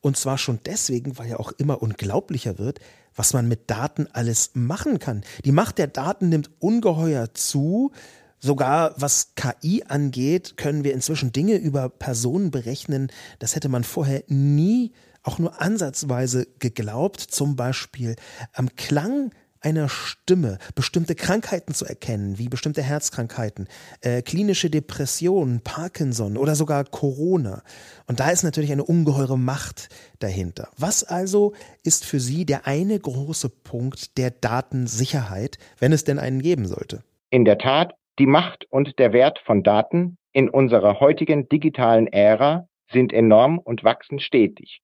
Und 0.00 0.16
zwar 0.16 0.38
schon 0.38 0.60
deswegen, 0.64 1.18
weil 1.18 1.28
ja 1.28 1.38
auch 1.38 1.52
immer 1.52 1.82
unglaublicher 1.82 2.58
wird, 2.58 2.80
was 3.18 3.34
man 3.34 3.48
mit 3.48 3.68
Daten 3.68 4.06
alles 4.12 4.52
machen 4.54 5.00
kann. 5.00 5.22
Die 5.44 5.52
Macht 5.52 5.78
der 5.78 5.88
Daten 5.88 6.28
nimmt 6.28 6.50
ungeheuer 6.60 7.34
zu. 7.34 7.90
Sogar 8.38 8.94
was 8.96 9.34
KI 9.34 9.82
angeht, 9.88 10.56
können 10.56 10.84
wir 10.84 10.94
inzwischen 10.94 11.32
Dinge 11.32 11.56
über 11.56 11.88
Personen 11.88 12.52
berechnen. 12.52 13.10
Das 13.40 13.56
hätte 13.56 13.68
man 13.68 13.82
vorher 13.82 14.22
nie 14.28 14.92
auch 15.24 15.40
nur 15.40 15.60
ansatzweise 15.60 16.46
geglaubt. 16.60 17.20
Zum 17.20 17.56
Beispiel 17.56 18.14
am 18.52 18.76
Klang 18.76 19.32
einer 19.60 19.88
Stimme 19.88 20.58
bestimmte 20.74 21.14
Krankheiten 21.14 21.74
zu 21.74 21.84
erkennen, 21.84 22.38
wie 22.38 22.48
bestimmte 22.48 22.82
Herzkrankheiten, 22.82 23.68
äh, 24.00 24.22
klinische 24.22 24.70
Depressionen, 24.70 25.60
Parkinson 25.62 26.36
oder 26.36 26.54
sogar 26.54 26.84
Corona. 26.84 27.62
Und 28.06 28.20
da 28.20 28.30
ist 28.30 28.42
natürlich 28.42 28.72
eine 28.72 28.84
ungeheure 28.84 29.38
Macht 29.38 29.88
dahinter. 30.18 30.68
Was 30.76 31.04
also 31.04 31.52
ist 31.84 32.04
für 32.04 32.20
Sie 32.20 32.44
der 32.44 32.66
eine 32.66 32.98
große 32.98 33.48
Punkt 33.48 34.16
der 34.18 34.30
Datensicherheit, 34.30 35.58
wenn 35.78 35.92
es 35.92 36.04
denn 36.04 36.18
einen 36.18 36.40
geben 36.40 36.66
sollte? 36.66 37.02
In 37.30 37.44
der 37.44 37.58
Tat, 37.58 37.94
die 38.18 38.26
Macht 38.26 38.66
und 38.70 38.98
der 38.98 39.12
Wert 39.12 39.38
von 39.44 39.62
Daten 39.62 40.16
in 40.32 40.48
unserer 40.48 41.00
heutigen 41.00 41.48
digitalen 41.48 42.06
Ära 42.06 42.68
sind 42.90 43.12
enorm 43.12 43.58
und 43.58 43.84
wachsen 43.84 44.18
stetig. 44.18 44.80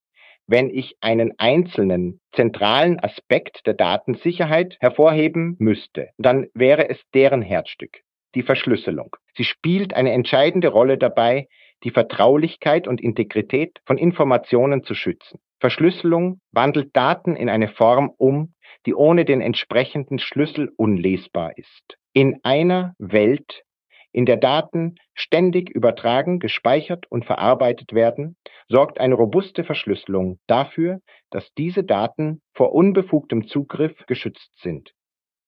Wenn 0.47 0.69
ich 0.69 0.95
einen 1.01 1.33
einzelnen 1.39 2.19
zentralen 2.33 2.99
Aspekt 2.99 3.65
der 3.65 3.73
Datensicherheit 3.73 4.77
hervorheben 4.79 5.55
müsste, 5.57 6.09
dann 6.17 6.47
wäre 6.53 6.87
es 6.89 7.01
deren 7.15 7.41
Herzstück, 7.41 8.01
die 8.35 8.43
Verschlüsselung. 8.43 9.15
Sie 9.35 9.43
spielt 9.43 9.95
eine 9.95 10.11
entscheidende 10.11 10.67
Rolle 10.67 10.99
dabei, 10.99 11.47
die 11.83 11.89
Vertraulichkeit 11.89 12.87
und 12.87 13.01
Integrität 13.01 13.79
von 13.85 13.97
Informationen 13.97 14.83
zu 14.83 14.93
schützen. 14.93 15.39
Verschlüsselung 15.59 16.39
wandelt 16.51 16.95
Daten 16.95 17.35
in 17.35 17.49
eine 17.49 17.69
Form 17.69 18.11
um, 18.17 18.53
die 18.85 18.93
ohne 18.93 19.25
den 19.25 19.41
entsprechenden 19.41 20.19
Schlüssel 20.19 20.71
unlesbar 20.77 21.57
ist. 21.57 21.97
In 22.13 22.39
einer 22.43 22.93
Welt, 22.99 23.63
in 24.15 24.25
der 24.25 24.37
Daten 24.37 24.95
ständig 25.13 25.69
übertragen, 25.69 26.39
gespeichert 26.39 27.05
und 27.11 27.25
verarbeitet 27.25 27.91
werden, 27.91 28.37
sorgt 28.69 28.97
eine 28.97 29.13
robuste 29.13 29.65
Verschlüsselung 29.65 30.39
dafür, 30.47 31.01
dass 31.31 31.53
diese 31.55 31.83
Daten 31.83 32.41
vor 32.53 32.71
unbefugtem 32.73 33.45
Zugriff 33.49 34.05
geschützt 34.07 34.53
sind. 34.61 34.93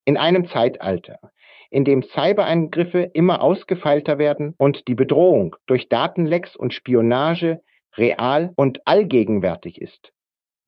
In 0.04 0.18
einem 0.18 0.48
Zeitalter, 0.48 1.18
in 1.70 1.86
dem 1.86 2.02
Cyberangriffe 2.02 3.10
immer 3.14 3.40
ausgefeilter 3.40 4.18
werden 4.18 4.54
und 4.58 4.86
die 4.86 4.94
Bedrohung 4.94 5.56
durch 5.66 5.88
Datenlecks 5.88 6.54
und 6.54 6.74
Spionage 6.74 7.62
real 7.96 8.52
und 8.54 8.86
allgegenwärtig 8.86 9.80
ist, 9.80 10.12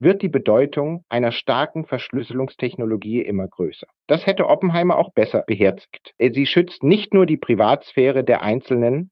wird 0.00 0.22
die 0.22 0.28
Bedeutung 0.28 1.04
einer 1.08 1.30
starken 1.30 1.84
Verschlüsselungstechnologie 1.84 3.20
immer 3.20 3.46
größer. 3.46 3.86
Das 4.06 4.26
hätte 4.26 4.48
Oppenheimer 4.48 4.96
auch 4.96 5.12
besser 5.12 5.44
beherzigt. 5.46 6.14
Sie 6.18 6.46
schützt 6.46 6.82
nicht 6.82 7.14
nur 7.14 7.26
die 7.26 7.36
Privatsphäre 7.36 8.24
der 8.24 8.42
Einzelnen, 8.42 9.10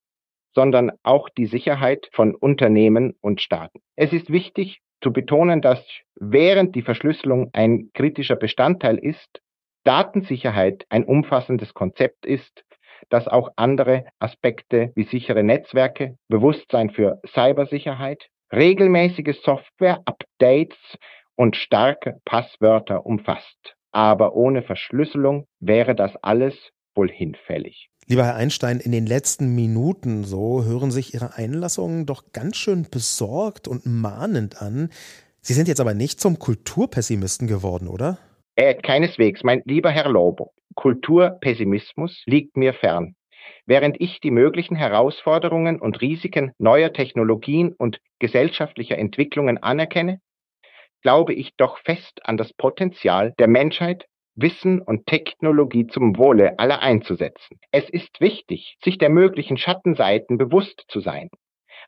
sondern 0.55 0.91
auch 1.03 1.29
die 1.29 1.47
Sicherheit 1.47 2.09
von 2.13 2.35
Unternehmen 2.35 3.15
und 3.21 3.41
Staaten. 3.41 3.81
Es 3.97 4.13
ist 4.13 4.31
wichtig 4.31 4.81
zu 5.03 5.13
betonen, 5.13 5.61
dass 5.61 5.85
während 6.19 6.75
die 6.75 6.83
Verschlüsselung 6.83 7.51
ein 7.53 7.91
kritischer 7.95 8.37
Bestandteil 8.37 8.97
ist, 8.97 9.41
Datensicherheit 9.85 10.85
ein 10.89 11.05
umfassendes 11.05 11.75
Konzept 11.75 12.27
ist, 12.27 12.65
das 13.11 13.29
auch 13.29 13.51
andere 13.57 14.07
Aspekte 14.19 14.91
wie 14.97 15.05
sichere 15.05 15.45
Netzwerke, 15.45 16.17
Bewusstsein 16.29 16.91
für 16.91 17.21
Cybersicherheit, 17.27 18.29
regelmäßige 18.53 19.37
Software-Updates 19.45 20.79
und 21.37 21.57
starke 21.57 22.21
Passwörter 22.25 23.07
umfasst. 23.07 23.75
Aber 23.93 24.35
ohne 24.35 24.63
Verschlüsselung 24.63 25.47
wäre 25.61 25.95
das 25.95 26.13
alles 26.23 26.55
wohl 26.95 27.11
hinfällig. 27.11 27.89
Lieber 28.07 28.25
Herr 28.25 28.37
Einstein, 28.37 28.81
in 28.81 28.93
den 28.93 29.07
letzten 29.07 29.55
Minuten 29.55 30.25
so 30.25 30.65
hören 30.65 30.91
sich 30.91 31.15
Ihre 31.15 31.35
Einlassungen 31.37 32.07
doch 32.07 32.33
ganz 32.33 32.57
schön 32.57 32.87
besorgt 32.91 33.69
und 33.69 33.85
mahnend 33.87 34.63
an. 34.63 34.91
Sie 35.41 35.53
sind 35.53 35.69
jetzt 35.69 35.81
aber 35.81 35.95
nicht 35.95 36.21
zum 36.21 36.39
Kulturpessimisten 36.39 37.47
geworden, 37.47 37.87
oder? 37.87 38.19
Äh, 38.57 38.75
keineswegs, 38.75 39.45
mein 39.45 39.63
lieber 39.67 39.91
Herr 39.91 40.09
Lobo. 40.09 40.53
Kulturpessimismus 40.75 42.23
liegt 42.27 42.57
mir 42.57 42.73
fern. 42.73 43.15
Während 43.67 44.01
ich 44.01 44.21
die 44.21 44.31
möglichen 44.31 44.77
Herausforderungen 44.77 45.81
und 45.81 46.01
Risiken 46.01 46.53
neuer 46.59 46.93
Technologien 46.93 47.75
und 47.77 48.01
gesellschaftlicher 48.19 48.99
Entwicklungen 48.99 49.59
anerkenne, 49.59 50.21
glaube 51.03 51.35
ich 51.35 51.55
doch 51.57 51.79
fest 51.79 52.21
an 52.25 52.37
das 52.37 52.53
Potenzial 52.53 53.35
der 53.39 53.49
Menschheit, 53.49 54.07
Wissen 54.35 54.81
und 54.81 55.07
Technologie 55.07 55.87
zum 55.89 56.17
Wohle 56.17 56.59
aller 56.59 56.81
einzusetzen. 56.81 57.59
Es 57.73 57.89
ist 57.91 58.21
wichtig, 58.21 58.77
sich 58.83 58.99
der 58.99 59.11
möglichen 59.11 59.57
Schattenseiten 59.57 60.39
bewusst 60.39 60.85
zu 60.89 61.01
sein. 61.01 61.29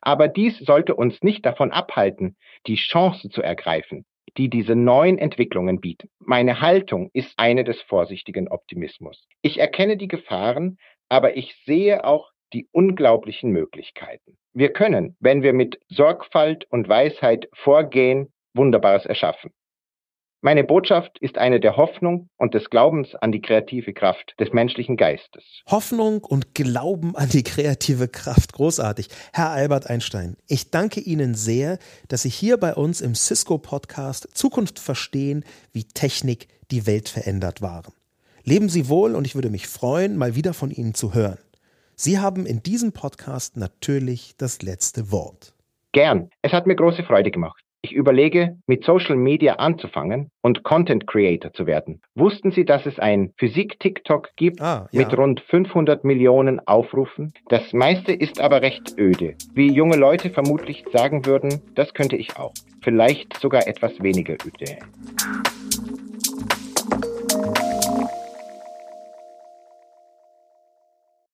Aber 0.01 0.27
dies 0.27 0.57
sollte 0.59 0.95
uns 0.95 1.21
nicht 1.21 1.45
davon 1.45 1.71
abhalten, 1.71 2.35
die 2.67 2.75
Chance 2.75 3.29
zu 3.29 3.41
ergreifen, 3.41 4.05
die 4.37 4.49
diese 4.49 4.75
neuen 4.75 5.17
Entwicklungen 5.17 5.79
bieten. 5.79 6.09
Meine 6.19 6.59
Haltung 6.59 7.09
ist 7.13 7.33
eine 7.37 7.63
des 7.63 7.81
vorsichtigen 7.83 8.47
Optimismus. 8.49 9.27
Ich 9.41 9.59
erkenne 9.59 9.95
die 9.97 10.07
Gefahren, 10.07 10.77
aber 11.11 11.35
ich 11.35 11.55
sehe 11.65 12.05
auch 12.05 12.31
die 12.53 12.69
unglaublichen 12.71 13.51
Möglichkeiten. 13.51 14.37
Wir 14.53 14.71
können, 14.71 15.17
wenn 15.19 15.43
wir 15.43 15.51
mit 15.51 15.77
Sorgfalt 15.89 16.65
und 16.69 16.87
Weisheit 16.87 17.49
vorgehen, 17.53 18.31
Wunderbares 18.53 19.05
erschaffen. 19.05 19.51
Meine 20.41 20.63
Botschaft 20.63 21.19
ist 21.19 21.37
eine 21.37 21.59
der 21.59 21.75
Hoffnung 21.75 22.29
und 22.37 22.53
des 22.53 22.69
Glaubens 22.69 23.13
an 23.15 23.33
die 23.33 23.41
kreative 23.41 23.93
Kraft 23.93 24.33
des 24.39 24.53
menschlichen 24.53 24.95
Geistes. 24.95 25.43
Hoffnung 25.69 26.23
und 26.23 26.55
Glauben 26.55 27.15
an 27.17 27.29
die 27.29 27.43
kreative 27.43 28.07
Kraft. 28.07 28.53
Großartig. 28.53 29.09
Herr 29.33 29.51
Albert 29.51 29.89
Einstein, 29.89 30.37
ich 30.47 30.71
danke 30.71 31.01
Ihnen 31.01 31.35
sehr, 31.35 31.77
dass 32.07 32.23
Sie 32.23 32.29
hier 32.29 32.57
bei 32.57 32.73
uns 32.73 33.01
im 33.01 33.15
Cisco 33.15 33.57
Podcast 33.57 34.29
Zukunft 34.33 34.79
verstehen, 34.79 35.43
wie 35.73 35.83
Technik 35.83 36.47
die 36.71 36.87
Welt 36.87 37.09
verändert 37.09 37.61
waren. 37.61 37.93
Leben 38.43 38.69
Sie 38.69 38.89
wohl 38.89 39.15
und 39.15 39.25
ich 39.27 39.35
würde 39.35 39.49
mich 39.49 39.67
freuen, 39.67 40.17
mal 40.17 40.35
wieder 40.35 40.53
von 40.53 40.71
Ihnen 40.71 40.93
zu 40.93 41.13
hören. 41.13 41.37
Sie 41.95 42.19
haben 42.19 42.45
in 42.45 42.63
diesem 42.63 42.91
Podcast 42.93 43.57
natürlich 43.57 44.33
das 44.37 44.61
letzte 44.61 45.11
Wort. 45.11 45.53
Gern. 45.91 46.29
Es 46.41 46.51
hat 46.53 46.65
mir 46.65 46.75
große 46.75 47.03
Freude 47.03 47.31
gemacht. 47.31 47.61
Ich 47.83 47.93
überlege, 47.93 48.57
mit 48.67 48.83
Social 48.85 49.15
Media 49.15 49.55
anzufangen 49.55 50.29
und 50.41 50.63
Content 50.63 51.07
Creator 51.07 51.51
zu 51.51 51.65
werden. 51.65 52.01
Wussten 52.13 52.51
Sie, 52.51 52.63
dass 52.63 52.85
es 52.85 52.99
ein 52.99 53.33
Physik-TikTok 53.37 54.29
gibt 54.35 54.61
Ah, 54.61 54.87
ja. 54.91 54.99
mit 55.01 55.17
rund 55.17 55.39
500 55.41 56.03
Millionen 56.03 56.59
Aufrufen? 56.67 57.33
Das 57.49 57.73
meiste 57.73 58.13
ist 58.13 58.39
aber 58.39 58.61
recht 58.61 58.95
öde. 58.99 59.35
Wie 59.55 59.71
junge 59.71 59.97
Leute 59.97 60.29
vermutlich 60.29 60.85
sagen 60.93 61.25
würden, 61.25 61.61
das 61.73 61.93
könnte 61.95 62.17
ich 62.17 62.37
auch. 62.37 62.53
Vielleicht 62.83 63.39
sogar 63.39 63.67
etwas 63.67 63.93
weniger 63.99 64.33
öde. 64.33 64.77